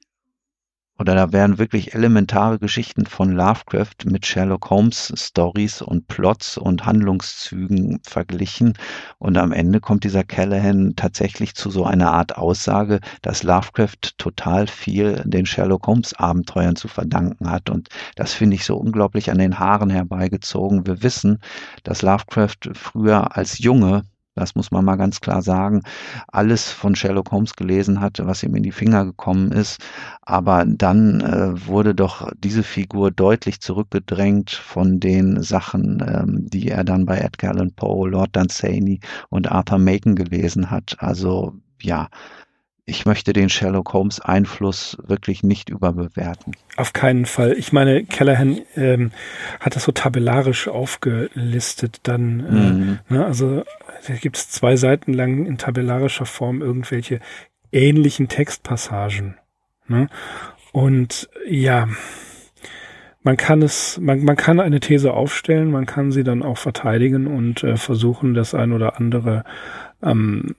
oder 1.04 1.16
da 1.16 1.34
werden 1.34 1.58
wirklich 1.58 1.94
elementare 1.94 2.60
Geschichten 2.60 3.06
von 3.06 3.34
Lovecraft 3.34 4.06
mit 4.06 4.26
Sherlock 4.26 4.70
Holmes 4.70 5.12
Stories 5.18 5.82
und 5.82 6.08
Plots 6.08 6.58
und 6.58 6.86
Handlungszügen 6.86 8.00
verglichen. 8.04 8.78
Und 9.18 9.38
am 9.38 9.52
Ende 9.52 9.82
kommt 9.82 10.06
dieser 10.06 10.24
Callahan 10.24 10.94
tatsächlich 10.96 11.56
zu 11.56 11.70
so 11.70 11.84
einer 11.84 12.14
Art 12.14 12.38
Aussage, 12.38 13.02
dass 13.22 13.44
Lovecraft 13.44 14.18
total 14.18 14.66
viel 14.68 15.22
den 15.26 15.46
Sherlock 15.46 15.88
Holmes 15.88 16.14
Abenteuern 16.14 16.78
zu 16.78 16.88
verdanken 16.88 17.52
hat. 17.52 17.70
Und 17.70 17.90
das 18.16 18.32
finde 18.32 18.56
ich 18.56 18.64
so 18.64 18.78
unglaublich 18.78 19.30
an 19.30 19.40
den 19.40 19.60
Haaren 19.60 19.90
herbeigezogen. 19.90 20.88
Wir 20.88 21.04
wissen, 21.04 21.40
dass 21.84 22.02
Lovecraft 22.02 22.70
früher 22.76 23.36
als 23.36 23.60
Junge 23.60 24.04
das 24.36 24.56
muss 24.56 24.72
man 24.72 24.84
mal 24.86 24.96
ganz 24.96 25.22
klar 25.22 25.42
sagen, 25.42 25.82
alles 26.28 26.72
von 26.72 26.96
Sherlock 26.96 27.32
Holmes 27.32 27.56
gelesen 27.56 28.02
hat, 28.02 28.20
was 28.24 28.44
ihm 28.44 28.56
in 28.56 28.64
die 28.64 28.72
Finger 28.72 29.06
gekommen 29.06 29.52
ist. 29.52 29.80
Aber 30.22 30.66
dann 30.66 31.22
äh, 31.22 31.68
wurde 31.68 31.94
doch 31.94 32.32
diese 32.38 32.64
Figur 32.64 33.12
deutlich 33.12 33.62
zurückgedrängt 33.62 34.52
von 34.52 35.00
den 35.00 35.44
Sachen, 35.44 36.04
ähm, 36.08 36.50
die 36.50 36.70
er 36.70 36.84
dann 36.84 37.06
bei 37.06 37.20
Edgar 37.20 37.52
Allan 37.52 37.74
Poe, 37.74 38.10
Lord 38.10 38.36
Dunsany 38.36 39.00
und 39.30 39.52
Arthur 39.52 39.78
Macon 39.80 40.16
gelesen 40.16 40.72
hat. 40.72 40.96
Also 41.00 41.54
ja, 41.82 42.10
ich 42.86 43.06
möchte 43.06 43.32
den 43.32 43.50
Sherlock 43.50 43.94
Holmes 43.94 44.20
Einfluss 44.20 44.98
wirklich 45.06 45.42
nicht 45.42 45.70
überbewerten. 45.70 46.54
Auf 46.76 46.92
keinen 46.92 47.26
Fall. 47.26 47.54
Ich 47.54 47.72
meine, 47.72 48.04
Callahan 48.04 48.60
ähm, 48.76 49.12
hat 49.62 49.76
das 49.76 49.84
so 49.86 49.94
tabellarisch 49.94 50.68
aufgelistet 50.68 52.02
dann. 52.04 52.40
Äh, 52.42 52.52
mhm. 52.52 53.00
ne, 53.08 53.26
also 53.26 53.64
da 54.08 54.14
gibt 54.16 54.36
es 54.36 54.50
zwei 54.50 54.76
Seiten 54.76 55.14
lang 55.14 55.46
in 55.46 55.58
tabellarischer 55.58 56.26
Form 56.26 56.62
irgendwelche 56.62 57.22
ähnlichen 57.72 58.28
Textpassagen. 58.28 59.38
Ne? 59.88 60.10
Und 60.74 61.30
ja, 61.48 61.88
man 63.22 63.38
kann 63.38 63.62
es, 63.62 63.98
man, 64.02 64.26
man 64.26 64.36
kann 64.36 64.60
eine 64.60 64.82
These 64.82 65.14
aufstellen, 65.14 65.72
man 65.72 65.86
kann 65.86 66.12
sie 66.12 66.26
dann 66.26 66.44
auch 66.44 66.58
verteidigen 66.58 67.28
und 67.28 67.64
äh, 67.64 67.78
versuchen, 67.78 68.34
das 68.34 68.54
ein 68.54 68.74
oder 68.74 69.00
andere 69.00 69.46
ähm, 70.02 70.56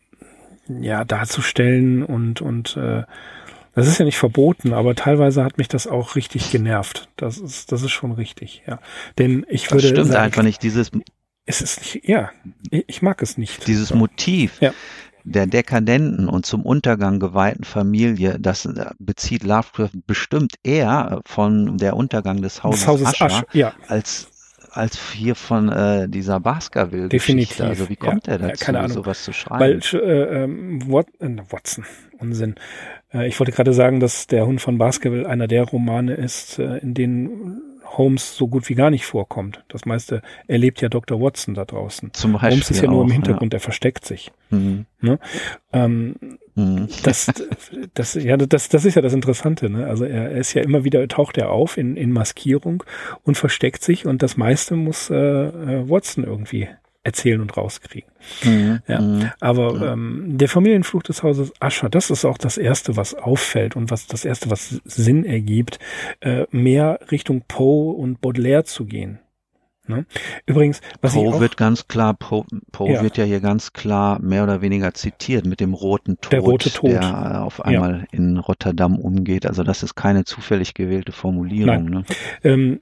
ja 0.68 1.04
darzustellen 1.04 2.02
und 2.02 2.40
und 2.40 2.76
äh, 2.76 3.02
das 3.74 3.88
ist 3.88 3.98
ja 3.98 4.04
nicht 4.04 4.18
verboten, 4.18 4.72
aber 4.72 4.94
teilweise 4.94 5.44
hat 5.44 5.58
mich 5.58 5.68
das 5.68 5.86
auch 5.86 6.14
richtig 6.14 6.50
genervt. 6.50 7.08
Das 7.16 7.38
ist 7.38 7.72
das 7.72 7.82
ist 7.82 7.90
schon 7.90 8.12
richtig, 8.12 8.62
ja. 8.66 8.78
Denn 9.18 9.44
ich 9.48 9.70
würde 9.70 9.82
das 9.82 9.90
stimmt 9.90 10.06
sagen, 10.08 10.24
einfach 10.24 10.42
nicht 10.42 10.62
dieses 10.62 10.90
es 11.46 11.60
ist 11.60 11.80
nicht, 11.80 12.08
ja, 12.08 12.30
ich 12.70 13.02
mag 13.02 13.20
es 13.22 13.36
nicht. 13.36 13.66
Dieses 13.66 13.92
Motiv 13.92 14.60
ja. 14.60 14.72
der 15.24 15.46
dekadenten 15.46 16.28
und 16.28 16.46
zum 16.46 16.62
Untergang 16.62 17.20
geweihten 17.20 17.64
Familie, 17.64 18.38
das 18.40 18.64
äh, 18.64 18.86
bezieht 18.98 19.42
Lovecraft 19.42 19.90
bestimmt 20.06 20.54
eher 20.62 21.20
von 21.26 21.76
der 21.76 21.96
Untergang 21.96 22.40
des 22.40 22.62
Hauses, 22.62 22.80
des 22.80 22.88
Hauses 22.88 23.06
Ascher, 23.08 23.26
Asch, 23.26 23.42
ja. 23.52 23.74
als 23.88 24.28
als 24.76 25.12
hier 25.12 25.34
von 25.34 25.68
äh, 25.68 26.08
dieser 26.08 26.40
Baskerville 26.40 27.08
Definitiv. 27.08 27.60
Also 27.60 27.88
wie 27.88 27.96
kommt 27.96 28.26
ja. 28.26 28.34
er 28.34 28.38
dazu, 28.38 28.64
keine 28.64 28.80
Ahnung. 28.80 28.92
sowas 28.92 29.24
zu 29.24 29.32
schreiben? 29.32 29.60
Weil 29.60 30.00
äh, 30.00 30.44
ähm, 30.44 30.82
Wat 30.90 31.06
äh, 31.20 31.36
Watson, 31.50 31.84
Unsinn. 32.18 32.56
Äh, 33.12 33.28
ich 33.28 33.38
wollte 33.38 33.52
gerade 33.52 33.72
sagen, 33.72 34.00
dass 34.00 34.26
der 34.26 34.46
Hund 34.46 34.60
von 34.60 34.78
Baskerville 34.78 35.28
einer 35.28 35.46
der 35.46 35.64
Romane 35.64 36.14
ist, 36.14 36.58
äh, 36.58 36.78
in 36.78 36.94
denen 36.94 37.62
Holmes 37.84 38.36
so 38.36 38.48
gut 38.48 38.68
wie 38.68 38.74
gar 38.74 38.90
nicht 38.90 39.06
vorkommt. 39.06 39.64
Das 39.68 39.84
meiste 39.84 40.22
erlebt 40.46 40.80
ja 40.80 40.88
Dr. 40.88 41.20
Watson 41.20 41.54
da 41.54 41.64
draußen. 41.64 42.12
Zum 42.12 42.32
Beispiel 42.32 42.50
Holmes 42.50 42.70
ist 42.70 42.80
ja 42.82 42.90
nur 42.90 43.04
im 43.04 43.10
Hintergrund, 43.10 43.52
ja. 43.52 43.58
er 43.58 43.60
versteckt 43.60 44.04
sich. 44.04 44.32
Mhm. 44.50 44.86
Ne? 45.00 45.18
Ähm, 45.72 46.16
mhm. 46.54 46.88
Das, 47.02 47.30
das, 47.94 48.14
ja, 48.14 48.36
das, 48.36 48.68
das 48.68 48.84
ist 48.84 48.94
ja 48.94 49.02
das 49.02 49.12
Interessante. 49.12 49.70
Ne? 49.70 49.86
Also 49.86 50.04
er, 50.04 50.30
er, 50.30 50.38
ist 50.38 50.54
ja 50.54 50.62
immer 50.62 50.84
wieder, 50.84 51.06
taucht 51.08 51.38
er 51.38 51.50
auf 51.50 51.76
in, 51.76 51.96
in 51.96 52.12
Maskierung 52.12 52.84
und 53.22 53.36
versteckt 53.36 53.82
sich 53.82 54.06
und 54.06 54.22
das 54.22 54.36
meiste 54.36 54.76
muss 54.76 55.10
äh, 55.10 55.14
äh 55.14 55.88
Watson 55.88 56.24
irgendwie 56.24 56.68
erzählen 57.04 57.40
und 57.40 57.56
rauskriegen. 57.56 58.10
Mhm. 58.42 58.80
Ja. 58.88 59.00
Mhm. 59.00 59.30
Aber 59.40 59.74
mhm. 59.74 59.82
Ähm, 59.82 60.38
der 60.38 60.48
Familienfluch 60.48 61.02
des 61.02 61.22
Hauses 61.22 61.52
Ascher, 61.60 61.88
das 61.88 62.10
ist 62.10 62.24
auch 62.24 62.38
das 62.38 62.58
Erste, 62.58 62.96
was 62.96 63.14
auffällt 63.14 63.76
und 63.76 63.90
was 63.90 64.06
das 64.06 64.24
Erste, 64.24 64.50
was 64.50 64.80
Sinn 64.84 65.24
ergibt, 65.24 65.78
äh, 66.20 66.46
mehr 66.50 66.98
Richtung 67.10 67.44
Poe 67.46 67.94
und 67.94 68.20
Baudelaire 68.20 68.64
zu 68.64 68.86
gehen. 68.86 69.20
Ne? 69.86 70.06
Übrigens, 70.46 70.80
was 71.02 71.12
Poe 71.12 71.40
wird 71.40 71.58
ganz 71.58 71.88
klar, 71.88 72.14
Poe, 72.14 72.46
Poe 72.72 72.90
ja. 72.90 73.02
wird 73.02 73.18
ja 73.18 73.24
hier 73.24 73.40
ganz 73.40 73.74
klar 73.74 74.18
mehr 74.18 74.42
oder 74.42 74.62
weniger 74.62 74.94
zitiert 74.94 75.44
mit 75.44 75.60
dem 75.60 75.74
roten 75.74 76.18
Tod, 76.22 76.32
der, 76.32 76.40
rote 76.40 76.70
Tod. 76.70 76.90
der 76.90 77.44
auf 77.44 77.62
einmal 77.62 78.06
ja. 78.10 78.18
in 78.18 78.38
Rotterdam 78.38 78.98
umgeht. 78.98 79.44
Also 79.44 79.62
das 79.62 79.82
ist 79.82 79.94
keine 79.94 80.24
zufällig 80.24 80.72
gewählte 80.72 81.12
Formulierung. 81.12 81.84
Ne? 81.90 82.04
Ähm, 82.42 82.80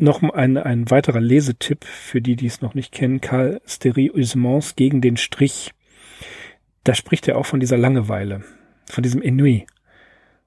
noch 0.00 0.22
ein, 0.22 0.56
ein 0.56 0.90
weiterer 0.90 1.20
Lesetipp 1.20 1.84
für 1.84 2.20
die, 2.20 2.36
die 2.36 2.46
es 2.46 2.60
noch 2.60 2.74
nicht 2.74 2.92
kennen. 2.92 3.20
Karl 3.20 3.60
Steriusmans 3.66 4.76
gegen 4.76 5.00
den 5.00 5.16
Strich. 5.16 5.72
Da 6.84 6.94
spricht 6.94 7.28
er 7.28 7.36
auch 7.36 7.46
von 7.46 7.60
dieser 7.60 7.76
Langeweile, 7.76 8.42
von 8.86 9.02
diesem 9.02 9.22
Ennui. 9.22 9.66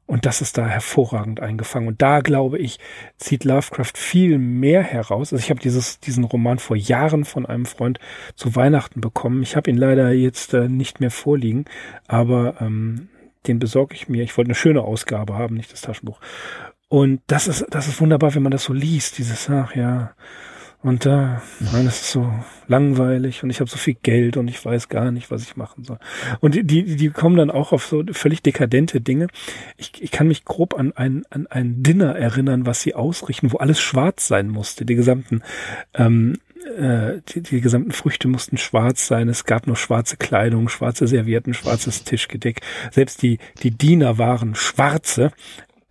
Und 0.06 0.26
das 0.26 0.42
ist 0.42 0.58
da 0.58 0.68
hervorragend 0.68 1.40
eingefangen. 1.40 1.88
Und 1.88 2.02
da 2.02 2.20
glaube 2.20 2.60
ich, 2.60 2.78
zieht 3.18 3.46
Lovecraft 3.46 3.94
viel 3.96 4.38
mehr 4.38 4.84
heraus. 4.84 5.32
Also 5.32 5.42
ich 5.42 5.50
habe 5.50 5.62
dieses, 5.62 6.00
diesen 6.00 6.26
Roman 6.26 6.60
vor 6.60 6.76
Jahren 6.76 7.24
von 7.24 7.46
einem 7.46 7.66
Freund 7.66 8.00
zu 8.36 8.56
Weihnachten 8.56 9.00
bekommen. 9.00 9.44
Ich 9.44 9.56
habe 9.56 9.70
ihn 9.70 9.78
leider 9.78 10.12
jetzt 10.12 10.54
äh, 10.54 10.68
nicht 10.68 11.00
mehr 11.00 11.12
vorliegen, 11.12 11.66
aber 12.08 12.56
ähm, 12.60 13.08
den 13.48 13.60
besorge 13.60 13.96
ich 13.96 14.10
mir. 14.10 14.24
Ich 14.24 14.38
wollte 14.38 14.50
eine 14.50 14.56
schöne 14.56 14.82
Ausgabe 14.82 15.36
haben, 15.36 15.56
nicht 15.56 15.72
das 15.72 15.82
Taschenbuch. 15.82 16.20
Und 16.94 17.22
das 17.26 17.48
ist, 17.48 17.66
das 17.72 17.88
ist 17.88 18.00
wunderbar, 18.02 18.36
wenn 18.36 18.44
man 18.44 18.52
das 18.52 18.66
so 18.66 18.72
liest, 18.72 19.18
dieses, 19.18 19.50
ach 19.50 19.76
ja, 19.76 20.14
und 20.84 21.08
da, 21.08 21.42
nein, 21.60 21.86
das 21.86 22.02
ist 22.02 22.12
so 22.12 22.32
langweilig 22.68 23.42
und 23.42 23.50
ich 23.50 23.62
habe 23.62 23.70
so 23.72 23.78
viel 23.78 23.96
Geld 23.96 24.38
und 24.38 24.48
ich 24.48 24.64
weiß 24.64 24.90
gar 24.90 25.10
nicht, 25.10 25.32
was 25.32 25.42
ich 25.42 25.56
machen 25.56 25.86
soll. 25.86 25.98
Und 26.40 26.54
die, 26.54 26.64
die, 26.64 26.96
die 26.96 27.10
kommen 27.10 27.36
dann 27.36 27.50
auch 27.50 27.72
auf 27.72 27.88
so 27.88 28.04
völlig 28.12 28.44
dekadente 28.44 29.02
Dinge. 29.02 29.26
Ich, 29.76 30.04
ich 30.04 30.12
kann 30.12 30.28
mich 30.28 30.46
grob 30.46 30.76
an 30.76 30.92
ein, 30.96 31.24
an 31.32 31.48
ein 31.48 31.82
Dinner 31.82 32.16
erinnern, 32.16 32.68
was 32.68 32.84
sie 32.84 32.94
ausrichten, 32.94 33.52
wo 33.52 33.58
alles 33.58 33.82
schwarz 33.82 34.28
sein 34.28 34.50
musste. 34.50 34.86
Die 34.86 34.94
gesamten, 34.94 35.42
ähm, 35.96 36.38
äh, 36.78 37.22
die, 37.30 37.42
die 37.42 37.62
gesamten 37.62 37.92
Früchte 37.92 38.28
mussten 38.28 38.58
schwarz 38.58 39.08
sein. 39.08 39.30
Es 39.30 39.46
gab 39.46 39.66
nur 39.66 39.78
schwarze 39.78 40.18
Kleidung, 40.18 40.70
schwarze 40.70 41.08
Servietten, 41.08 41.56
schwarzes 41.56 42.04
Tischgedeck. 42.04 42.62
Selbst 42.92 43.24
die, 43.24 43.40
die 43.64 43.72
Diener 43.72 44.20
waren 44.20 44.54
schwarze. 44.54 45.32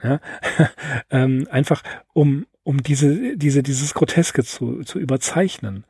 Ja, 0.02 0.20
ähm, 1.10 1.46
einfach 1.50 1.82
um 2.12 2.46
um 2.64 2.82
diese, 2.82 3.36
diese, 3.36 3.62
dieses 3.62 3.94
Groteske 3.94 4.44
zu, 4.44 4.82
zu 4.82 4.98
überzeichnen. 4.98 5.84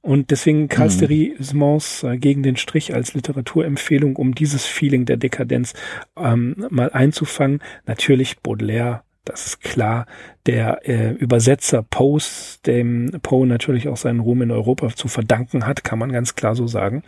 Und 0.00 0.30
deswegen 0.30 0.68
Karl 0.68 0.90
mhm. 0.90 1.72
äh, 2.04 2.18
gegen 2.18 2.42
den 2.42 2.56
Strich 2.56 2.94
als 2.94 3.14
Literaturempfehlung, 3.14 4.16
um 4.16 4.34
dieses 4.34 4.64
Feeling 4.64 5.06
der 5.06 5.16
Dekadenz 5.16 5.74
ähm, 6.16 6.66
mal 6.70 6.90
einzufangen. 6.90 7.60
Natürlich 7.86 8.38
Baudelaire, 8.40 9.02
das 9.24 9.46
ist 9.46 9.60
klar. 9.60 10.06
Der 10.46 10.88
äh, 10.88 11.12
Übersetzer 11.12 11.82
Poes, 11.82 12.60
dem 12.64 13.10
Poe 13.22 13.46
natürlich 13.46 13.88
auch 13.88 13.96
seinen 13.96 14.20
Ruhm 14.20 14.42
in 14.42 14.50
Europa 14.50 14.94
zu 14.94 15.08
verdanken 15.08 15.66
hat, 15.66 15.82
kann 15.82 15.98
man 15.98 16.12
ganz 16.12 16.36
klar 16.36 16.54
so 16.54 16.66
sagen. 16.66 17.02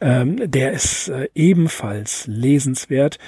Ähm, 0.00 0.50
der 0.50 0.72
ist 0.72 1.08
äh, 1.08 1.28
ebenfalls 1.34 2.26
lesenswert 2.26 3.18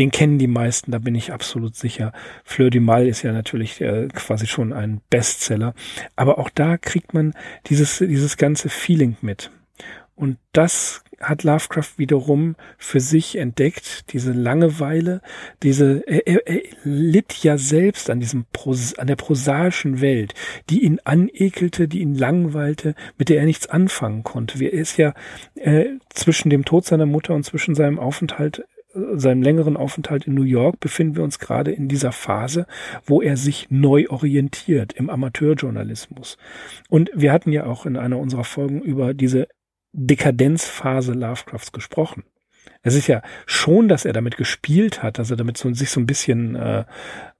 den 0.00 0.10
kennen 0.10 0.38
die 0.38 0.46
meisten, 0.46 0.92
da 0.92 0.98
bin 0.98 1.14
ich 1.14 1.30
absolut 1.30 1.76
sicher. 1.76 2.12
Fleur 2.42 2.70
du 2.70 2.80
Mal 2.80 3.06
ist 3.06 3.20
ja 3.20 3.32
natürlich 3.32 3.82
äh, 3.82 4.08
quasi 4.08 4.46
schon 4.46 4.72
ein 4.72 5.02
Bestseller. 5.10 5.74
Aber 6.16 6.38
auch 6.38 6.48
da 6.48 6.78
kriegt 6.78 7.12
man 7.12 7.34
dieses, 7.66 7.98
dieses 7.98 8.38
ganze 8.38 8.70
Feeling 8.70 9.18
mit. 9.20 9.50
Und 10.14 10.38
das 10.52 11.04
hat 11.20 11.42
Lovecraft 11.42 11.98
wiederum 11.98 12.56
für 12.78 13.00
sich 13.00 13.36
entdeckt, 13.36 14.10
diese 14.14 14.32
Langeweile, 14.32 15.20
diese, 15.62 16.02
er, 16.06 16.26
er, 16.26 16.62
litt 16.82 17.34
ja 17.44 17.58
selbst 17.58 18.08
an 18.08 18.20
diesem, 18.20 18.46
an 18.96 19.06
der 19.06 19.16
prosaischen 19.16 20.00
Welt, 20.00 20.32
die 20.70 20.82
ihn 20.82 20.98
anekelte, 21.04 21.88
die 21.88 22.00
ihn 22.00 22.14
langweilte, 22.14 22.94
mit 23.18 23.28
der 23.28 23.40
er 23.40 23.44
nichts 23.44 23.66
anfangen 23.66 24.22
konnte. 24.22 24.64
Er 24.64 24.72
ist 24.72 24.96
ja 24.96 25.12
äh, 25.56 25.88
zwischen 26.08 26.48
dem 26.48 26.64
Tod 26.64 26.86
seiner 26.86 27.04
Mutter 27.04 27.34
und 27.34 27.44
zwischen 27.44 27.74
seinem 27.74 27.98
Aufenthalt 27.98 28.64
seinem 29.14 29.42
längeren 29.42 29.76
Aufenthalt 29.76 30.26
in 30.26 30.34
New 30.34 30.42
York 30.42 30.80
befinden 30.80 31.16
wir 31.16 31.24
uns 31.24 31.38
gerade 31.38 31.72
in 31.72 31.88
dieser 31.88 32.12
Phase, 32.12 32.66
wo 33.04 33.22
er 33.22 33.36
sich 33.36 33.68
neu 33.70 34.06
orientiert 34.08 34.92
im 34.92 35.10
Amateurjournalismus. 35.10 36.36
Und 36.88 37.10
wir 37.14 37.32
hatten 37.32 37.52
ja 37.52 37.64
auch 37.64 37.86
in 37.86 37.96
einer 37.96 38.18
unserer 38.18 38.44
Folgen 38.44 38.80
über 38.80 39.14
diese 39.14 39.48
Dekadenzphase 39.92 41.12
Lovecrafts 41.12 41.72
gesprochen. 41.72 42.24
Es 42.82 42.94
ist 42.94 43.08
ja 43.08 43.22
schon, 43.46 43.88
dass 43.88 44.04
er 44.04 44.12
damit 44.12 44.36
gespielt 44.36 45.02
hat, 45.02 45.18
dass 45.18 45.30
er 45.30 45.36
damit 45.36 45.58
so, 45.58 45.72
sich 45.74 45.90
so 45.90 46.00
ein 46.00 46.06
bisschen 46.06 46.54
äh, 46.54 46.84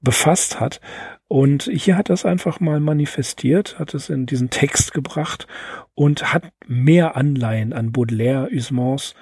befasst 0.00 0.61
hat. 0.61 0.80
Und 1.28 1.70
hier 1.72 1.96
hat 1.96 2.11
er 2.11 2.14
es 2.14 2.26
einfach 2.26 2.61
mal 2.61 2.80
manifestiert, 2.80 3.78
hat 3.78 3.94
es 3.94 4.11
in 4.11 4.26
diesen 4.26 4.50
Text 4.50 4.92
gebracht 4.92 5.46
und 5.94 6.32
hat 6.32 6.50
mehr 6.66 7.16
Anleihen 7.16 7.72
an 7.72 7.92
Baudelaire, 7.92 8.48
Usmans 8.52 9.14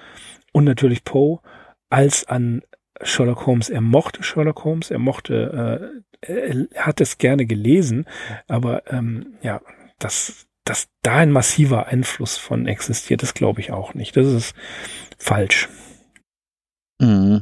und 0.51 0.65
natürlich 0.65 1.03
Poe 1.03 1.39
als 1.89 2.25
an 2.25 2.61
Sherlock 3.01 3.45
Holmes. 3.45 3.69
Er 3.69 3.81
mochte 3.81 4.23
Sherlock 4.23 4.63
Holmes, 4.63 4.91
er 4.91 4.99
mochte, 4.99 6.01
äh, 6.21 6.67
er 6.71 6.85
hat 6.85 7.01
es 7.01 7.17
gerne 7.17 7.45
gelesen, 7.45 8.05
aber 8.47 8.91
ähm, 8.91 9.37
ja, 9.41 9.61
dass, 9.99 10.47
dass 10.65 10.89
da 11.01 11.17
ein 11.17 11.31
massiver 11.31 11.87
Einfluss 11.87 12.37
von 12.37 12.67
existiert, 12.67 13.23
das 13.23 13.33
glaube 13.33 13.61
ich 13.61 13.71
auch 13.71 13.93
nicht. 13.93 14.17
Das 14.17 14.27
ist 14.27 14.53
falsch. 15.17 15.69
Mhm. 17.01 17.41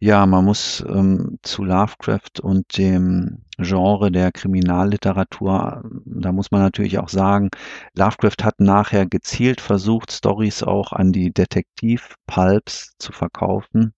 Ja, 0.00 0.24
man 0.24 0.44
muss 0.44 0.82
ähm, 0.88 1.38
zu 1.42 1.62
Lovecraft 1.62 2.40
und 2.42 2.78
dem 2.78 3.43
Genre 3.58 4.10
der 4.10 4.32
Kriminalliteratur, 4.32 5.82
da 6.04 6.32
muss 6.32 6.50
man 6.50 6.60
natürlich 6.62 6.98
auch 6.98 7.08
sagen, 7.08 7.50
Lovecraft 7.94 8.42
hat 8.42 8.60
nachher 8.60 9.06
gezielt 9.06 9.60
versucht, 9.60 10.12
Stories 10.12 10.62
auch 10.62 10.92
an 10.92 11.12
die 11.12 11.32
Detektiv-Pulps 11.32 12.96
zu 12.98 13.12
verkaufen. 13.12 13.94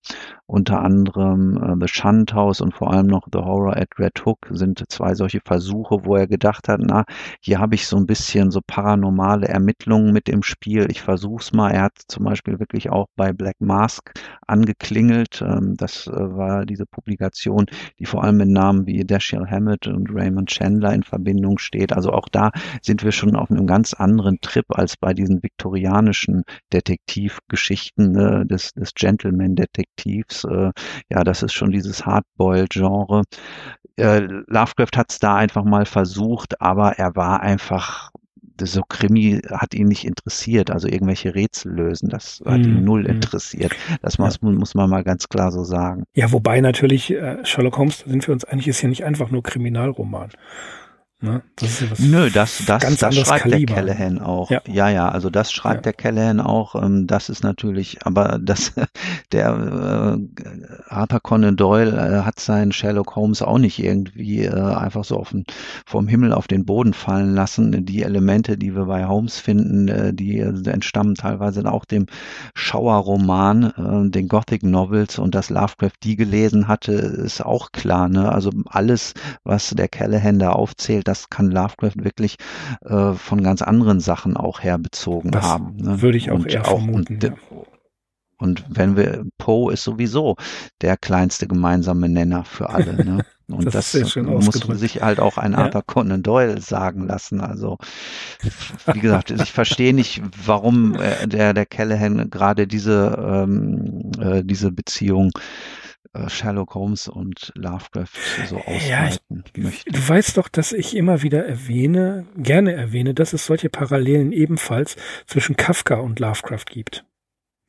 Unter 0.49 0.83
anderem 0.83 1.57
äh, 1.57 1.75
The 1.81 1.89
Shunt 1.89 2.33
House 2.33 2.61
und 2.61 2.73
vor 2.73 2.93
allem 2.93 3.07
noch 3.07 3.27
The 3.33 3.39
Horror 3.39 3.77
at 3.77 3.99
Red 3.99 4.25
Hook 4.25 4.47
sind 4.51 4.83
zwei 4.89 5.15
solche 5.15 5.41
Versuche, 5.45 6.05
wo 6.05 6.15
er 6.17 6.29
gedacht 6.29 6.69
hat, 6.69 6.81
na, 6.83 7.05
hier 7.41 7.59
habe 7.59 7.75
ich 7.75 7.87
so 7.87 7.97
ein 7.97 8.07
bisschen 8.07 8.51
so 8.53 8.61
paranormale 8.65 9.49
Ermittlungen 9.49 10.13
mit 10.13 10.29
im 10.29 10.43
Spiel. 10.43 10.87
Ich 10.91 11.03
versuch's 11.03 11.53
mal. 11.53 11.73
Er 11.73 11.83
hat 11.83 11.99
zum 12.07 12.25
Beispiel 12.25 12.61
wirklich 12.61 12.91
auch 12.91 13.07
bei 13.17 13.33
Black 13.33 13.57
Mask 13.61 14.13
angeklingelt. 14.47 15.43
Ähm, 15.43 15.75
das 15.77 16.07
äh, 16.07 16.13
war 16.13 16.65
diese 16.65 16.87
Publikation, 16.87 17.67
die 17.99 18.07
vor 18.07 18.23
allem 18.23 18.37
mit 18.37 18.49
Namen 18.49 18.87
wie 18.87 19.05
Dashiell 19.05 19.47
Hammett 19.51 19.89
und 19.89 20.11
Raymond 20.13 20.49
Chandler 20.49 20.95
in 20.95 21.03
Verbindung 21.03 21.59
steht. 21.59 21.93
Also 21.93 22.13
auch 22.13 22.29
da 22.31 22.53
sind 22.83 23.03
wir 23.03 23.13
schon 23.13 23.35
auf 23.35 23.51
einem 23.51 23.67
ganz 23.67 23.95
anderen 23.95 24.39
Trip 24.41 24.67
als 24.69 24.97
bei 24.97 25.13
diesen 25.13 25.43
viktorianischen 25.43 26.45
Detektivgeschichten 26.73 28.13
ne, 28.13 28.47
des, 28.47 28.73
des 28.75 28.95
Gentleman-Detektivs. 28.95 30.36
Äh, 30.45 30.73
ja, 31.11 31.25
das 31.25 31.43
ist 31.43 31.53
schon 31.53 31.71
dieses 31.71 32.05
Hardboiled-Genre. 32.07 33.23
Äh, 33.97 34.21
Lovecraft 34.47 34.97
hat 34.97 35.11
es 35.11 35.19
da 35.19 35.37
einfach 35.37 35.65
mal 35.65 35.87
versucht, 35.87 36.61
aber 36.61 36.99
er 36.99 37.17
war 37.17 37.41
einfach 37.41 38.11
so 38.63 38.83
Krimi 38.89 39.41
hat 39.51 39.75
ihn 39.75 39.89
nicht 39.89 40.05
interessiert, 40.05 40.71
also 40.71 40.89
irgendwelche 40.89 41.35
Rätsel 41.35 41.73
lösen, 41.73 42.09
das 42.09 42.43
hat 42.47 42.61
ihn 42.61 42.79
mhm, 42.79 42.85
null 42.85 43.03
mm. 43.03 43.07
interessiert. 43.07 43.73
Das 44.03 44.19
muss, 44.19 44.39
ja. 44.43 44.51
muss, 44.51 44.75
man 44.75 44.89
mal 44.89 45.05
ganz 45.05 45.29
klar 45.29 45.53
so 45.53 45.65
sagen. 45.65 46.05
Ja, 46.15 46.33
wobei 46.33 46.61
natürlich 46.61 47.13
äh, 47.13 47.45
Sherlock 47.45 47.77
Holmes, 47.77 47.99
sind 48.07 48.27
wir 48.27 48.33
uns 48.33 48.45
eigentlich, 48.45 48.69
ist 48.69 48.81
ja 48.83 48.89
nicht 48.89 49.05
einfach 49.05 49.31
nur 49.31 49.43
Kriminalroman. 49.43 50.31
Ne? 51.23 51.43
Das 51.57 51.81
ja 51.81 51.87
Nö, 51.99 52.31
das, 52.31 52.63
das, 52.67 52.83
ganz 52.83 52.99
das 52.99 53.17
schreibt 53.17 53.45
Kaliber. 53.45 53.75
der 53.75 53.85
Callahan 53.85 54.19
auch. 54.19 54.51
Ja. 54.51 54.61
ja, 54.67 54.91
ja, 54.91 55.09
also 55.09 55.31
das 55.31 55.51
schreibt 55.51 55.87
ja. 55.87 55.93
der 55.93 55.93
Callahan 55.95 56.41
auch. 56.41 56.75
Ähm, 56.75 57.07
das 57.07 57.31
ist 57.31 57.43
natürlich, 57.43 58.05
aber 58.05 58.39
das, 58.39 58.75
der 59.33 60.19
äh, 60.19 60.75
Arthur 60.89 61.21
Conan 61.21 61.57
Doyle 61.57 61.93
äh, 61.93 62.23
hat 62.23 62.39
seinen 62.39 62.71
Sherlock 62.71 63.17
Holmes 63.17 63.41
auch 63.41 63.57
nicht 63.57 63.83
irgendwie 63.83 64.45
äh, 64.45 64.53
einfach 64.53 65.05
so 65.05 65.17
auf 65.17 65.31
den, 65.31 65.47
vom 65.87 66.07
Himmel 66.07 66.35
auf 66.35 66.49
den 66.49 66.67
Boden 66.67 66.93
fallen 66.93 67.35
lassen. 67.35 67.87
Die 67.87 68.03
Elemente, 68.03 68.59
die 68.59 68.77
wir 68.77 68.85
bei 68.85 69.07
Holmes 69.07 69.39
finden, 69.39 69.89
äh, 69.89 70.13
die 70.13 70.39
entstammen 70.41 71.15
teilweise 71.15 71.65
auch 71.73 71.87
dem 71.87 72.07
Schauerroman, 72.53 73.65
äh, 73.65 74.11
den 74.11 74.29
Gothic 74.29 74.63
Novels 74.65 75.19
und 75.19 75.35
dass 75.35 75.49
Lovecraft 75.49 75.97
die 76.03 76.17
gelesen 76.17 76.69
hatte, 76.69 76.93
ist 76.93 77.43
auch 77.43 77.73
klar. 77.73 78.11
Ne? 78.11 78.31
Also 78.31 78.51
alles, 78.67 79.15
was 79.45 79.71
der 79.71 79.89
Callahan 79.89 80.39
da 80.39 80.51
aufzählt, 80.51 81.06
das 81.07 81.31
kann 81.31 81.51
Lovecraft 81.51 81.97
wirklich 81.97 82.37
äh, 82.85 83.13
von 83.13 83.43
ganz 83.43 83.63
anderen 83.63 84.01
Sachen 84.01 84.37
auch 84.37 84.61
herbezogen 84.61 85.31
das 85.31 85.45
haben. 85.45 85.77
Ne? 85.77 86.03
Würde 86.03 86.19
ich 86.19 86.31
auch 86.31 86.37
und 86.37 86.53
eher 86.53 86.67
auch, 86.67 86.79
vermuten. 86.79 87.15
Und, 87.15 87.23
ja. 87.23 87.33
und 88.39 88.65
wenn 88.69 88.97
wir, 88.97 89.25
Poe 89.39 89.73
ist 89.73 89.85
sowieso 89.85 90.37
der 90.83 90.97
kleinste 90.97 91.47
gemeinsame 91.47 92.09
Nenner 92.09 92.45
für 92.45 92.71
alle. 92.71 92.95
Ne? 93.05 93.25
Und 93.49 93.73
das, 93.73 93.93
das 93.93 94.17
muss 94.17 94.81
sich 94.81 95.03
halt 95.03 95.21
auch 95.21 95.39
ein 95.39 95.55
Arthur 95.55 95.83
Conan 95.87 96.23
Doyle 96.25 96.61
sagen 96.61 97.07
lassen. 97.07 97.41
Also, 97.41 97.79
wie 98.93 98.99
gesagt, 98.99 99.31
ich 99.31 99.53
verstehe 99.53 99.95
nicht, 99.95 100.21
warum 100.45 100.97
äh, 100.97 101.29
der, 101.29 101.55
der 101.55 101.65
Callahan 101.65 102.29
gerade 102.29 102.67
diese, 102.67 103.17
ähm, 103.25 104.11
äh, 104.21 104.43
diese 104.43 104.73
Beziehung 104.73 105.31
Sherlock 106.29 106.75
Holmes 106.75 107.09
und 107.09 107.53
Lovecraft 107.55 108.09
so 108.47 108.57
ausweiten 108.57 109.45
ja, 109.57 109.63
möchte. 109.63 109.91
Du 109.91 110.09
weißt 110.09 110.37
doch, 110.37 110.49
dass 110.49 110.73
ich 110.73 110.97
immer 110.97 111.23
wieder 111.23 111.45
erwähne, 111.45 112.27
gerne 112.37 112.73
erwähne, 112.73 113.15
dass 113.15 113.33
es 113.33 113.47
solche 113.47 113.69
Parallelen 113.69 114.33
ebenfalls 114.33 114.97
zwischen 115.27 115.57
Kafka 115.57 115.97
und 115.97 116.21
Lovecraft 116.21 116.67
gibt. 116.67 117.05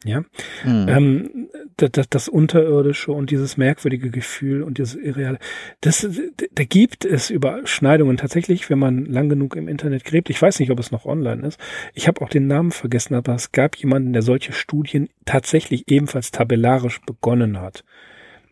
Ja, 0.05 0.19
mhm. 0.63 0.85
ähm, 0.87 1.49
das, 1.75 2.07
das 2.07 2.29
Unterirdische 2.29 3.11
und 3.11 3.31
dieses 3.31 3.57
merkwürdige 3.57 4.11
Gefühl 4.11 4.61
und 4.61 4.77
dieses 4.77 4.93
Irreale, 4.93 5.39
das, 5.81 6.07
da 6.51 6.63
gibt 6.65 7.03
es 7.03 7.31
Überschneidungen 7.31 8.15
tatsächlich, 8.15 8.69
wenn 8.69 8.77
man 8.77 9.05
lang 9.05 9.27
genug 9.27 9.55
im 9.55 9.67
Internet 9.67 10.05
gräbt. 10.05 10.29
Ich 10.29 10.39
weiß 10.39 10.59
nicht, 10.59 10.69
ob 10.69 10.79
es 10.79 10.91
noch 10.91 11.05
online 11.05 11.47
ist. 11.47 11.59
Ich 11.95 12.07
habe 12.07 12.21
auch 12.21 12.29
den 12.29 12.45
Namen 12.45 12.71
vergessen, 12.71 13.15
aber 13.15 13.33
es 13.33 13.51
gab 13.51 13.75
jemanden, 13.75 14.13
der 14.13 14.21
solche 14.21 14.53
Studien 14.53 15.09
tatsächlich 15.25 15.85
ebenfalls 15.87 16.29
tabellarisch 16.29 17.01
begonnen 17.01 17.59
hat. 17.59 17.83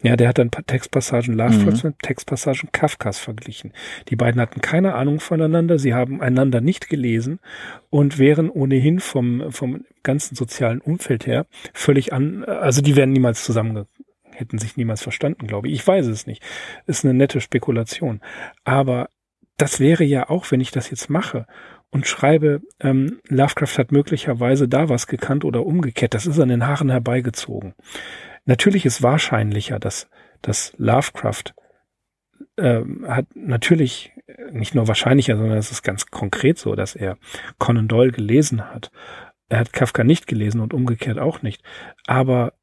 Ja, 0.06 0.16
der 0.16 0.28
hat 0.28 0.38
dann 0.38 0.52
Textpassagen 0.52 1.34
Lovecrafts 1.34 1.84
mhm. 1.84 1.90
mit 1.90 2.00
Textpassagen 2.00 2.72
Kafkas 2.72 3.18
verglichen. 3.18 3.74
Die 4.10 4.16
beiden 4.16 4.40
hatten 4.40 4.62
keine 4.62 4.94
Ahnung 4.94 5.20
voneinander, 5.20 5.80
sie 5.80 5.96
haben 5.96 6.22
einander 6.22 6.62
nicht 6.62 6.90
gelesen 6.90 7.40
und 7.90 8.20
wären 8.20 8.52
ohnehin 8.52 9.00
vom, 9.00 9.52
vom 9.52 9.84
ganzen 10.04 10.36
sozialen 10.36 10.80
Umfeld 10.80 11.26
her 11.26 11.48
völlig 11.74 12.14
an, 12.14 12.44
also 12.44 12.84
die 12.84 12.96
wären 12.96 13.14
niemals 13.14 13.44
zusammen 13.44 13.86
hätten 14.32 14.58
sich 14.58 14.76
niemals 14.76 15.02
verstanden, 15.02 15.48
glaube 15.48 15.70
ich. 15.70 15.76
Ich 15.76 15.88
weiß 15.88 16.08
es 16.08 16.28
nicht. 16.28 16.44
Ist 16.88 17.06
eine 17.06 17.14
nette 17.14 17.40
Spekulation. 17.40 18.20
Aber 18.66 19.10
das 19.56 19.80
wäre 19.80 20.04
ja 20.04 20.30
auch, 20.30 20.52
wenn 20.52 20.60
ich 20.60 20.72
das 20.72 20.90
jetzt 20.90 21.10
mache 21.10 21.48
und 21.90 22.06
schreibe, 22.06 22.62
ähm, 22.82 23.22
Lovecraft 23.30 23.78
hat 23.78 23.94
möglicherweise 23.94 24.68
da 24.68 24.90
was 24.90 25.08
gekannt 25.08 25.46
oder 25.46 25.66
umgekehrt. 25.66 26.14
Das 26.14 26.26
ist 26.26 26.40
an 26.40 26.50
den 26.50 26.68
Haaren 26.68 26.90
herbeigezogen. 26.90 27.74
Natürlich 28.46 28.86
ist 28.86 29.02
wahrscheinlicher, 29.02 29.80
dass, 29.80 30.10
dass 30.42 30.74
Lovecraft 30.78 31.54
äh, 32.58 32.82
hat 33.08 33.28
natürlich 33.36 34.12
nicht 34.52 34.76
nur 34.76 34.88
wahrscheinlicher, 34.88 35.38
sondern 35.38 35.58
es 35.58 35.72
ist 35.72 35.84
ganz 35.84 36.08
konkret 36.08 36.58
so, 36.58 36.76
dass 36.76 36.96
er 36.96 37.18
Conan 37.58 37.88
Doyle 37.88 38.12
gelesen 38.12 38.70
hat. 38.70 38.92
Er 39.50 39.60
hat 39.60 39.74
Kafka 39.74 40.04
nicht 40.04 40.28
gelesen 40.28 40.62
und 40.62 40.74
umgekehrt 40.74 41.20
auch 41.20 41.42
nicht. 41.42 41.64
Aber 42.08 42.54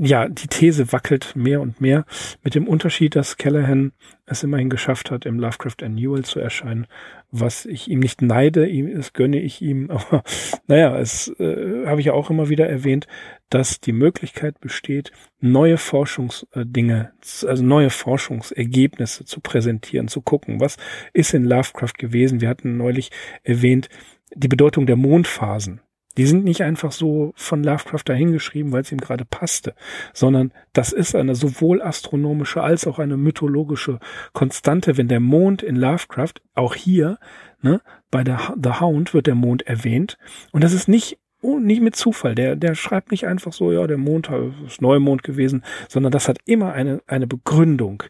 ja, 0.00 0.28
die 0.28 0.46
These 0.46 0.92
wackelt 0.92 1.34
mehr 1.34 1.60
und 1.60 1.80
mehr 1.80 2.04
mit 2.42 2.54
dem 2.54 2.68
Unterschied, 2.68 3.16
dass 3.16 3.36
Callahan 3.36 3.92
es 4.26 4.42
immerhin 4.42 4.70
geschafft 4.70 5.10
hat, 5.10 5.26
im 5.26 5.40
Lovecraft 5.40 5.82
Annual 5.82 6.24
zu 6.24 6.38
erscheinen, 6.38 6.86
was 7.30 7.66
ich 7.66 7.88
ihm 7.88 7.98
nicht 8.00 8.22
neide, 8.22 8.66
ihm 8.66 8.86
es 8.86 9.12
gönne 9.12 9.40
ich 9.40 9.60
ihm, 9.60 9.90
aber 9.90 10.22
naja, 10.66 10.96
es 10.98 11.28
äh, 11.40 11.86
habe 11.86 12.00
ich 12.00 12.06
ja 12.06 12.12
auch 12.12 12.30
immer 12.30 12.48
wieder 12.48 12.68
erwähnt, 12.68 13.06
dass 13.50 13.80
die 13.80 13.92
Möglichkeit 13.92 14.60
besteht, 14.60 15.10
neue 15.40 15.78
Forschungsdinge, 15.78 17.12
also 17.46 17.64
neue 17.64 17.90
Forschungsergebnisse 17.90 19.24
zu 19.24 19.40
präsentieren, 19.40 20.08
zu 20.08 20.20
gucken, 20.20 20.60
was 20.60 20.76
ist 21.12 21.34
in 21.34 21.44
Lovecraft 21.44 21.94
gewesen. 21.98 22.40
Wir 22.40 22.48
hatten 22.48 22.76
neulich 22.76 23.10
erwähnt, 23.42 23.88
die 24.34 24.48
Bedeutung 24.48 24.86
der 24.86 24.96
Mondphasen 24.96 25.80
die 26.18 26.26
sind 26.26 26.44
nicht 26.44 26.62
einfach 26.62 26.92
so 26.92 27.32
von 27.36 27.62
Lovecraft 27.62 28.02
dahingeschrieben, 28.04 28.72
weil 28.72 28.82
es 28.82 28.92
ihm 28.92 28.98
gerade 28.98 29.24
passte, 29.24 29.74
sondern 30.12 30.52
das 30.72 30.92
ist 30.92 31.14
eine 31.14 31.34
sowohl 31.34 31.80
astronomische 31.80 32.62
als 32.62 32.86
auch 32.86 32.98
eine 32.98 33.16
mythologische 33.16 34.00
Konstante. 34.32 34.96
Wenn 34.96 35.08
der 35.08 35.20
Mond 35.20 35.62
in 35.62 35.76
Lovecraft, 35.76 36.34
auch 36.54 36.74
hier, 36.74 37.18
ne, 37.62 37.80
bei 38.10 38.24
der 38.24 38.54
The 38.62 38.80
Hound 38.80 39.14
wird 39.14 39.26
der 39.28 39.36
Mond 39.36 39.62
erwähnt. 39.62 40.18
Und 40.52 40.64
das 40.64 40.72
ist 40.72 40.88
nicht 40.88 41.18
Oh, 41.40 41.60
nicht 41.60 41.80
mit 41.80 41.94
Zufall. 41.94 42.34
Der, 42.34 42.56
der 42.56 42.74
schreibt 42.74 43.12
nicht 43.12 43.24
einfach 43.24 43.52
so, 43.52 43.70
ja, 43.70 43.86
der 43.86 43.96
Mond 43.96 44.28
ist 44.66 44.82
Neumond 44.82 45.22
gewesen, 45.22 45.62
sondern 45.88 46.10
das 46.10 46.26
hat 46.28 46.38
immer 46.46 46.72
eine, 46.72 47.00
eine 47.06 47.28
Begründung, 47.28 48.02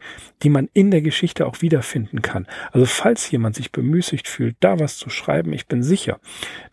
die 0.43 0.49
man 0.49 0.71
in 0.73 0.91
der 0.91 1.03
Geschichte 1.03 1.47
auch 1.47 1.61
wiederfinden 1.61 2.23
kann. 2.23 2.47
Also 2.73 2.87
falls 2.87 3.31
jemand 3.31 3.55
sich 3.55 3.71
bemüßigt 3.71 4.27
fühlt, 4.27 4.57
da 4.61 4.81
was 4.81 4.97
zu 4.97 5.11
schreiben, 5.11 5.53
ich 5.53 5.67
bin 5.67 5.83
sicher, 5.83 6.21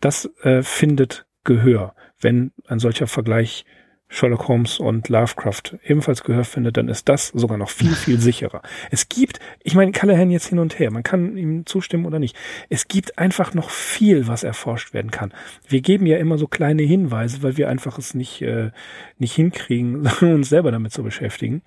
das 0.00 0.30
äh, 0.44 0.62
findet 0.62 1.25
Gehör. 1.46 1.94
Wenn 2.20 2.52
ein 2.66 2.78
solcher 2.78 3.06
Vergleich 3.06 3.64
Sherlock 4.08 4.46
Holmes 4.46 4.78
und 4.78 5.08
Lovecraft 5.08 5.78
ebenfalls 5.84 6.22
Gehör 6.22 6.44
findet, 6.44 6.76
dann 6.76 6.88
ist 6.88 7.08
das 7.08 7.28
sogar 7.28 7.58
noch 7.58 7.70
viel, 7.70 7.94
viel 7.94 8.20
sicherer. 8.20 8.62
Es 8.90 9.08
gibt, 9.08 9.40
ich 9.64 9.74
meine, 9.74 9.92
Callahan 9.92 10.30
jetzt 10.30 10.46
hin 10.46 10.60
und 10.60 10.78
her, 10.78 10.92
man 10.92 11.02
kann 11.02 11.36
ihm 11.36 11.66
zustimmen 11.66 12.06
oder 12.06 12.18
nicht. 12.18 12.36
Es 12.68 12.86
gibt 12.86 13.18
einfach 13.18 13.52
noch 13.52 13.70
viel, 13.70 14.28
was 14.28 14.44
erforscht 14.44 14.94
werden 14.94 15.10
kann. 15.10 15.34
Wir 15.68 15.80
geben 15.80 16.06
ja 16.06 16.18
immer 16.18 16.38
so 16.38 16.46
kleine 16.46 16.82
Hinweise, 16.82 17.42
weil 17.42 17.56
wir 17.56 17.68
einfach 17.68 17.98
es 17.98 18.14
nicht, 18.14 18.42
äh, 18.42 18.70
nicht 19.18 19.34
hinkriegen, 19.34 20.08
uns 20.20 20.48
selber 20.48 20.70
damit 20.70 20.92
zu 20.92 21.02
beschäftigen, 21.02 21.62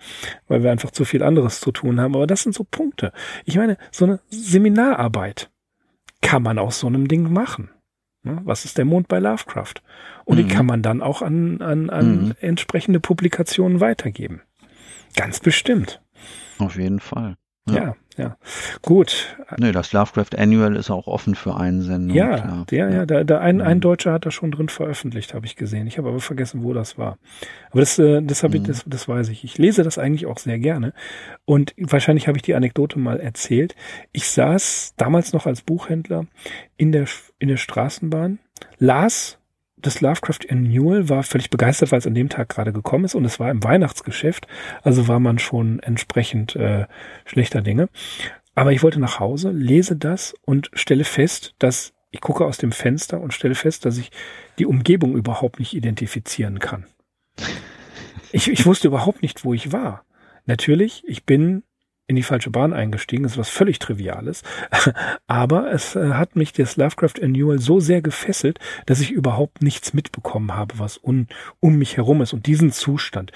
weil 0.48 0.64
wir 0.64 0.72
einfach 0.72 0.92
zu 0.92 1.04
viel 1.04 1.24
anderes 1.24 1.60
zu 1.60 1.72
tun 1.72 2.00
haben. 2.00 2.16
Aber 2.16 2.28
das 2.28 2.44
sind 2.44 2.56
so 2.56 2.64
Punkte. 2.64 3.12
Ich 3.44 3.58
meine, 3.58 3.78
so 3.92 4.06
eine 4.06 4.20
Seminararbeit 4.30 5.50
kann 6.22 6.44
man 6.44 6.58
aus 6.58 6.80
so 6.80 6.88
einem 6.88 7.08
Ding 7.08 7.32
machen. 7.34 7.70
Ne? 8.36 8.42
Was 8.44 8.66
ist 8.66 8.78
der 8.78 8.86
Mond 8.86 9.08
bei 9.08 9.20
Lovecraft? 9.20 9.76
Und 10.26 10.38
mhm. 10.38 10.48
die 10.48 10.54
kann 10.54 10.66
man 10.66 10.82
dann 10.82 11.02
auch 11.02 11.22
an, 11.22 11.62
an, 11.62 11.90
an 11.90 12.26
mhm. 12.26 12.36
entsprechende 12.40 13.00
Publikationen 13.00 13.80
weitergeben. 13.80 14.42
Ganz 15.16 15.40
bestimmt. 15.40 16.02
Auf 16.60 16.78
jeden 16.78 17.00
Fall. 17.00 17.36
Ja, 17.74 17.84
ja. 17.84 17.96
ja. 18.18 18.38
Gut. 18.82 19.36
Nee, 19.58 19.72
das 19.72 19.94
Lovecraft 19.94 20.38
Annual 20.38 20.76
ist 20.76 20.90
auch 20.90 21.08
offen 21.08 21.36
für 21.36 21.56
Einsendung. 21.56 22.16
Ja, 22.16 22.40
klar. 22.40 22.66
der, 22.70 22.90
ja, 22.90 23.06
da, 23.06 23.24
da 23.24 23.40
ein, 23.40 23.58
mhm. 23.58 23.62
ein 23.62 23.80
Deutscher 23.82 24.14
hat 24.14 24.26
das 24.26 24.34
schon 24.34 24.52
drin 24.52 24.70
veröffentlicht, 24.70 25.34
habe 25.34 25.46
ich 25.46 25.56
gesehen. 25.56 25.88
Ich 25.88 25.98
habe 25.98 26.10
aber 26.10 26.20
vergessen, 26.20 26.64
wo 26.64 26.74
das 26.74 26.98
war. 26.98 27.18
Aber 27.72 27.80
das, 27.82 27.98
äh, 28.00 28.22
das, 28.22 28.44
hab 28.44 28.54
ich, 28.54 28.62
mhm. 28.62 28.68
das, 28.68 28.84
das 28.86 29.08
weiß 29.08 29.30
ich. 29.30 29.44
Ich 29.44 29.58
lese 29.58 29.84
das 29.84 29.98
eigentlich 29.98 30.26
auch 30.26 30.38
sehr 30.38 30.60
gerne. 30.60 30.94
Und 31.46 31.74
wahrscheinlich 31.78 32.28
habe 32.28 32.38
ich 32.38 32.44
die 32.44 32.56
Anekdote 32.56 33.00
mal 33.00 33.20
erzählt. 33.20 33.76
Ich 34.12 34.30
saß 34.30 34.94
damals 34.98 35.34
noch 35.34 35.46
als 35.46 35.62
Buchhändler 35.62 36.26
in 36.78 36.92
der, 36.92 37.06
in 37.40 37.48
der 37.48 37.58
Straßenbahn, 37.58 38.40
las 38.78 39.40
das 39.82 40.02
Lovecraft 40.02 40.50
Annual 40.50 41.10
war 41.10 41.24
völlig 41.24 41.50
begeistert, 41.50 41.92
weil 41.92 42.00
es 42.00 42.08
an 42.08 42.14
dem 42.14 42.30
Tag 42.30 42.50
gerade 42.50 42.74
gekommen 42.74 43.06
ist 43.06 43.16
und 43.16 43.26
es 43.26 43.40
war 43.40 43.50
im 43.52 43.64
Weihnachtsgeschäft, 43.64 44.48
also 44.84 45.08
war 45.08 45.20
man 45.20 45.40
schon 45.40 45.80
entsprechend 45.80 46.56
äh, 46.56 46.86
schlechter 47.26 47.62
Dinge. 47.62 47.90
Aber 48.56 48.72
ich 48.72 48.84
wollte 48.84 49.00
nach 49.00 49.20
Hause, 49.20 49.52
lese 49.52 49.96
das 49.96 50.36
und 50.46 50.70
stelle 50.74 51.06
fest, 51.06 51.56
dass 51.60 51.94
ich 52.12 52.22
gucke 52.22 52.46
aus 52.46 52.58
dem 52.58 52.72
Fenster 52.72 53.22
und 53.22 53.34
stelle 53.34 53.56
fest, 53.56 53.86
dass 53.86 53.98
ich 53.98 54.12
die 54.58 54.66
Umgebung 54.66 55.16
überhaupt 55.16 55.60
nicht 55.60 55.74
identifizieren 55.74 56.60
kann. 56.60 56.86
Ich, 58.32 58.48
ich 58.48 58.66
wusste 58.66 58.88
überhaupt 58.88 59.22
nicht, 59.22 59.46
wo 59.46 59.54
ich 59.54 59.72
war. 59.72 60.06
Natürlich, 60.46 61.04
ich 61.08 61.26
bin 61.26 61.64
in 62.10 62.16
die 62.16 62.24
falsche 62.24 62.50
Bahn 62.50 62.74
eingestiegen. 62.74 63.22
Das 63.22 63.34
ist 63.34 63.38
was 63.38 63.50
völlig 63.50 63.78
Triviales. 63.78 64.42
Aber 65.28 65.72
es 65.72 65.96
äh, 65.96 66.14
hat 66.14 66.36
mich 66.36 66.54
das 66.54 66.76
Lovecraft 66.76 67.22
Annual 67.22 67.60
so 67.60 67.80
sehr 67.80 68.02
gefesselt, 68.02 68.60
dass 68.88 69.00
ich 69.00 69.12
überhaupt 69.12 69.62
nichts 69.62 69.94
mitbekommen 69.94 70.56
habe, 70.56 70.80
was 70.80 70.98
un, 71.02 71.28
um 71.60 71.78
mich 71.78 71.98
herum 71.98 72.24
ist. 72.24 72.34
Und 72.34 72.48
diesen 72.48 72.72
Zustand, 72.72 73.32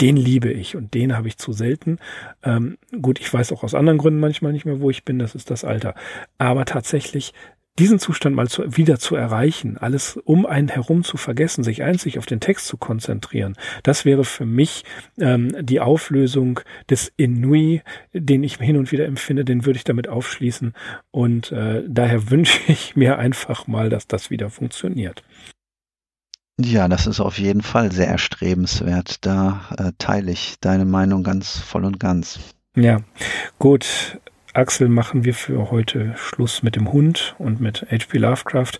den 0.00 0.16
liebe 0.16 0.52
ich 0.52 0.76
und 0.76 0.94
den 0.94 1.16
habe 1.16 1.26
ich 1.26 1.36
zu 1.36 1.52
selten. 1.52 1.98
Ähm, 2.44 2.78
gut, 3.00 3.18
ich 3.18 3.32
weiß 3.32 3.50
auch 3.50 3.64
aus 3.64 3.74
anderen 3.74 3.98
Gründen 3.98 4.20
manchmal 4.20 4.52
nicht 4.52 4.66
mehr, 4.66 4.80
wo 4.80 4.88
ich 4.88 5.04
bin, 5.04 5.18
das 5.18 5.34
ist 5.34 5.50
das 5.50 5.64
Alter. 5.64 5.96
Aber 6.38 6.64
tatsächlich 6.64 7.34
diesen 7.78 7.98
Zustand 7.98 8.36
mal 8.36 8.48
zu, 8.48 8.76
wieder 8.76 8.98
zu 8.98 9.16
erreichen, 9.16 9.78
alles 9.78 10.16
um 10.16 10.44
einen 10.44 10.68
herum 10.68 11.04
zu 11.04 11.16
vergessen, 11.16 11.64
sich 11.64 11.82
einzig 11.82 12.18
auf 12.18 12.26
den 12.26 12.40
Text 12.40 12.66
zu 12.66 12.76
konzentrieren, 12.76 13.56
das 13.82 14.04
wäre 14.04 14.24
für 14.24 14.44
mich 14.44 14.84
ähm, 15.18 15.54
die 15.60 15.80
Auflösung 15.80 16.60
des 16.90 17.12
Inui, 17.16 17.82
den 18.12 18.44
ich 18.44 18.56
hin 18.56 18.76
und 18.76 18.92
wieder 18.92 19.06
empfinde, 19.06 19.44
den 19.44 19.64
würde 19.64 19.78
ich 19.78 19.84
damit 19.84 20.08
aufschließen. 20.08 20.74
Und 21.10 21.50
äh, 21.52 21.82
daher 21.88 22.30
wünsche 22.30 22.60
ich 22.68 22.94
mir 22.96 23.18
einfach 23.18 23.66
mal, 23.66 23.88
dass 23.88 24.06
das 24.06 24.30
wieder 24.30 24.50
funktioniert. 24.50 25.22
Ja, 26.60 26.86
das 26.86 27.06
ist 27.06 27.20
auf 27.20 27.38
jeden 27.38 27.62
Fall 27.62 27.90
sehr 27.92 28.08
erstrebenswert. 28.08 29.24
Da 29.24 29.62
äh, 29.78 29.92
teile 29.98 30.30
ich 30.30 30.56
deine 30.60 30.84
Meinung 30.84 31.22
ganz 31.22 31.58
voll 31.58 31.84
und 31.84 31.98
ganz. 31.98 32.38
Ja, 32.76 33.00
gut. 33.58 34.20
Axel, 34.54 34.88
machen 34.88 35.24
wir 35.24 35.32
für 35.32 35.70
heute 35.70 36.12
Schluss 36.16 36.62
mit 36.62 36.76
dem 36.76 36.92
Hund 36.92 37.34
und 37.38 37.60
mit 37.60 37.86
H.P. 37.90 38.18
Lovecraft. 38.18 38.72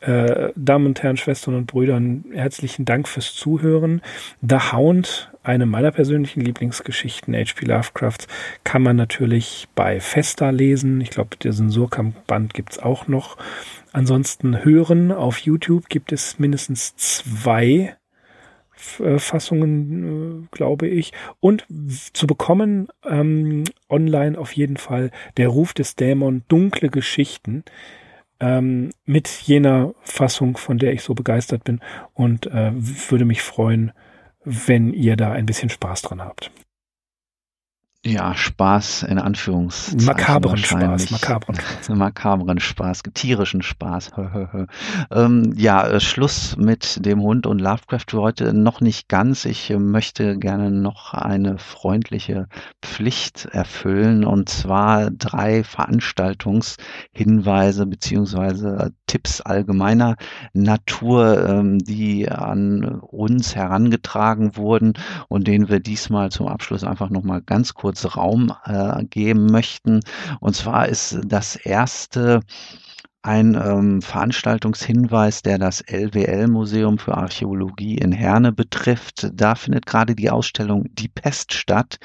Äh, 0.00 0.50
Damen 0.56 0.86
und 0.86 1.02
Herren, 1.02 1.16
Schwestern 1.16 1.54
und 1.54 1.66
Brüdern, 1.66 2.24
herzlichen 2.32 2.84
Dank 2.84 3.06
fürs 3.06 3.34
Zuhören. 3.34 4.02
The 4.42 4.72
Hound, 4.72 5.30
eine 5.44 5.66
meiner 5.66 5.92
persönlichen 5.92 6.40
Lieblingsgeschichten 6.40 7.34
H.P. 7.34 7.66
Lovecrafts, 7.66 8.26
kann 8.64 8.82
man 8.82 8.96
natürlich 8.96 9.68
bei 9.76 10.00
Festa 10.00 10.50
lesen. 10.50 11.00
Ich 11.00 11.10
glaube, 11.10 11.36
diesen 11.36 11.70
Surkamp-Band 11.70 12.52
gibt's 12.54 12.80
auch 12.80 13.06
noch. 13.06 13.36
Ansonsten 13.92 14.64
hören 14.64 15.12
auf 15.12 15.38
YouTube 15.38 15.88
gibt 15.88 16.10
es 16.10 16.40
mindestens 16.40 16.96
zwei 16.96 17.96
Fassungen, 18.88 20.44
äh, 20.44 20.46
glaube 20.50 20.88
ich. 20.88 21.12
Und 21.40 21.66
zu 22.12 22.26
bekommen 22.26 22.88
ähm, 23.04 23.64
online 23.88 24.38
auf 24.38 24.52
jeden 24.52 24.76
Fall 24.76 25.10
der 25.36 25.48
Ruf 25.48 25.74
des 25.74 25.96
Dämon, 25.96 26.42
dunkle 26.48 26.88
Geschichten 26.88 27.64
ähm, 28.40 28.90
mit 29.04 29.28
jener 29.28 29.94
Fassung, 30.02 30.56
von 30.56 30.78
der 30.78 30.92
ich 30.92 31.02
so 31.02 31.14
begeistert 31.14 31.64
bin 31.64 31.80
und 32.14 32.46
äh, 32.46 32.72
würde 32.74 33.24
mich 33.24 33.42
freuen, 33.42 33.92
wenn 34.44 34.92
ihr 34.92 35.16
da 35.16 35.32
ein 35.32 35.46
bisschen 35.46 35.70
Spaß 35.70 36.02
dran 36.02 36.22
habt. 36.22 36.50
Ja, 38.08 38.34
Spaß 38.34 39.02
in 39.02 39.18
Anführungszeichen. 39.18 40.06
Makabren 40.06 40.56
Spaß, 40.56 41.10
makabren 41.10 41.56
Spaß. 41.56 41.88
makabren 41.90 42.58
Spaß, 42.58 43.02
tierischen 43.14 43.60
Spaß. 43.62 44.12
ähm, 45.10 45.52
ja, 45.56 45.86
äh, 45.86 46.00
Schluss 46.00 46.56
mit 46.56 47.04
dem 47.04 47.20
Hund 47.20 47.46
und 47.46 47.60
Lovecraft 47.60 48.06
für 48.08 48.22
heute 48.22 48.54
noch 48.54 48.80
nicht 48.80 49.08
ganz. 49.08 49.44
Ich 49.44 49.68
äh, 49.70 49.78
möchte 49.78 50.38
gerne 50.38 50.70
noch 50.70 51.12
eine 51.12 51.58
freundliche 51.58 52.48
Pflicht 52.82 53.44
erfüllen 53.46 54.24
und 54.24 54.48
zwar 54.48 55.10
drei 55.10 55.62
Veranstaltungshinweise 55.62 57.84
beziehungsweise 57.86 58.92
Tipps 59.06 59.42
allgemeiner 59.42 60.16
Natur, 60.54 61.46
ähm, 61.46 61.78
die 61.78 62.30
an 62.30 63.00
uns 63.00 63.54
herangetragen 63.54 64.56
wurden 64.56 64.94
und 65.28 65.46
denen 65.46 65.68
wir 65.68 65.80
diesmal 65.80 66.30
zum 66.30 66.48
Abschluss 66.48 66.84
einfach 66.84 67.10
nochmal 67.10 67.42
ganz 67.42 67.74
kurz 67.74 67.97
kurz 67.98 68.16
Raum 68.16 68.52
äh, 68.64 69.04
geben 69.04 69.46
möchten. 69.46 70.00
Und 70.40 70.54
zwar 70.54 70.88
ist 70.88 71.18
das 71.24 71.56
erste 71.56 72.40
ein 73.22 73.54
ähm, 73.56 74.00
Veranstaltungshinweis, 74.00 75.42
der 75.42 75.58
das 75.58 75.82
LWL-Museum 75.86 76.98
für 76.98 77.16
Archäologie 77.16 77.98
in 77.98 78.12
Herne 78.12 78.52
betrifft. 78.52 79.28
Da 79.34 79.56
findet 79.56 79.86
gerade 79.86 80.14
die 80.14 80.30
Ausstellung 80.30 80.84
Die 80.92 81.08
Pest 81.08 81.52
statt, 81.52 81.98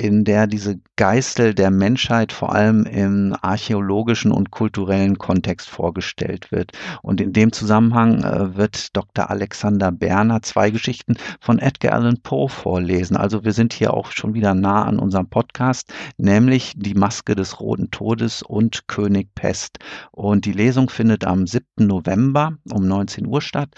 in 0.00 0.24
der 0.24 0.46
diese 0.46 0.80
Geißel 0.96 1.54
der 1.54 1.70
Menschheit 1.70 2.32
vor 2.32 2.54
allem 2.54 2.84
im 2.84 3.36
archäologischen 3.42 4.32
und 4.32 4.50
kulturellen 4.50 5.18
Kontext 5.18 5.68
vorgestellt 5.68 6.50
wird. 6.50 6.72
Und 7.02 7.20
in 7.20 7.34
dem 7.34 7.52
Zusammenhang 7.52 8.24
äh, 8.24 8.56
wird 8.56 8.96
Dr. 8.96 9.28
Alexander 9.28 9.92
Berner 9.92 10.40
zwei 10.40 10.70
Geschichten 10.70 11.16
von 11.38 11.58
Edgar 11.58 11.92
Allan 11.92 12.22
Poe 12.22 12.48
vorlesen. 12.48 13.16
Also 13.16 13.44
wir 13.44 13.52
sind 13.52 13.74
hier 13.74 13.92
auch 13.92 14.10
schon 14.10 14.32
wieder 14.32 14.54
nah 14.54 14.84
an 14.84 14.98
unserem 14.98 15.28
Podcast, 15.28 15.92
nämlich 16.16 16.72
Die 16.76 16.94
Maske 16.94 17.34
des 17.34 17.60
Roten 17.60 17.90
Todes 17.90 18.42
und 18.42 18.88
König 18.88 19.34
Pest. 19.34 19.80
Und 20.12 20.46
die 20.46 20.52
Lesung 20.52 20.88
findet 20.88 21.26
am 21.26 21.46
7. 21.46 21.64
November 21.76 22.54
um 22.72 22.88
19 22.88 23.26
Uhr 23.26 23.42
statt 23.42 23.68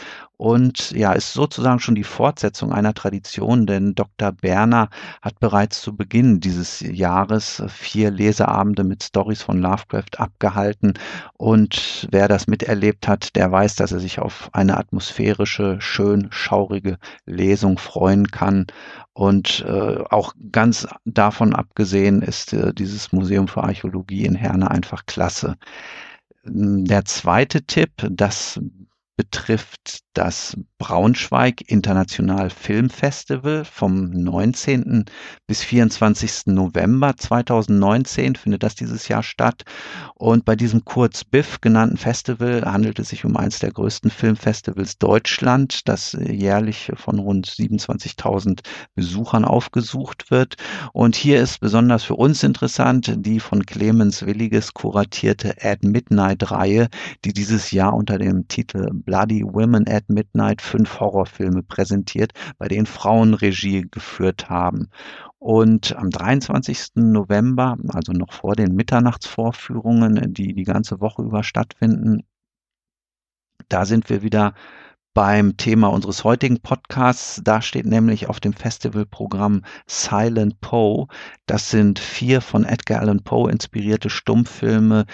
und 0.43 0.91
ja, 0.91 1.13
ist 1.13 1.35
sozusagen 1.35 1.79
schon 1.79 1.95
die 1.95 2.03
Fortsetzung 2.03 2.73
einer 2.73 2.95
Tradition, 2.95 3.65
denn 3.65 3.95
Dr. 3.95 4.33
Berner 4.33 4.89
hat 5.21 5.39
bereits 5.39 5.81
zu 5.81 5.97
Beginn 5.97 6.12
dieses 6.13 6.81
Jahres 6.81 7.63
vier 7.69 8.11
Leseabende 8.11 8.85
mit 8.85 9.03
Stories 9.03 9.43
von 9.43 9.59
Lovecraft 9.59 10.19
abgehalten 10.19 10.95
und 11.39 12.07
wer 12.11 12.29
das 12.29 12.47
miterlebt 12.47 13.09
hat, 13.09 13.35
der 13.35 13.51
weiß, 13.51 13.77
dass 13.77 13.93
er 13.93 14.01
sich 14.01 14.19
auf 14.19 14.51
eine 14.53 14.77
atmosphärische, 14.77 15.81
schön 15.81 16.29
schaurige 16.31 16.99
Lesung 17.25 17.79
freuen 17.79 18.31
kann 18.31 18.67
und 19.15 19.65
äh, 19.67 20.05
auch 20.11 20.35
ganz 20.51 20.87
davon 21.07 21.55
abgesehen 21.55 22.21
ist 22.21 22.53
äh, 22.53 22.75
dieses 22.75 23.13
Museum 23.13 23.49
für 23.49 23.65
Archäologie 23.65 24.27
in 24.27 24.35
Herne 24.35 24.71
einfach 24.71 25.07
klasse. 25.07 25.57
Der 26.45 27.05
zweite 27.05 27.63
Tipp, 27.63 27.91
das 28.11 28.61
betrifft 29.17 30.01
das 30.15 30.57
Braunschweig 30.79 31.63
International 31.71 32.51
Film 32.51 32.91
Festival 32.91 33.65
vom 33.65 34.11
19. 34.11 35.05
bis 35.47 35.63
24. 35.63 36.47
November 36.47 37.17
2019 37.17 38.37
findet 38.37 38.63
das 38.63 38.75
dieses 38.75 39.09
Jahr 39.09 39.23
statt. 39.23 39.63
Und 40.15 40.45
bei 40.45 40.57
diesem 40.57 40.85
kurz 40.85 41.25
BIF 41.25 41.61
genannten 41.61 41.97
Festival 41.97 42.63
handelt 42.65 42.99
es 42.99 43.11
sich 43.11 43.25
um 43.25 43.37
eines 43.37 43.61
der 43.61 43.71
größten 43.73 44.11
Filmfestivals 44.11 44.99
Deutschland, 44.99 45.89
das 45.89 46.17
jährlich 46.21 46.93
von 46.95 47.19
rund 47.19 47.47
27.000 47.47 48.61
Besuchern 48.95 49.45
aufgesucht 49.45 50.31
wird. 50.31 50.57
Und 50.93 51.17
hier 51.17 51.41
ist 51.41 51.61
besonders 51.61 52.05
für 52.05 52.17
uns 52.17 52.43
interessant 52.43 53.15
die 53.17 53.41
von 53.41 53.65
Clemens 53.65 54.27
Williges 54.27 54.75
kuratierte 54.75 55.55
At 55.63 55.85
Midnight 55.85 56.51
Reihe, 56.51 56.89
die 57.25 57.33
dieses 57.33 57.71
Jahr 57.71 57.95
unter 57.95 58.19
dem 58.19 58.49
Titel 58.49 58.91
Bloody 58.93 59.43
Women 59.45 59.89
at 59.89 60.02
Midnight 60.09 60.63
fünf 60.63 61.01
Horrorfilme 61.01 61.63
präsentiert, 61.63 62.33
bei 62.59 62.69
denen 62.69 62.87
Frauen 62.87 63.35
Regie 63.35 63.87
geführt 63.91 64.49
haben. 64.49 64.89
Und 65.39 65.97
am 65.97 66.11
23. 66.11 66.93
November, 66.97 67.77
also 67.89 68.13
noch 68.13 68.33
vor 68.33 68.55
den 68.55 68.75
Mitternachtsvorführungen, 68.75 70.33
die 70.33 70.55
die 70.55 70.65
ganze 70.65 71.01
Woche 71.01 71.23
über 71.23 71.43
stattfinden, 71.43 72.23
da 73.69 73.85
sind 73.87 74.11
wir 74.11 74.23
wieder 74.23 74.55
beim 75.15 75.57
Thema 75.57 75.89
unseres 75.89 76.25
heutigen 76.25 76.61
Podcasts. 76.61 77.41
Da 77.45 77.61
steht 77.61 77.87
nämlich 77.87 78.29
auf 78.29 78.41
dem 78.41 78.53
Festivalprogramm 78.53 79.63
Silent 79.87 80.61
Poe. 80.61 81.07
Das 81.47 81.71
sind 81.71 81.99
vier 81.99 82.41
von 82.41 82.65
Edgar 82.65 83.01
Allan 83.01 83.23
Poe 83.23 83.51
inspirierte 83.51 84.11
Stummfilme, 84.11 85.07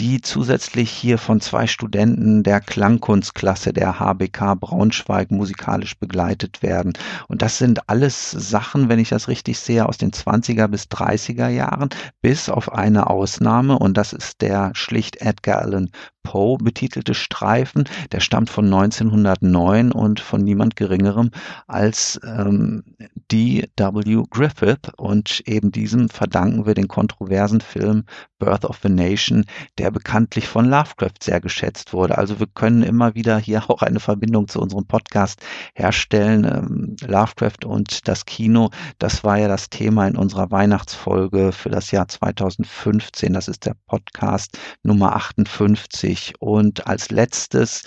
die 0.00 0.22
zusätzlich 0.22 0.90
hier 0.90 1.18
von 1.18 1.42
zwei 1.42 1.66
Studenten 1.66 2.42
der 2.42 2.62
Klangkunstklasse 2.62 3.74
der 3.74 4.00
HBK 4.00 4.54
Braunschweig 4.54 5.30
musikalisch 5.30 5.98
begleitet 5.98 6.62
werden. 6.62 6.94
Und 7.28 7.42
das 7.42 7.58
sind 7.58 7.90
alles 7.90 8.30
Sachen, 8.30 8.88
wenn 8.88 8.98
ich 8.98 9.10
das 9.10 9.28
richtig 9.28 9.58
sehe, 9.58 9.86
aus 9.86 9.98
den 9.98 10.10
20er 10.10 10.68
bis 10.68 10.84
30er 10.84 11.48
Jahren, 11.48 11.90
bis 12.22 12.48
auf 12.48 12.72
eine 12.72 13.10
Ausnahme. 13.10 13.78
Und 13.78 13.98
das 13.98 14.14
ist 14.14 14.40
der 14.40 14.70
schlicht 14.74 15.20
Edgar 15.20 15.60
Allan 15.60 15.90
Poe 16.22 16.58
betitelte 16.58 17.14
Streifen. 17.14 17.84
Der 18.12 18.20
stammt 18.20 18.50
von 18.50 18.66
1909 18.66 19.92
und 19.92 20.20
von 20.20 20.42
niemand 20.42 20.76
Geringerem 20.76 21.30
als 21.66 22.20
ähm, 22.24 22.84
D.W. 23.32 24.24
Griffith. 24.30 24.92
Und 24.96 25.42
eben 25.46 25.72
diesem 25.72 26.08
verdanken 26.08 26.66
wir 26.66 26.74
den 26.74 26.88
kontroversen 26.88 27.60
Film 27.60 28.04
Birth 28.38 28.64
of 28.64 28.84
a 28.84 28.88
Nation, 28.88 29.44
der 29.78 29.89
bekanntlich 29.90 30.48
von 30.48 30.66
Lovecraft 30.66 31.22
sehr 31.22 31.40
geschätzt 31.40 31.92
wurde. 31.92 32.18
Also 32.18 32.40
wir 32.40 32.46
können 32.46 32.82
immer 32.82 33.14
wieder 33.14 33.38
hier 33.38 33.62
auch 33.70 33.82
eine 33.82 34.00
Verbindung 34.00 34.48
zu 34.48 34.60
unserem 34.60 34.86
Podcast 34.86 35.40
herstellen. 35.74 36.44
Ähm, 36.44 36.96
Lovecraft 37.06 37.64
und 37.66 38.08
das 38.08 38.24
Kino, 38.24 38.70
das 38.98 39.24
war 39.24 39.38
ja 39.38 39.48
das 39.48 39.70
Thema 39.70 40.06
in 40.06 40.16
unserer 40.16 40.50
Weihnachtsfolge 40.50 41.52
für 41.52 41.70
das 41.70 41.90
Jahr 41.90 42.08
2015. 42.08 43.32
Das 43.32 43.48
ist 43.48 43.66
der 43.66 43.76
Podcast 43.86 44.58
Nummer 44.82 45.16
58. 45.16 46.34
Und 46.40 46.86
als 46.86 47.10
letztes 47.10 47.84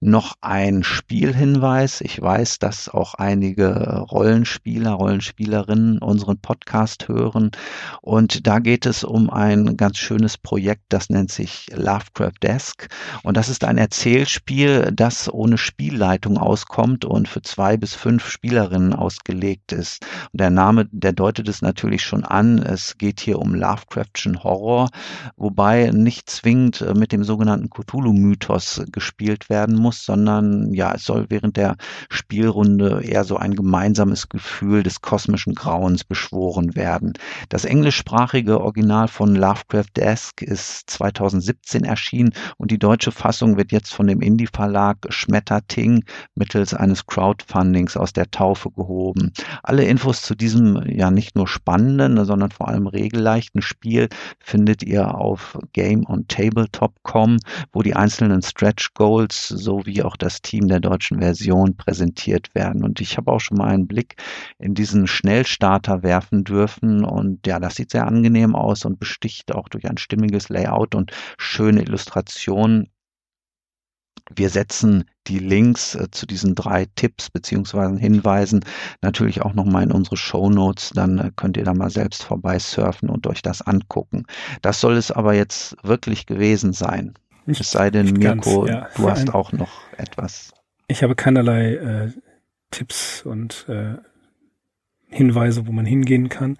noch 0.00 0.34
ein 0.40 0.82
Spielhinweis. 0.82 2.00
Ich 2.00 2.20
weiß, 2.20 2.58
dass 2.58 2.88
auch 2.88 3.14
einige 3.14 3.98
Rollenspieler, 3.98 4.92
Rollenspielerinnen 4.92 5.98
unseren 5.98 6.38
Podcast 6.38 7.08
hören. 7.08 7.50
Und 8.02 8.46
da 8.46 8.58
geht 8.58 8.86
es 8.86 9.04
um 9.04 9.30
ein 9.30 9.76
ganz 9.76 9.98
schönes 9.98 10.36
Projekt, 10.38 10.84
das 10.90 11.08
nennt 11.10 11.30
sich 11.32 11.68
Lovecraft 11.74 12.42
Desk. 12.42 12.88
Und 13.22 13.36
das 13.36 13.48
ist 13.48 13.64
ein 13.64 13.78
Erzählspiel, 13.78 14.92
das 14.92 15.32
ohne 15.32 15.58
Spielleitung 15.58 16.38
auskommt 16.38 17.04
und 17.04 17.28
für 17.28 17.42
zwei 17.42 17.76
bis 17.76 17.94
fünf 17.94 18.28
Spielerinnen 18.28 18.92
ausgelegt 18.92 19.72
ist. 19.72 20.04
Und 20.32 20.40
der 20.40 20.50
Name, 20.50 20.88
der 20.90 21.12
deutet 21.12 21.48
es 21.48 21.62
natürlich 21.62 22.02
schon 22.02 22.24
an. 22.24 22.58
Es 22.58 22.98
geht 22.98 23.20
hier 23.20 23.38
um 23.38 23.54
Lovecraftschen 23.54 24.42
Horror, 24.44 24.90
wobei 25.36 25.90
nicht 25.90 26.28
zwingend 26.28 26.84
mit 26.94 27.12
dem 27.12 27.24
sogenannten 27.24 27.70
Cthulhu-Mythos 27.70 28.82
gespielt 28.92 29.48
werden 29.48 29.76
muss 29.76 29.85
muss, 29.86 30.04
sondern 30.04 30.74
ja, 30.74 30.94
es 30.94 31.04
soll 31.04 31.26
während 31.28 31.56
der 31.56 31.76
Spielrunde 32.08 33.02
eher 33.04 33.22
so 33.22 33.36
ein 33.36 33.54
gemeinsames 33.54 34.28
Gefühl 34.28 34.82
des 34.82 35.00
kosmischen 35.00 35.54
Grauens 35.54 36.02
beschworen 36.02 36.74
werden. 36.74 37.12
Das 37.50 37.64
englischsprachige 37.64 38.60
Original 38.60 39.06
von 39.06 39.36
Lovecraft 39.36 39.92
Desk 39.96 40.42
ist 40.42 40.90
2017 40.90 41.84
erschienen 41.84 42.32
und 42.56 42.72
die 42.72 42.80
deutsche 42.80 43.12
Fassung 43.12 43.56
wird 43.56 43.70
jetzt 43.70 43.94
von 43.94 44.08
dem 44.08 44.20
Indie-Verlag 44.20 44.98
Schmetterting 45.08 46.04
mittels 46.34 46.74
eines 46.74 47.06
Crowdfundings 47.06 47.96
aus 47.96 48.12
der 48.12 48.28
Taufe 48.32 48.72
gehoben. 48.72 49.32
Alle 49.62 49.84
Infos 49.84 50.22
zu 50.22 50.34
diesem 50.34 50.82
ja 50.88 51.12
nicht 51.12 51.36
nur 51.36 51.46
spannenden, 51.46 52.24
sondern 52.24 52.50
vor 52.50 52.66
allem 52.66 52.88
regelleichten 52.88 53.62
Spiel 53.62 54.08
findet 54.40 54.82
ihr 54.82 55.14
auf 55.14 55.56
gameontabletop.com, 55.74 57.38
wo 57.72 57.82
die 57.82 57.94
einzelnen 57.94 58.42
Stretch 58.42 58.94
Goals 58.94 59.48
so 59.48 59.75
wie 59.84 60.02
auch 60.02 60.16
das 60.16 60.40
Team 60.40 60.68
der 60.68 60.80
deutschen 60.80 61.18
Version 61.18 61.76
präsentiert 61.76 62.54
werden. 62.54 62.84
Und 62.84 63.00
ich 63.00 63.16
habe 63.16 63.32
auch 63.32 63.40
schon 63.40 63.58
mal 63.58 63.68
einen 63.68 63.86
Blick 63.86 64.16
in 64.58 64.74
diesen 64.74 65.06
Schnellstarter 65.06 66.02
werfen 66.02 66.44
dürfen. 66.44 67.04
Und 67.04 67.46
ja, 67.46 67.58
das 67.58 67.74
sieht 67.74 67.90
sehr 67.90 68.06
angenehm 68.06 68.54
aus 68.54 68.84
und 68.84 68.98
besticht 68.98 69.54
auch 69.54 69.68
durch 69.68 69.88
ein 69.88 69.98
stimmiges 69.98 70.48
Layout 70.48 70.94
und 70.94 71.12
schöne 71.36 71.82
Illustrationen. 71.82 72.88
Wir 74.34 74.50
setzen 74.50 75.04
die 75.28 75.38
Links 75.38 75.94
äh, 75.94 76.10
zu 76.10 76.26
diesen 76.26 76.54
drei 76.56 76.86
Tipps 76.96 77.30
beziehungsweise 77.30 77.96
Hinweisen 77.96 78.64
natürlich 79.00 79.42
auch 79.42 79.54
nochmal 79.54 79.84
in 79.84 79.92
unsere 79.92 80.16
Show 80.16 80.50
Notes. 80.50 80.90
Dann 80.94 81.18
äh, 81.18 81.30
könnt 81.36 81.56
ihr 81.56 81.64
da 81.64 81.74
mal 81.74 81.90
selbst 81.90 82.24
vorbei 82.24 82.58
surfen 82.58 83.08
und 83.08 83.26
euch 83.28 83.42
das 83.42 83.62
angucken. 83.62 84.24
Das 84.62 84.80
soll 84.80 84.96
es 84.96 85.12
aber 85.12 85.34
jetzt 85.34 85.76
wirklich 85.84 86.26
gewesen 86.26 86.72
sein. 86.72 87.14
Nicht, 87.46 87.60
es 87.60 87.70
sei 87.70 87.90
denn, 87.90 88.12
Mirko, 88.12 88.62
ganz, 88.62 88.70
ja. 88.70 88.88
du 88.96 89.10
hast 89.10 89.28
ein, 89.28 89.30
auch 89.30 89.52
noch 89.52 89.80
etwas. 89.96 90.52
Ich 90.88 91.02
habe 91.02 91.14
keinerlei 91.14 91.74
äh, 91.74 92.12
Tipps 92.70 93.22
und 93.22 93.66
äh, 93.68 93.94
Hinweise, 95.08 95.66
wo 95.66 95.72
man 95.72 95.86
hingehen 95.86 96.28
kann. 96.28 96.58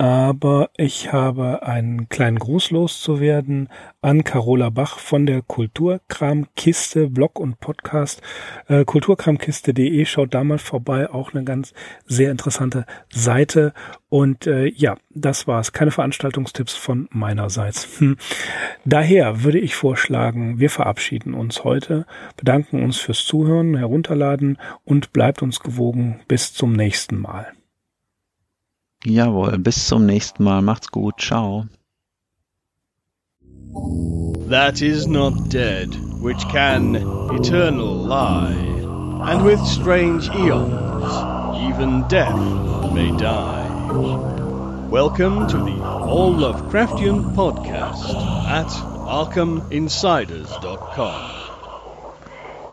Aber 0.00 0.70
ich 0.78 1.12
habe 1.12 1.62
einen 1.62 2.08
kleinen 2.08 2.38
Gruß 2.38 2.70
loszuwerden 2.70 3.68
an 4.00 4.24
Carola 4.24 4.70
Bach 4.70 4.98
von 4.98 5.26
der 5.26 5.42
Kulturkramkiste 5.42 7.10
Blog 7.10 7.38
und 7.38 7.60
Podcast 7.60 8.22
äh, 8.68 8.86
kulturkramkiste.de 8.86 10.06
schaut 10.06 10.32
da 10.32 10.42
mal 10.42 10.56
vorbei, 10.56 11.10
auch 11.10 11.34
eine 11.34 11.44
ganz 11.44 11.74
sehr 12.06 12.30
interessante 12.30 12.86
Seite 13.10 13.74
und 14.08 14.46
äh, 14.46 14.68
ja, 14.68 14.96
das 15.10 15.46
war's, 15.46 15.72
keine 15.72 15.90
Veranstaltungstipps 15.90 16.74
von 16.76 17.06
meinerseits. 17.10 18.00
Hm. 18.00 18.16
Daher 18.86 19.44
würde 19.44 19.58
ich 19.58 19.74
vorschlagen, 19.74 20.60
wir 20.60 20.70
verabschieden 20.70 21.34
uns 21.34 21.62
heute, 21.62 22.06
bedanken 22.38 22.82
uns 22.82 22.96
fürs 22.96 23.26
Zuhören, 23.26 23.76
herunterladen 23.76 24.56
und 24.86 25.12
bleibt 25.12 25.42
uns 25.42 25.60
gewogen 25.60 26.20
bis 26.26 26.54
zum 26.54 26.72
nächsten 26.72 27.20
Mal. 27.20 27.52
Jawohl, 29.04 29.58
bis 29.58 29.86
zum 29.86 30.04
nächsten 30.04 30.44
Mal. 30.44 30.60
Macht's 30.60 30.90
gut. 30.90 31.18
Ciao. 31.18 31.66
That 34.50 34.82
is 34.82 35.06
not 35.06 35.48
dead, 35.48 35.94
which 36.20 36.46
can 36.48 36.96
eternal 36.96 37.94
lie, 37.94 38.52
and 38.52 39.44
with 39.44 39.60
strange 39.60 40.28
eons, 40.28 41.14
even 41.70 42.06
death 42.08 42.92
may 42.92 43.16
die. 43.16 43.68
Welcome 44.90 45.46
to 45.48 45.56
the 45.56 45.80
All 45.82 46.34
Lovecraftian 46.34 47.34
Podcast 47.34 48.14
at 48.48 48.66
ArkhamInsiders.com. 48.66 51.39